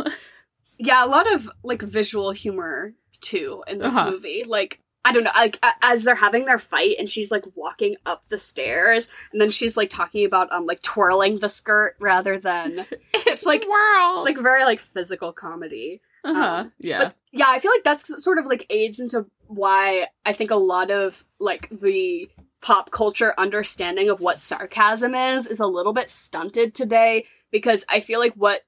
Yeah, 0.78 1.04
a 1.04 1.08
lot 1.08 1.32
of 1.32 1.50
like 1.64 1.82
visual 1.82 2.32
humor 2.32 2.94
too 3.20 3.64
in 3.68 3.80
this 3.80 3.96
Uh-huh. 3.96 4.12
movie. 4.12 4.44
Like 4.48 4.80
I 5.04 5.12
don't 5.14 5.24
know, 5.24 5.32
like 5.36 5.58
as 5.82 6.04
they're 6.04 6.14
having 6.14 6.46
their 6.46 6.60
fight 6.60 6.96
and 7.00 7.10
she's 7.10 7.32
like 7.32 7.46
walking 7.56 7.96
up 8.06 8.30
the 8.30 8.38
stairs 8.38 9.08
and 9.32 9.42
then 9.42 9.50
she's 9.50 9.76
like 9.76 9.90
talking 9.90 10.26
about 10.26 10.52
um 10.54 10.66
like 10.68 10.82
twirling 10.84 11.40
the 11.40 11.50
skirt 11.50 11.96
rather 12.00 12.38
than 12.38 12.86
it's 13.14 13.44
like 13.46 13.64
Whirl. 13.68 14.18
it's 14.18 14.26
like 14.26 14.38
very 14.38 14.64
like 14.66 14.80
physical 14.80 15.34
comedy. 15.34 16.02
uh-huh. 16.24 16.40
um, 16.44 16.72
yeah. 16.80 17.12
Yeah, 17.32 17.46
I 17.50 17.58
feel 17.60 17.72
like 17.72 17.84
that's 17.84 18.24
sort 18.24 18.38
of 18.38 18.46
like 18.46 18.68
aids 18.70 19.00
into 19.00 19.26
why 19.52 20.08
I 20.26 20.34
think 20.34 20.52
a 20.52 20.56
lot 20.56 20.92
of 20.92 21.26
like 21.40 21.68
the 21.70 22.30
pop 22.62 22.92
culture 22.92 23.34
understanding 23.38 24.10
of 24.10 24.22
what 24.22 24.42
sarcasm 24.42 25.16
is 25.16 25.48
is 25.48 25.60
a 25.60 25.68
little 25.68 25.94
bit 25.94 26.10
stunted 26.10 26.74
today 26.74 27.26
because 27.52 27.84
I 27.90 28.00
feel 28.00 28.20
like 28.20 28.34
what, 28.36 28.62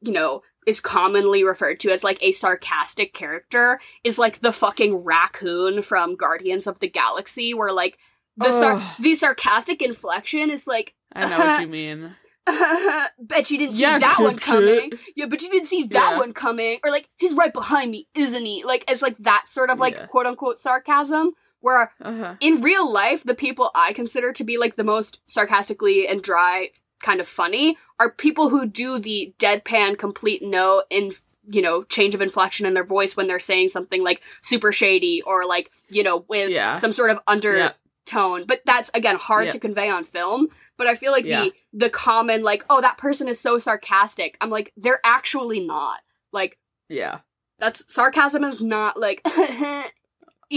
you 0.00 0.12
know, 0.12 0.42
is 0.66 0.80
commonly 0.80 1.42
referred 1.44 1.80
to 1.80 1.90
as 1.90 2.04
like 2.04 2.18
a 2.22 2.32
sarcastic 2.32 3.12
character 3.12 3.80
is 4.04 4.18
like 4.18 4.40
the 4.40 4.52
fucking 4.52 5.04
raccoon 5.04 5.82
from 5.82 6.16
Guardians 6.16 6.66
of 6.66 6.80
the 6.80 6.88
Galaxy 6.88 7.54
where 7.54 7.72
like 7.72 7.98
the 8.36 8.52
sar- 8.52 8.74
Ugh. 8.74 8.94
the 9.00 9.14
sarcastic 9.14 9.82
inflection 9.82 10.50
is 10.50 10.66
like 10.66 10.94
I 11.12 11.28
know 11.28 11.38
what 11.38 11.60
you 11.60 11.66
mean. 11.68 12.10
bet 13.18 13.50
you 13.50 13.58
didn't 13.58 13.74
see 13.74 13.82
Yeah, 13.82 13.98
that 13.98 14.18
one 14.20 14.36
coming. 14.38 14.92
Yeah, 15.16 15.26
but 15.26 15.42
you 15.42 15.50
didn't 15.50 15.68
see 15.68 15.84
that 15.84 16.12
Yeah. 16.12 16.18
one 16.18 16.32
coming. 16.32 16.78
Or 16.84 16.90
like, 16.90 17.08
he's 17.18 17.34
right 17.34 17.52
behind 17.52 17.90
me, 17.90 18.08
isn't 18.14 18.44
he? 18.44 18.64
Like, 18.64 18.84
it's 18.88 19.02
like 19.02 19.16
that 19.18 19.44
sort 19.48 19.70
of 19.70 19.78
like 19.78 19.94
Yeah. 19.94 20.06
quote 20.06 20.26
unquote 20.26 20.58
sarcasm. 20.58 21.32
Where 21.62 21.92
Uh-huh. 22.00 22.36
in 22.40 22.62
real 22.62 22.90
life, 22.90 23.22
the 23.22 23.34
people 23.34 23.70
I 23.74 23.92
consider 23.92 24.32
to 24.32 24.44
be 24.44 24.56
like 24.56 24.76
the 24.76 24.84
most 24.84 25.20
sarcastically 25.26 26.08
and 26.08 26.22
dry 26.22 26.70
kind 27.02 27.20
of 27.20 27.28
funny 27.28 27.76
are 27.98 28.10
people 28.10 28.48
who 28.48 28.64
do 28.66 28.98
the 28.98 29.34
deadpan 29.38 29.98
complete 29.98 30.42
no 30.42 30.84
in 30.90 31.12
you 31.46 31.60
know 31.62 31.82
change 31.84 32.14
of 32.14 32.20
inflection 32.22 32.64
in 32.66 32.72
their 32.74 32.84
voice 32.84 33.16
when 33.16 33.26
they're 33.26 33.40
saying 33.40 33.68
something 33.68 34.02
like 34.02 34.20
super 34.42 34.72
shady 34.72 35.20
or 35.22 35.44
like 35.46 35.70
you 35.88 36.02
know 36.02 36.24
with 36.28 36.50
Yeah. 36.50 36.74
some 36.76 36.92
sort 36.94 37.10
of 37.10 37.18
under 37.26 37.56
Yeah. 37.56 37.72
tone 38.06 38.44
but 38.46 38.60
that's 38.66 38.90
again 38.92 39.16
hard 39.16 39.46
Yeah. 39.46 39.50
to 39.52 39.58
convey 39.58 39.88
on 39.88 40.04
film 40.04 40.48
but 40.80 40.88
i 40.88 40.94
feel 40.96 41.12
like 41.12 41.24
Yeah. 41.26 41.44
the 41.44 41.52
the 41.84 41.90
common 41.90 42.42
like 42.42 42.64
oh 42.70 42.80
that 42.80 42.96
person 42.98 43.28
is 43.28 43.38
so 43.38 43.58
sarcastic 43.58 44.36
i'm 44.40 44.50
like 44.50 44.72
they're 44.76 45.00
actually 45.04 45.60
not 45.60 46.00
like 46.32 46.58
Yeah. 46.88 47.18
that's 47.58 47.84
sarcasm 47.92 48.42
is 48.42 48.60
not 48.62 48.98
like 48.98 49.20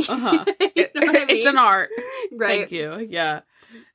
Uh-huh. 0.10 0.44
you 0.76 0.88
know 0.96 1.06
what 1.06 1.16
I 1.16 1.26
It's 1.30 1.46
an 1.46 1.58
art. 1.58 1.90
right 2.34 2.62
Thank 2.62 2.72
you. 2.72 3.08
Yeah. 3.12 3.42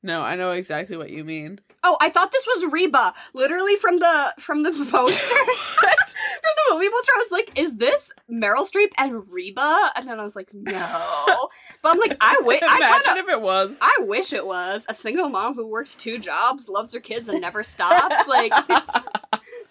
No, 0.02 0.22
I 0.22 0.36
know 0.36 0.52
exactly 0.52 0.96
what 0.96 1.10
you 1.10 1.24
mean. 1.24 1.60
oh 1.84 1.96
i 2.00 2.08
thought 2.10 2.32
this 2.32 2.46
was 2.46 2.72
reba 2.72 3.14
literally 3.34 3.76
from 3.76 3.98
the 4.00 4.34
from 4.38 4.62
the 4.64 4.72
poster 4.90 5.34
from 5.82 6.54
the 6.56 6.74
movie 6.74 6.88
poster 6.90 7.12
i 7.14 7.18
was 7.18 7.30
like 7.30 7.52
is 7.56 7.76
this 7.76 8.10
meryl 8.30 8.66
streep 8.68 8.90
and 8.98 9.22
reba 9.32 9.90
and 9.94 10.08
then 10.08 10.18
i 10.18 10.24
was 10.24 10.34
like 10.34 10.50
no 10.52 10.72
but 11.82 11.92
i'm 11.92 11.98
like 12.00 12.16
i 12.20 12.36
wait 12.42 12.62
i 12.64 12.76
Imagine 12.76 13.04
kind 13.04 13.18
of 13.18 13.24
if 13.24 13.32
it 13.32 13.40
was. 13.40 13.70
I 13.80 13.96
wish 14.00 14.32
it 14.32 14.44
was 14.44 14.86
a 14.88 14.94
single 14.94 15.28
mom 15.28 15.54
who 15.54 15.66
works 15.66 15.94
two 15.94 16.18
jobs, 16.18 16.68
loves 16.68 16.92
her 16.94 17.00
kids, 17.00 17.28
and 17.28 17.40
never 17.40 17.62
stops. 17.62 18.26
Like 18.28 18.52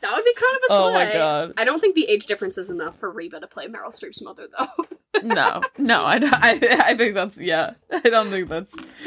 that 0.01 0.11
would 0.15 0.25
be 0.25 0.33
kind 0.33 0.55
of 0.55 0.61
a 0.63 0.67
slay. 0.67 0.77
Oh 0.77 0.93
my 0.93 1.11
god. 1.13 1.53
I 1.57 1.63
don't 1.63 1.79
think 1.79 1.95
the 1.95 2.05
age 2.05 2.25
difference 2.25 2.57
is 2.57 2.69
enough 2.69 2.97
for 2.99 3.09
Reba 3.09 3.39
to 3.39 3.47
play 3.47 3.67
Meryl 3.67 3.89
Streep's 3.89 4.21
mother, 4.21 4.47
though. 4.57 4.85
No, 5.23 5.61
no, 5.79 6.03
I, 6.05 6.19
I, 6.21 6.81
I 6.91 6.95
think 6.97 7.15
that's 7.15 7.39
yeah. 7.39 7.71
I 7.91 8.01
don't 8.01 8.29
think 8.29 8.49
that's 8.49 8.71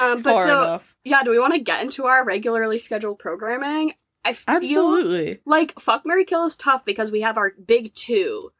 um, 0.00 0.22
but 0.22 0.32
far 0.32 0.46
so 0.46 0.62
enough. 0.62 0.94
yeah, 1.04 1.22
do 1.22 1.30
we 1.30 1.38
want 1.38 1.52
to 1.54 1.60
get 1.60 1.82
into 1.82 2.06
our 2.06 2.24
regularly 2.24 2.78
scheduled 2.78 3.18
programming? 3.18 3.92
I 4.24 4.32
feel 4.34 4.56
Absolutely. 4.56 5.40
like 5.44 5.78
fuck 5.78 6.06
Mary 6.06 6.24
Kill 6.24 6.44
is 6.44 6.56
tough 6.56 6.84
because 6.84 7.10
we 7.10 7.20
have 7.22 7.36
our 7.36 7.50
big 7.66 7.92
two 7.94 8.52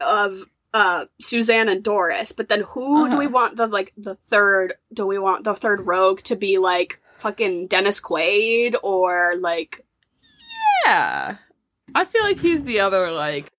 of 0.00 0.44
uh 0.74 1.04
Suzanne 1.20 1.68
and 1.68 1.84
Doris, 1.84 2.32
but 2.32 2.48
then 2.48 2.62
who 2.62 3.08
do 3.08 3.18
we 3.18 3.26
Uh-huh. 3.26 3.32
want 3.34 3.56
the 3.56 3.66
like 3.66 3.92
the 3.96 4.16
third 4.26 4.74
do 4.92 5.06
we 5.06 5.18
want 5.18 5.44
the 5.44 5.54
third 5.54 5.86
rogue 5.86 6.22
to 6.22 6.36
be 6.36 6.58
like 6.58 7.00
fucking 7.18 7.66
Dennis 7.68 8.00
Quaid 8.00 8.74
or 8.82 9.34
like 9.38 9.84
Yeah, 10.86 11.36
I 11.94 12.04
feel 12.04 12.22
like 12.22 12.38
he's 12.38 12.64
the 12.64 12.80
other 12.80 13.10
like. 13.12 13.52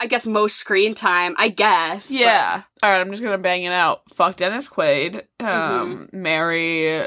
I 0.00 0.06
guess 0.06 0.26
most 0.26 0.56
screen 0.56 0.96
time, 0.96 1.36
I 1.38 1.46
guess. 1.48 2.08
but- 2.08 2.18
Yeah. 2.18 2.62
All 2.82 2.90
right, 2.90 3.00
I'm 3.00 3.10
just 3.12 3.22
gonna 3.22 3.38
bang 3.38 3.62
it 3.62 3.72
out. 3.72 4.02
Fuck 4.14 4.36
Dennis 4.36 4.68
Quaid. 4.68 5.22
Um, 5.38 6.08
Mm-hmm. 6.08 6.22
marry 6.22 7.06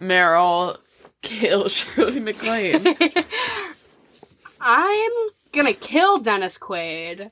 Meryl. 0.00 0.78
Kill 1.22 1.68
Shirley 1.68 2.20
MacLaine. 2.20 2.96
I'm 4.60 5.10
gonna 5.52 5.72
kill 5.72 6.18
Dennis 6.18 6.58
Quaid. 6.58 7.30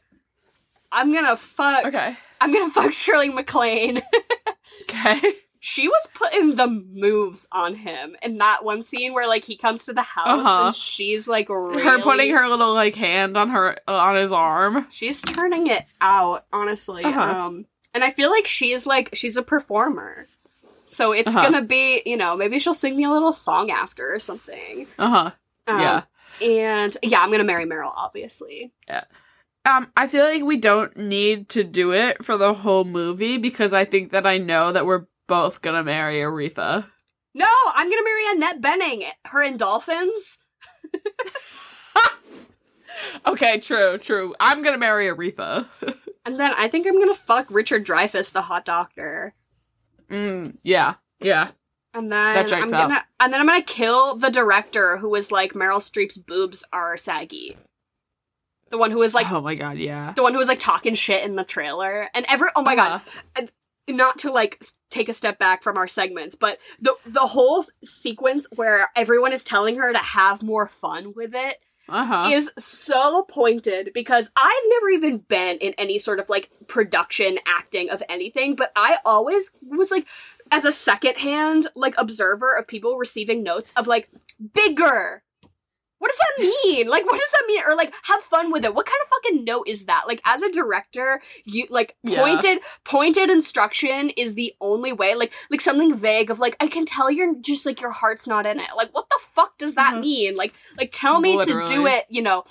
I'm 0.90 1.12
gonna 1.12 1.36
fuck 1.36 1.86
okay. 1.86 2.16
I'm 2.40 2.52
gonna 2.52 2.70
fuck 2.70 2.92
Shirley 2.92 3.28
MacLaine. 3.30 4.02
Okay. 4.82 5.20
She 5.68 5.88
was 5.88 6.08
putting 6.14 6.54
the 6.54 6.68
moves 6.68 7.48
on 7.50 7.74
him 7.74 8.14
in 8.22 8.38
that 8.38 8.64
one 8.64 8.84
scene 8.84 9.12
where 9.12 9.26
like 9.26 9.44
he 9.44 9.56
comes 9.56 9.84
to 9.86 9.92
the 9.92 10.00
house 10.02 10.26
Uh-huh. 10.46 10.64
and 10.66 10.74
she's 10.74 11.26
like 11.26 11.48
really 11.48 11.82
Her 11.82 11.98
putting 12.00 12.30
her 12.32 12.48
little 12.48 12.72
like 12.72 12.94
hand 12.94 13.36
on 13.36 13.48
her 13.50 13.76
on 13.88 14.14
his 14.14 14.30
arm. 14.30 14.86
she's 14.90 15.22
turning 15.22 15.66
it 15.66 15.84
out 16.00 16.46
honestly 16.52 17.02
Uh-huh. 17.04 17.20
um 17.20 17.66
and 17.92 18.04
i 18.04 18.10
feel 18.10 18.30
like 18.30 18.46
she's 18.46 18.86
like 18.86 19.10
she's 19.12 19.36
a 19.36 19.42
performer 19.42 20.28
so 20.84 21.10
it's 21.10 21.34
Uh-huh. 21.34 21.42
gonna 21.50 21.62
be 21.66 22.00
you 22.06 22.16
know 22.16 22.36
maybe 22.36 22.60
she'll 22.60 22.72
sing 22.72 22.96
me 22.96 23.02
a 23.04 23.10
little 23.10 23.32
song 23.32 23.72
after 23.72 24.14
or 24.14 24.20
something 24.20 24.86
Uh 25.00 25.08
huh. 25.10 25.30
um, 25.66 25.80
yeah. 25.80 26.02
and 26.40 26.96
yeah 27.02 27.20
i'm 27.22 27.32
gonna 27.32 27.42
marry 27.42 27.66
meryl 27.66 27.92
obviously 27.96 28.70
Yeah. 28.88 29.02
Um, 29.64 29.90
I 29.96 30.06
feel 30.06 30.24
like 30.24 30.44
we 30.44 30.58
don't 30.58 30.96
need 30.96 31.48
to 31.48 31.64
do 31.64 31.92
it 31.92 32.24
for 32.24 32.36
the 32.36 32.54
whole 32.54 32.84
movie 32.84 33.36
because 33.36 33.72
I 33.72 33.84
think 33.84 34.12
that 34.12 34.24
I 34.24 34.38
know 34.38 34.70
that 34.70 34.86
we're 34.86 35.06
both 35.26 35.60
gonna 35.62 35.82
marry 35.84 36.16
Aretha. 36.20 36.86
no 37.34 37.46
i'm 37.74 37.90
gonna 37.90 38.04
marry 38.04 38.22
Annette 38.30 38.60
Bening 38.60 39.04
her 39.26 39.42
in 39.42 39.56
dolphins 39.56 40.38
Okay, 43.26 43.58
true, 43.58 43.98
true. 43.98 44.34
I'm 44.40 44.62
gonna 44.62 44.78
marry 44.78 45.06
Aretha. 45.08 45.66
and 46.24 46.40
then 46.40 46.52
i 46.56 46.66
think 46.68 46.86
i'm 46.86 46.98
gonna 46.98 47.12
fuck 47.14 47.46
richard 47.50 47.86
dreyfuss 47.86 48.32
the 48.32 48.42
hot 48.42 48.64
doctor 48.64 49.34
mm, 50.10 50.54
yeah, 50.62 50.94
yeah. 51.20 51.48
And 51.94 52.10
then 52.12 52.52
I'm 52.52 52.70
gonna 52.70 53.04
and 53.20 53.32
then 53.32 53.40
I'm 53.40 53.46
gonna 53.46 53.62
kill 53.62 54.16
the 54.16 54.30
director 54.30 54.96
who 54.98 55.08
was 55.08 55.30
like 55.32 55.52
Meryl 55.54 55.78
Streep's 55.80 56.18
boobs 56.18 56.62
are 56.72 56.96
saggy. 56.98 57.56
The 58.70 58.76
one 58.76 58.90
who 58.90 58.98
was 58.98 59.14
like 59.14 59.30
oh 59.32 59.40
my 59.40 59.54
god, 59.54 59.78
yeah. 59.78 60.12
the 60.14 60.22
one 60.22 60.32
who 60.32 60.38
was 60.38 60.48
like 60.48 60.58
talking 60.58 60.94
shit 60.94 61.24
in 61.24 61.36
the 61.36 61.44
trailer. 61.44 62.08
And 62.12 62.26
every 62.28 62.48
oh 62.54 62.60
my 62.62 62.76
god, 62.76 63.00
Uh-huh. 63.36 63.46
Not 63.88 64.18
to 64.18 64.32
like 64.32 64.62
take 64.90 65.08
a 65.08 65.12
step 65.12 65.38
back 65.38 65.62
from 65.62 65.76
our 65.76 65.88
segments, 65.88 66.34
but 66.34 66.58
the 66.80 66.94
the 67.06 67.26
whole 67.26 67.64
sequence 67.84 68.46
where 68.56 68.88
everyone 68.96 69.32
is 69.32 69.44
telling 69.44 69.76
her 69.76 69.92
to 69.92 69.98
have 69.98 70.42
more 70.42 70.66
fun 70.68 71.12
with 71.14 71.34
it 71.34 71.58
Uh 71.88 72.04
huh. 72.04 72.30
is 72.32 72.50
so 72.58 73.22
pointed 73.22 73.92
because 73.94 74.30
I've 74.36 74.62
never 74.68 74.88
even 74.90 75.18
been 75.18 75.58
in 75.58 75.72
any 75.78 75.98
sort 75.98 76.18
of 76.18 76.28
like 76.28 76.50
production 76.66 77.38
acting 77.46 77.90
of 77.90 78.02
anything, 78.08 78.56
but 78.56 78.72
I 78.74 78.98
always 79.04 79.52
was 79.62 79.90
like 79.90 80.06
as 80.50 80.64
a 80.64 80.72
secondhand 80.72 81.68
like 81.74 81.94
observer 81.98 82.56
of 82.56 82.66
people 82.66 82.96
receiving 82.96 83.42
notes 83.42 83.72
of 83.76 83.86
like 83.86 84.08
bigger. 84.52 85.22
What 85.98 86.10
does 86.10 86.18
that 86.18 86.42
mean? 86.64 86.88
Like 86.88 87.06
what 87.06 87.18
does 87.18 87.30
that 87.32 87.44
mean? 87.46 87.62
Or 87.66 87.74
like 87.74 87.92
have 88.04 88.20
fun 88.22 88.52
with 88.52 88.64
it. 88.64 88.74
What 88.74 88.86
kind 88.86 88.98
of 89.02 89.08
fucking 89.08 89.44
note 89.44 89.66
is 89.66 89.86
that? 89.86 90.04
Like 90.06 90.20
as 90.24 90.42
a 90.42 90.50
director, 90.52 91.22
you 91.44 91.66
like 91.70 91.96
Yeah. 92.02 92.20
pointed 92.20 92.58
pointed 92.84 93.30
instruction 93.30 94.10
is 94.10 94.34
the 94.34 94.54
only 94.60 94.92
way. 94.92 95.14
Like 95.14 95.32
like 95.50 95.60
something 95.60 95.94
vague 95.94 96.30
of 96.30 96.38
like 96.38 96.56
I 96.60 96.66
can 96.68 96.84
tell 96.84 97.10
you're 97.10 97.34
just 97.40 97.64
like 97.64 97.80
your 97.80 97.90
heart's 97.92 98.26
not 98.26 98.44
in 98.46 98.60
it. 98.60 98.68
Like 98.76 98.94
what 98.94 99.08
the 99.08 99.18
fuck 99.30 99.56
does 99.58 99.74
that 99.76 99.94
Mhm. 99.94 100.00
mean? 100.00 100.36
Like 100.36 100.52
like 100.78 100.90
tell 100.92 101.20
me 101.20 101.42
to 101.42 101.64
do 101.66 101.86
it, 101.86 102.04
you 102.10 102.20
know, 102.22 102.44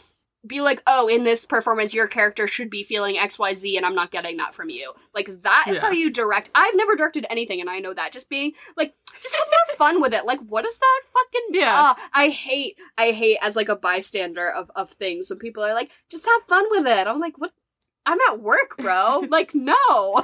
be 0.48 0.62
like, 0.62 0.82
oh, 0.88 1.08
in 1.08 1.24
this 1.24 1.46
performance, 1.46 1.94
your 1.94 2.08
character 2.08 2.48
should 2.48 2.70
be 2.70 2.84
feeling 2.84 3.16
XYZ, 3.16 3.78
and 3.78 3.86
I'm 3.86 3.96
not 3.96 4.12
getting 4.12 4.38
that 4.38 4.54
from 4.56 4.70
you. 4.70 4.94
Like, 5.14 5.42
that 5.44 5.66
is 5.70 5.76
Yeah. 5.76 5.88
how 5.88 5.92
you 5.92 6.12
direct. 6.12 6.50
I've 6.56 6.76
never 6.76 6.96
directed 6.96 7.26
anything, 7.30 7.62
and 7.62 7.70
I 7.70 7.80
know 7.80 7.94
that. 7.94 8.12
Just 8.12 8.30
being 8.30 8.54
like, 8.78 8.94
just 9.22 9.36
have 9.36 9.48
more 9.48 9.76
fun 9.78 10.02
with 10.02 10.14
it. 10.14 10.26
Like, 10.26 10.40
what 10.42 10.66
is 10.66 10.78
that 10.78 11.02
fucking. 11.14 11.62
Yeah. 11.62 11.74
Ah, 11.76 12.10
I 12.14 12.30
hate, 12.30 12.78
I 12.98 13.12
hate 13.12 13.38
as 13.42 13.56
like 13.56 13.70
a 13.70 13.76
bystander 13.76 14.50
of, 14.50 14.72
of 14.76 14.92
things 14.92 15.30
when 15.30 15.40
people 15.40 15.64
are 15.64 15.74
like, 15.74 15.92
just 16.10 16.26
have 16.26 16.42
fun 16.48 16.66
with 16.72 16.86
it. 16.88 17.08
I'm 17.08 17.20
like, 17.20 17.38
what? 17.38 17.52
I'm 18.06 18.20
at 18.30 18.40
work, 18.40 18.78
bro. 18.78 19.24
like, 19.30 19.56
no. 19.56 19.76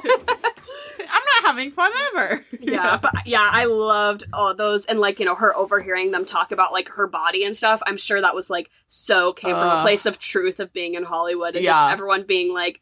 not 1.06 1.44
having 1.46 1.72
fun 1.72 1.90
ever. 2.14 2.44
yeah, 2.60 2.96
but 2.96 3.26
yeah, 3.26 3.48
I 3.52 3.64
loved 3.64 4.24
all 4.32 4.54
those 4.54 4.86
and 4.86 5.00
like 5.00 5.18
you 5.18 5.26
know 5.26 5.34
her 5.34 5.54
overhearing 5.56 6.10
them 6.12 6.24
talk 6.24 6.52
about 6.52 6.72
like 6.72 6.88
her 6.90 7.06
body 7.06 7.44
and 7.44 7.56
stuff. 7.56 7.82
I'm 7.86 7.96
sure 7.96 8.20
that 8.20 8.34
was 8.34 8.48
like 8.50 8.70
so 8.88 9.32
came 9.32 9.50
from 9.54 9.66
a 9.66 9.80
Uh. 9.80 9.82
place 9.82 10.06
of 10.06 10.18
truth 10.18 10.60
of 10.60 10.72
being 10.72 10.94
in 10.94 11.02
Hollywood 11.04 11.56
and 11.56 11.64
Yeah. 11.64 11.72
just 11.72 11.84
everyone 11.92 12.24
being 12.24 12.52
like, 12.54 12.80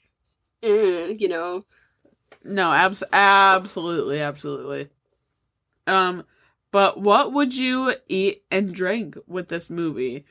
mm, 0.63 1.19
you 1.19 1.29
know, 1.29 1.65
No, 2.45 2.71
abs- 2.73 3.03
absolutely, 3.13 4.21
absolutely. 4.21 4.89
Um, 5.87 6.25
but 6.73 7.01
what 7.01 7.33
would 7.33 7.53
you 7.55 7.95
eat 8.09 8.45
and 8.51 8.75
drink 8.75 9.17
with 9.27 9.49
this 9.49 9.71
movie? 9.71 10.25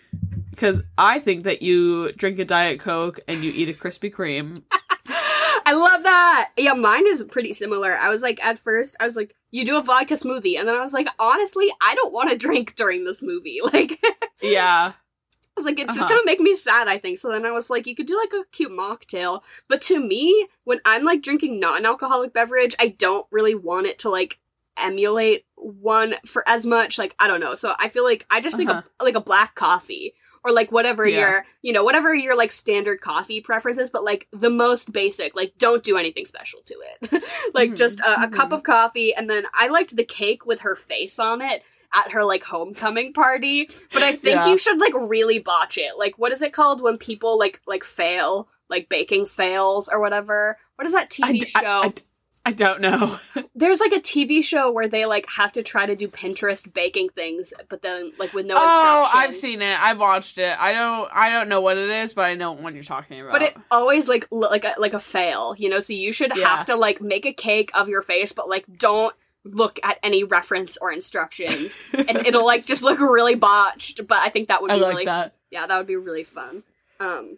Because 0.60 0.84
I 0.98 1.20
think 1.20 1.44
that 1.46 1.62
you 1.62 2.12
drink 2.12 2.38
a 2.38 2.44
Diet 2.44 2.82
Coke 2.82 3.22
and 3.30 3.42
you 3.46 3.50
eat 3.56 3.70
a 3.70 3.74
Krispy 3.74 4.14
Kreme. 4.14 4.62
I 5.08 5.72
love 5.74 6.04
that. 6.04 6.50
Yeah, 6.58 6.74
mine 6.74 7.08
is 7.08 7.24
pretty 7.24 7.54
similar. 7.54 7.98
I 7.98 8.10
was 8.10 8.22
like, 8.22 8.44
at 8.44 8.60
first, 8.60 8.98
I 9.00 9.06
was 9.06 9.16
like, 9.16 9.34
you 9.52 9.64
do 9.66 9.78
a 9.78 9.82
vodka 9.82 10.16
smoothie, 10.16 10.60
and 10.60 10.68
then 10.68 10.76
I 10.76 10.82
was 10.82 10.94
like, 10.94 11.08
honestly, 11.18 11.72
I 11.82 11.96
don't 11.96 12.12
want 12.12 12.30
to 12.32 12.38
drink 12.38 12.76
during 12.76 13.06
this 13.06 13.24
movie. 13.24 13.62
Like, 13.72 14.00
yeah. 14.42 14.92
I 14.96 15.60
was 15.60 15.66
like, 15.66 15.80
it's 15.80 15.94
just 15.94 16.02
Uh-huh. 16.02 16.10
gonna 16.10 16.26
make 16.26 16.42
me 16.42 16.58
sad. 16.58 16.90
I 16.90 16.98
think. 16.98 17.20
So 17.20 17.30
then 17.32 17.46
I 17.46 17.52
was 17.52 17.70
like, 17.70 17.88
you 17.88 17.96
could 17.96 18.08
do 18.08 18.18
like 18.18 18.34
a 18.34 18.44
cute 18.52 18.72
mocktail. 18.72 19.42
But 19.70 19.82
to 19.84 19.98
me, 20.00 20.48
when 20.66 20.82
I'm 20.84 21.04
like 21.06 21.22
drinking 21.22 21.60
non-alcoholic 21.62 22.34
beverage, 22.34 22.76
I 22.80 22.90
don't 22.90 23.26
really 23.32 23.56
want 23.56 23.88
it 23.88 24.00
to 24.00 24.10
like 24.10 24.40
emulate 24.76 25.46
one 25.56 26.16
for 26.26 26.48
as 26.50 26.66
much. 26.66 26.98
Like, 26.98 27.16
I 27.20 27.28
don't 27.28 27.40
know. 27.42 27.56
So 27.56 27.76
I 27.80 27.88
feel 27.90 28.04
like 28.04 28.26
I 28.30 28.42
just 28.42 28.58
think 28.58 28.70
Uh-huh. 28.70 28.82
a, 29.00 29.04
like 29.06 29.16
a 29.16 29.22
black 29.22 29.56
coffee. 29.56 30.16
Or 30.44 30.52
like 30.52 30.72
whatever 30.72 31.06
Yeah. 31.08 31.20
your, 31.20 31.46
you 31.62 31.74
know, 31.74 31.84
whatever 31.84 32.16
your 32.16 32.36
like 32.36 32.52
standard 32.52 33.02
coffee 33.02 33.42
preferences, 33.42 33.90
but 33.90 34.04
like 34.04 34.28
the 34.32 34.50
most 34.50 34.94
basic, 34.94 35.36
like 35.36 35.54
don't 35.58 35.84
do 35.84 35.98
anything 35.98 36.26
special 36.26 36.62
to 36.66 36.76
it. 37.02 37.24
like 37.54 37.72
Mhm, 37.72 37.76
just 37.78 38.00
a, 38.00 38.24
a 38.24 38.30
cup 38.30 38.50
mhm. 38.50 38.54
of 38.54 38.64
coffee, 38.64 39.14
and 39.14 39.30
then 39.30 39.46
I 39.54 39.68
liked 39.68 39.96
the 39.96 40.06
cake 40.06 40.46
with 40.46 40.62
her 40.62 40.76
face 40.76 41.20
on 41.20 41.42
it 41.42 41.62
at 41.94 42.12
her 42.12 42.24
like 42.24 42.44
homecoming 42.44 43.12
party. 43.14 43.70
But 43.92 44.04
I 44.04 44.12
think 44.12 44.24
Yeah. 44.44 44.48
you 44.48 44.58
should 44.58 44.80
like 44.80 44.94
really 44.96 45.40
botch 45.40 45.78
it. 45.78 45.98
Like 45.98 46.18
what 46.18 46.32
is 46.32 46.42
it 46.42 46.54
called 46.54 46.82
when 46.82 46.98
people 46.98 47.38
like 47.38 47.60
like 47.68 47.84
fail, 47.84 48.48
like 48.70 48.88
baking 48.88 49.26
fails 49.26 49.90
or 49.90 50.00
whatever? 50.00 50.58
What 50.76 50.86
is 50.86 50.94
that 50.94 51.10
TV 51.10 51.46
show? 51.46 51.60
I- 51.66 51.86
I 51.86 51.88
d- 51.90 52.02
I 52.46 52.54
don't 52.54 52.80
know. 52.82 53.20
There's 53.56 53.80
like 53.80 53.92
a 53.92 54.00
TV 54.00 54.44
show 54.44 54.72
where 54.72 54.88
they 54.88 55.06
like 55.06 55.28
have 55.30 55.52
to 55.52 55.62
try 55.64 55.86
to 55.86 55.96
do 55.96 56.08
Pinterest 56.08 56.72
baking 56.74 57.10
things, 57.10 57.54
but 57.70 57.82
then 57.82 58.14
like 58.18 58.34
with 58.34 58.46
no 58.46 58.56
oh. 58.58 59.10
I've 59.14 59.36
seen 59.36 59.62
it. 59.62 59.78
I've 59.80 60.00
watched 60.00 60.38
it. 60.38 60.56
I 60.58 60.72
don't. 60.72 61.10
I 61.14 61.30
don't 61.30 61.50
know 61.50 61.62
what 61.62 61.78
it 61.78 61.90
is, 61.90 62.14
but 62.14 62.24
I 62.26 62.36
know 62.36 62.54
what 62.54 62.74
you're 62.74 62.84
talking 62.84 63.20
about. 63.20 63.34
But 63.34 63.42
it 63.42 63.58
always 63.70 64.08
like 64.08 64.26
lo- 64.32 64.50
like 64.50 64.64
a, 64.64 64.76
like 64.78 64.94
a 64.94 65.00
fail, 65.00 65.54
you 65.58 65.70
know. 65.70 65.80
So 65.82 65.94
you 65.94 66.14
should 66.14 66.32
Yeah. 66.36 66.58
have 66.58 66.66
to 66.68 66.76
like 66.76 67.02
make 67.02 67.26
a 67.26 67.34
cake 67.34 67.72
of 67.74 67.90
your 67.90 68.02
face, 68.02 68.32
but 68.32 68.48
like 68.50 68.66
don't 68.78 69.14
look 69.44 69.80
at 69.84 69.98
any 70.02 70.24
reference 70.24 70.78
or 70.78 70.92
instructions, 70.92 71.82
and 71.94 72.26
it'll 72.26 72.46
like 72.46 72.66
just 72.66 72.82
look 72.84 73.00
really 73.00 73.36
botched. 73.36 74.08
But 74.08 74.20
I 74.20 74.30
think 74.30 74.48
that 74.48 74.62
would 74.62 74.72
I 74.72 74.76
be 74.76 74.82
like 74.82 74.92
really 74.94 75.06
that. 75.06 75.34
yeah, 75.52 75.68
that 75.68 75.78
would 75.78 75.88
be 75.88 75.98
really 75.98 76.24
fun. 76.24 76.64
Um, 77.02 77.38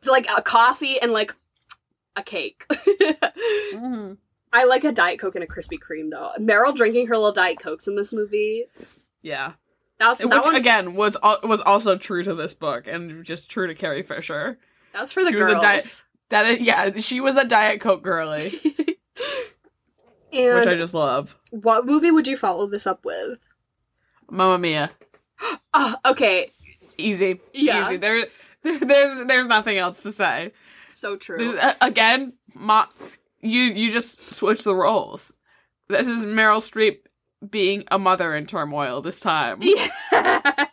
so 0.00 0.10
like 0.10 0.26
a 0.36 0.40
coffee 0.42 0.98
and 1.00 1.12
like 1.12 1.36
a 2.16 2.22
cake. 2.22 2.64
Mhm. 3.74 4.18
I 4.52 4.64
like 4.64 4.84
a 4.84 4.92
diet 4.92 5.18
coke 5.18 5.34
and 5.34 5.44
a 5.44 5.46
Krispy 5.46 5.78
Kreme 5.78 6.10
though. 6.10 6.32
Meryl 6.38 6.74
drinking 6.74 7.06
her 7.08 7.16
little 7.16 7.32
diet 7.32 7.58
cokes 7.60 7.86
in 7.88 7.96
this 7.96 8.12
movie. 8.12 8.66
Yeah. 9.22 9.52
That's 9.98 10.20
that 10.20 10.28
Which 10.36 10.44
one. 10.44 10.54
again 10.56 10.94
was 10.94 11.16
al- 11.22 11.40
was 11.44 11.60
also 11.60 11.96
true 11.96 12.22
to 12.24 12.34
this 12.34 12.54
book 12.54 12.86
and 12.86 13.24
just 13.24 13.48
true 13.48 13.66
to 13.66 13.74
Carrie 13.74 14.02
Fisher. 14.02 14.58
that 14.92 15.00
was 15.00 15.12
for 15.12 15.22
the 15.24 15.30
she 15.30 15.36
girls. 15.36 15.62
diet- 15.62 16.02
That 16.30 16.46
is, 16.46 16.58
yeah, 16.60 16.90
she 16.98 17.20
was 17.20 17.36
a 17.36 17.44
Diet 17.44 17.80
Coke 17.80 18.02
girly, 18.02 18.58
which 20.32 20.66
I 20.66 20.74
just 20.76 20.94
love. 20.94 21.36
what 21.50 21.86
movie 21.86 22.10
would 22.10 22.26
you 22.26 22.36
follow 22.36 22.66
this 22.66 22.86
up 22.86 23.04
with? 23.04 23.38
Mamma 24.30 24.58
Mia, 24.58 24.90
Oh, 25.74 25.94
okay, 26.06 26.50
easy, 26.98 27.40
Yeah. 27.52 27.86
easy. 27.86 27.96
There, 27.98 28.26
there, 28.62 28.78
there's 28.80 29.26
there's 29.26 29.46
nothing 29.46 29.76
else 29.78 30.02
to 30.04 30.12
say. 30.12 30.52
so 30.88 31.16
true. 31.16 31.52
This- 31.52 31.62
uh, 31.62 31.74
again, 31.80 32.32
ma- 32.54 32.86
you 33.42 33.62
you 33.62 33.90
just 33.90 34.34
switch 34.34 34.64
the 34.64 34.74
roles. 34.74 35.32
This 35.88 36.06
is 36.06 36.24
Meryl 36.24 36.58
Streep 36.62 36.98
being 37.50 37.84
a 37.90 37.98
mother 37.98 38.34
in 38.34 38.46
turmoil 38.46 39.02
this 39.02 39.20
time. 39.20 39.60
Yeah. 40.12 40.66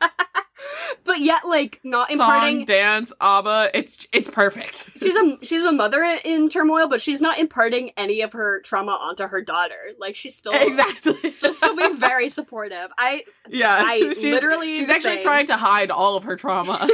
but 1.05 1.19
yet, 1.19 1.47
like, 1.47 1.79
not 1.83 2.09
Song, 2.09 2.19
imparting. 2.19 2.65
dance, 2.65 3.11
ABBA, 3.19 3.71
it's 3.73 4.05
it's 4.11 4.29
perfect. 4.29 4.89
She's 4.99 5.15
a 5.15 5.37
she's 5.41 5.63
a 5.63 5.71
mother 5.71 6.03
in, 6.03 6.49
turmoil, 6.49 6.87
but 6.87 7.01
she's 7.01 7.21
not 7.21 7.39
imparting 7.39 7.91
any 7.97 8.21
of 8.21 8.33
her 8.33 8.61
trauma 8.61 8.91
onto 8.91 9.27
her 9.27 9.41
daughter. 9.41 9.79
Like 9.97 10.15
she's 10.15 10.35
still 10.35 10.53
exactly. 10.55 11.15
just 11.31 11.57
still 11.57 11.75
being 11.75 11.95
very 11.97 12.29
supportive. 12.29 12.89
I 12.97 13.23
yeah, 13.49 13.81
I 13.81 13.99
she's, 13.99 14.23
literally 14.23 14.73
she's 14.75 14.89
actually 14.89 15.21
trying 15.23 15.47
to 15.47 15.55
hide 15.55 15.89
all 15.89 16.15
of 16.15 16.25
her 16.25 16.35
trauma. 16.35 16.87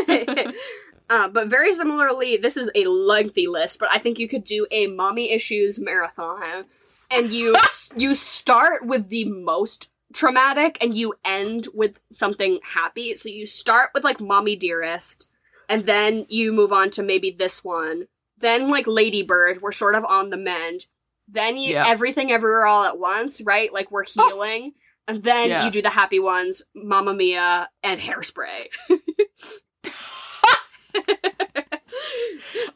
Uh, 1.10 1.28
but 1.28 1.48
very 1.48 1.74
similarly, 1.74 2.38
this 2.38 2.58
is 2.58 2.70
a 2.76 2.86
lengthy 2.86 3.48
list, 3.48 3.80
but 3.80 3.90
I 3.92 4.00
think 4.00 4.20
you 4.20 4.28
could 4.28 4.44
do 4.44 4.68
a 4.72 4.88
mommy 4.88 5.32
issues 5.32 5.80
marathon, 5.80 6.66
and 7.12 7.32
you 7.32 7.56
you 7.98 8.14
start 8.14 8.86
with 8.86 9.10
the 9.10 9.26
most 9.26 9.90
traumatic, 10.14 10.78
and 10.82 10.94
you 10.96 11.14
end 11.24 11.68
with 11.74 12.00
something 12.12 12.60
happy. 12.64 13.16
So 13.18 13.30
you 13.30 13.46
start 13.46 13.92
with 13.94 14.04
like 14.04 14.20
mommy 14.20 14.56
dearest, 14.56 15.30
and 15.70 15.84
then 15.86 16.26
you 16.30 16.52
move 16.54 16.72
on 16.72 16.90
to 16.92 17.04
maybe 17.04 17.32
this 17.32 17.64
one, 17.64 18.08
then 18.38 18.70
like 18.70 18.88
Ladybird. 18.88 19.62
We're 19.62 19.72
sort 19.72 19.96
of 19.96 20.06
on 20.06 20.30
the 20.30 20.38
mend. 20.38 20.88
Then 21.28 21.58
you 21.58 21.74
Yeah. 21.74 21.88
everything 21.88 22.32
everywhere 22.32 22.66
all 22.68 22.84
at 22.84 23.00
once, 23.00 23.42
right? 23.42 23.74
Like 23.74 23.90
we're 23.92 24.04
healing. 24.06 24.74
And 25.08 25.24
then 25.24 25.50
Yeah. 25.50 25.66
you 25.66 25.72
do 25.72 25.82
the 25.84 25.90
happy 25.90 26.20
ones, 26.20 26.64
Mamma 26.76 27.14
Mia 27.14 27.70
and 27.84 28.00
Hairspray. 28.00 28.68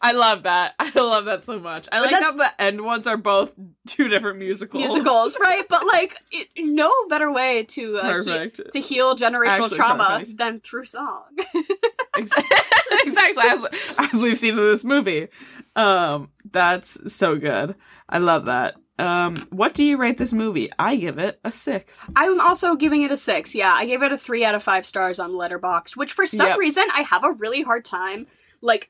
I 0.01 0.13
love 0.13 0.43
that. 0.43 0.75
I 0.79 0.91
love 0.99 1.25
that 1.25 1.43
so 1.43 1.59
much. 1.59 1.87
I 1.91 1.99
like 2.01 2.11
how 2.11 2.31
the 2.33 2.49
end 2.61 2.81
ones 2.81 3.05
are 3.07 3.17
both 3.17 3.51
two 3.87 4.07
different 4.07 4.39
musicals. 4.39 4.81
musicals, 4.83 5.37
right? 5.41 5.63
But 5.67 5.85
like, 5.85 6.15
it, 6.31 6.47
no 6.57 6.91
better 7.09 7.31
way 7.31 7.63
to 7.63 7.97
uh, 7.97 8.23
he- 8.23 8.49
to 8.71 8.79
heal 8.79 9.15
generational 9.15 9.63
Actually 9.65 9.75
trauma 9.77 10.07
perfect. 10.19 10.37
than 10.37 10.59
through 10.61 10.85
song. 10.85 11.23
Ex- 12.17 12.31
exactly 13.05 13.43
as, 13.45 13.65
as 14.13 14.21
we've 14.21 14.37
seen 14.39 14.57
in 14.57 14.63
this 14.71 14.83
movie. 14.83 15.27
Um, 15.75 16.29
that's 16.49 17.13
so 17.13 17.35
good. 17.35 17.75
I 18.07 18.17
love 18.17 18.45
that. 18.45 18.75
Um, 18.97 19.47
what 19.49 19.73
do 19.73 19.83
you 19.85 19.95
rate 19.95 20.17
this 20.17 20.33
movie? 20.33 20.69
I 20.77 20.97
give 20.97 21.19
it 21.19 21.39
a 21.45 21.51
six. 21.51 21.97
I'm 22.17 22.41
also 22.41 22.75
giving 22.75 23.03
it 23.03 23.11
a 23.11 23.15
six. 23.15 23.55
Yeah, 23.55 23.73
I 23.73 23.85
gave 23.85 24.03
it 24.03 24.11
a 24.11 24.17
three 24.17 24.43
out 24.43 24.55
of 24.55 24.63
five 24.63 24.85
stars 24.85 25.19
on 25.19 25.31
Letterboxd, 25.31 25.95
which 25.95 26.11
for 26.11 26.25
some 26.25 26.47
Yep. 26.47 26.57
reason 26.57 26.83
I 26.93 27.03
have 27.03 27.23
a 27.23 27.31
really 27.31 27.61
hard 27.61 27.85
time. 27.85 28.27
Like, 28.61 28.89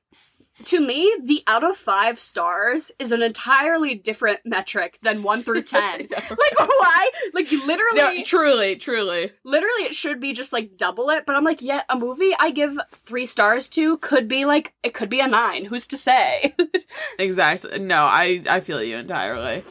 to 0.65 0.79
me, 0.79 1.15
the 1.23 1.43
out 1.47 1.63
of 1.63 1.75
five 1.77 2.19
stars 2.19 2.91
is 2.99 3.11
an 3.11 3.21
entirely 3.21 3.95
different 3.95 4.39
metric 4.45 4.99
than 5.01 5.23
one 5.23 5.43
through 5.43 5.61
ten. 5.63 6.07
like, 6.09 6.59
why? 6.59 7.09
Like, 7.33 7.51
literally, 7.51 7.95
No, 7.95 8.23
truly, 8.23 8.75
truly. 8.75 9.31
literally 9.43 9.83
it 9.83 9.93
should 9.95 10.19
be 10.19 10.33
just 10.33 10.51
like 10.53 10.77
double 10.77 11.09
it 11.09 11.25
but 11.25 11.35
i'm 11.35 11.43
like 11.43 11.61
yeah 11.61 11.81
a 11.89 11.95
movie 11.95 12.33
i 12.39 12.51
give 12.51 12.77
three 13.05 13.25
stars 13.25 13.67
to 13.69 13.97
could 13.97 14.27
be 14.27 14.45
like 14.45 14.73
it 14.83 14.93
could 14.93 15.09
be 15.09 15.19
a 15.19 15.27
nine 15.27 15.65
who's 15.65 15.87
to 15.87 15.97
say 15.97 16.53
Exactly. 17.19 17.79
No, 17.79 18.03
I 18.03 18.41
I 18.49 18.59
feel 18.59 18.81
you 18.83 18.97
entirely. 18.97 19.63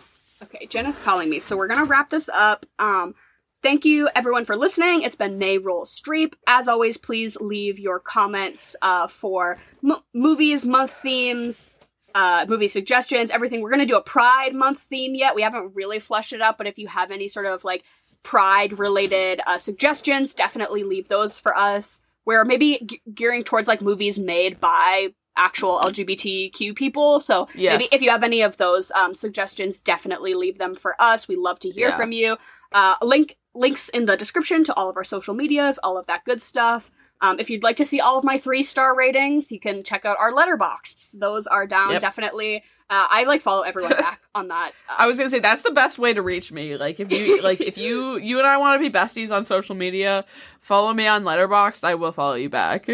okay 0.42 0.66
jenna's 0.66 0.98
calling 0.98 1.28
me 1.30 1.40
so 1.40 1.56
we're 1.56 1.68
gonna 1.68 1.84
wrap 1.84 2.08
this 2.10 2.28
up 2.28 2.64
um 2.78 3.14
thank 3.62 3.84
you 3.84 4.08
everyone 4.14 4.44
for 4.44 4.56
listening 4.56 5.02
it's 5.02 5.16
been 5.16 5.38
may 5.38 5.58
roll 5.58 5.84
streep 5.84 6.34
as 6.46 6.68
always 6.68 6.96
please 6.96 7.36
leave 7.40 7.78
your 7.78 7.98
comments 7.98 8.76
uh 8.82 9.06
for 9.08 9.58
m- 9.84 9.96
movies 10.14 10.64
month 10.64 10.92
themes 10.92 11.70
uh, 12.14 12.46
movie 12.48 12.68
suggestions, 12.68 13.30
everything. 13.30 13.60
We're 13.60 13.70
gonna 13.70 13.84
do 13.86 13.94
a 13.96 14.02
Pride 14.02 14.54
Month 14.54 14.80
theme 14.80 15.14
yet. 15.14 15.34
We 15.36 15.42
haven't 15.42 15.74
really 15.74 16.00
fleshed 16.00 16.32
it 16.32 16.40
out, 16.40 16.56
but 16.58 16.66
if 16.66 16.78
you 16.78 16.88
have 16.88 17.10
any 17.10 17.28
sort 17.28 17.44
of 17.46 17.64
like 17.64 17.84
Pride 18.24 18.78
related 18.78 19.40
uh, 19.46 19.58
suggestions, 19.58 20.34
definitely 20.34 20.82
leave 20.84 21.08
those 21.08 21.38
for 21.38 21.56
us. 21.56 22.00
We're 22.24 22.46
maybe 22.46 22.80
ge- 22.84 23.00
gearing 23.14 23.44
towards 23.44 23.68
like 23.68 23.82
movies 23.82 24.18
made 24.18 24.58
by 24.58 25.08
actual 25.36 25.78
LGBTQ 25.80 26.74
people. 26.74 27.20
So 27.20 27.46
Yes. 27.54 27.78
maybe 27.78 27.88
if 27.92 28.00
you 28.02 28.10
have 28.10 28.24
any 28.24 28.40
of 28.40 28.56
those 28.56 28.90
um, 28.92 29.14
suggestions, 29.14 29.78
definitely 29.78 30.34
leave 30.34 30.58
them 30.58 30.74
for 30.74 31.00
us. 31.00 31.28
We 31.28 31.36
love 31.36 31.58
to 31.60 31.70
hear 31.70 31.90
Yeah. 31.90 31.96
from 31.96 32.10
you. 32.10 32.36
Uh, 32.72 32.96
link 33.02 33.36
links 33.54 33.88
in 33.88 34.04
the 34.06 34.16
description 34.16 34.62
to 34.64 34.74
all 34.74 34.88
of 34.88 34.96
our 34.96 35.04
social 35.04 35.34
medias, 35.34 35.78
all 35.78 35.96
of 35.98 36.06
that 36.06 36.24
good 36.24 36.40
stuff. 36.42 36.90
Um, 37.20 37.40
if 37.40 37.50
you'd 37.50 37.64
like 37.64 37.74
to 37.76 37.84
see 37.84 37.98
all 38.00 38.16
of 38.18 38.22
my 38.22 38.38
three 38.38 38.62
star 38.62 38.94
ratings, 38.94 39.50
you 39.50 39.58
can 39.58 39.82
check 39.82 40.04
out 40.04 40.16
our 40.20 40.30
letterboxds. 40.32 41.18
Those 41.18 41.48
are 41.48 41.66
down 41.66 41.90
Yep. 41.92 42.00
definitely. 42.00 42.62
Uh, 42.88 43.06
I 43.10 43.24
like 43.24 43.40
follow 43.42 43.62
everyone 43.62 43.96
back 43.98 44.20
on 44.36 44.48
that. 44.48 44.70
Uh, 44.88 44.94
I 44.98 45.06
was 45.08 45.18
gonna 45.18 45.28
say 45.30 45.40
that's 45.40 45.62
the 45.62 45.72
best 45.72 45.98
way 45.98 46.14
to 46.14 46.22
reach 46.22 46.52
me. 46.52 46.76
Like 46.76 47.00
if 47.00 47.10
you 47.10 47.42
like 47.42 47.60
if 47.60 47.76
you 47.76 48.18
you 48.18 48.38
and 48.38 48.46
I 48.46 48.56
want 48.58 48.80
to 48.80 48.88
be 48.90 48.96
besties 48.96 49.34
on 49.34 49.44
social 49.44 49.74
media, 49.74 50.24
follow 50.60 50.94
me 50.94 51.08
on 51.08 51.24
Letterboxd. 51.24 51.82
I 51.82 51.96
will 51.96 52.12
follow 52.12 52.34
you 52.34 52.48
back. 52.48 52.88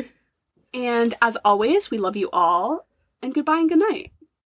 and 0.73 1.15
as 1.21 1.37
always, 1.45 1.91
we 1.91 1.99
love 1.99 2.17
you 2.17 2.31
all, 2.33 2.87
and 3.23 3.35
goodbye 3.35 3.59
and 3.59 3.69
good 3.69 3.79
night. 3.81 4.13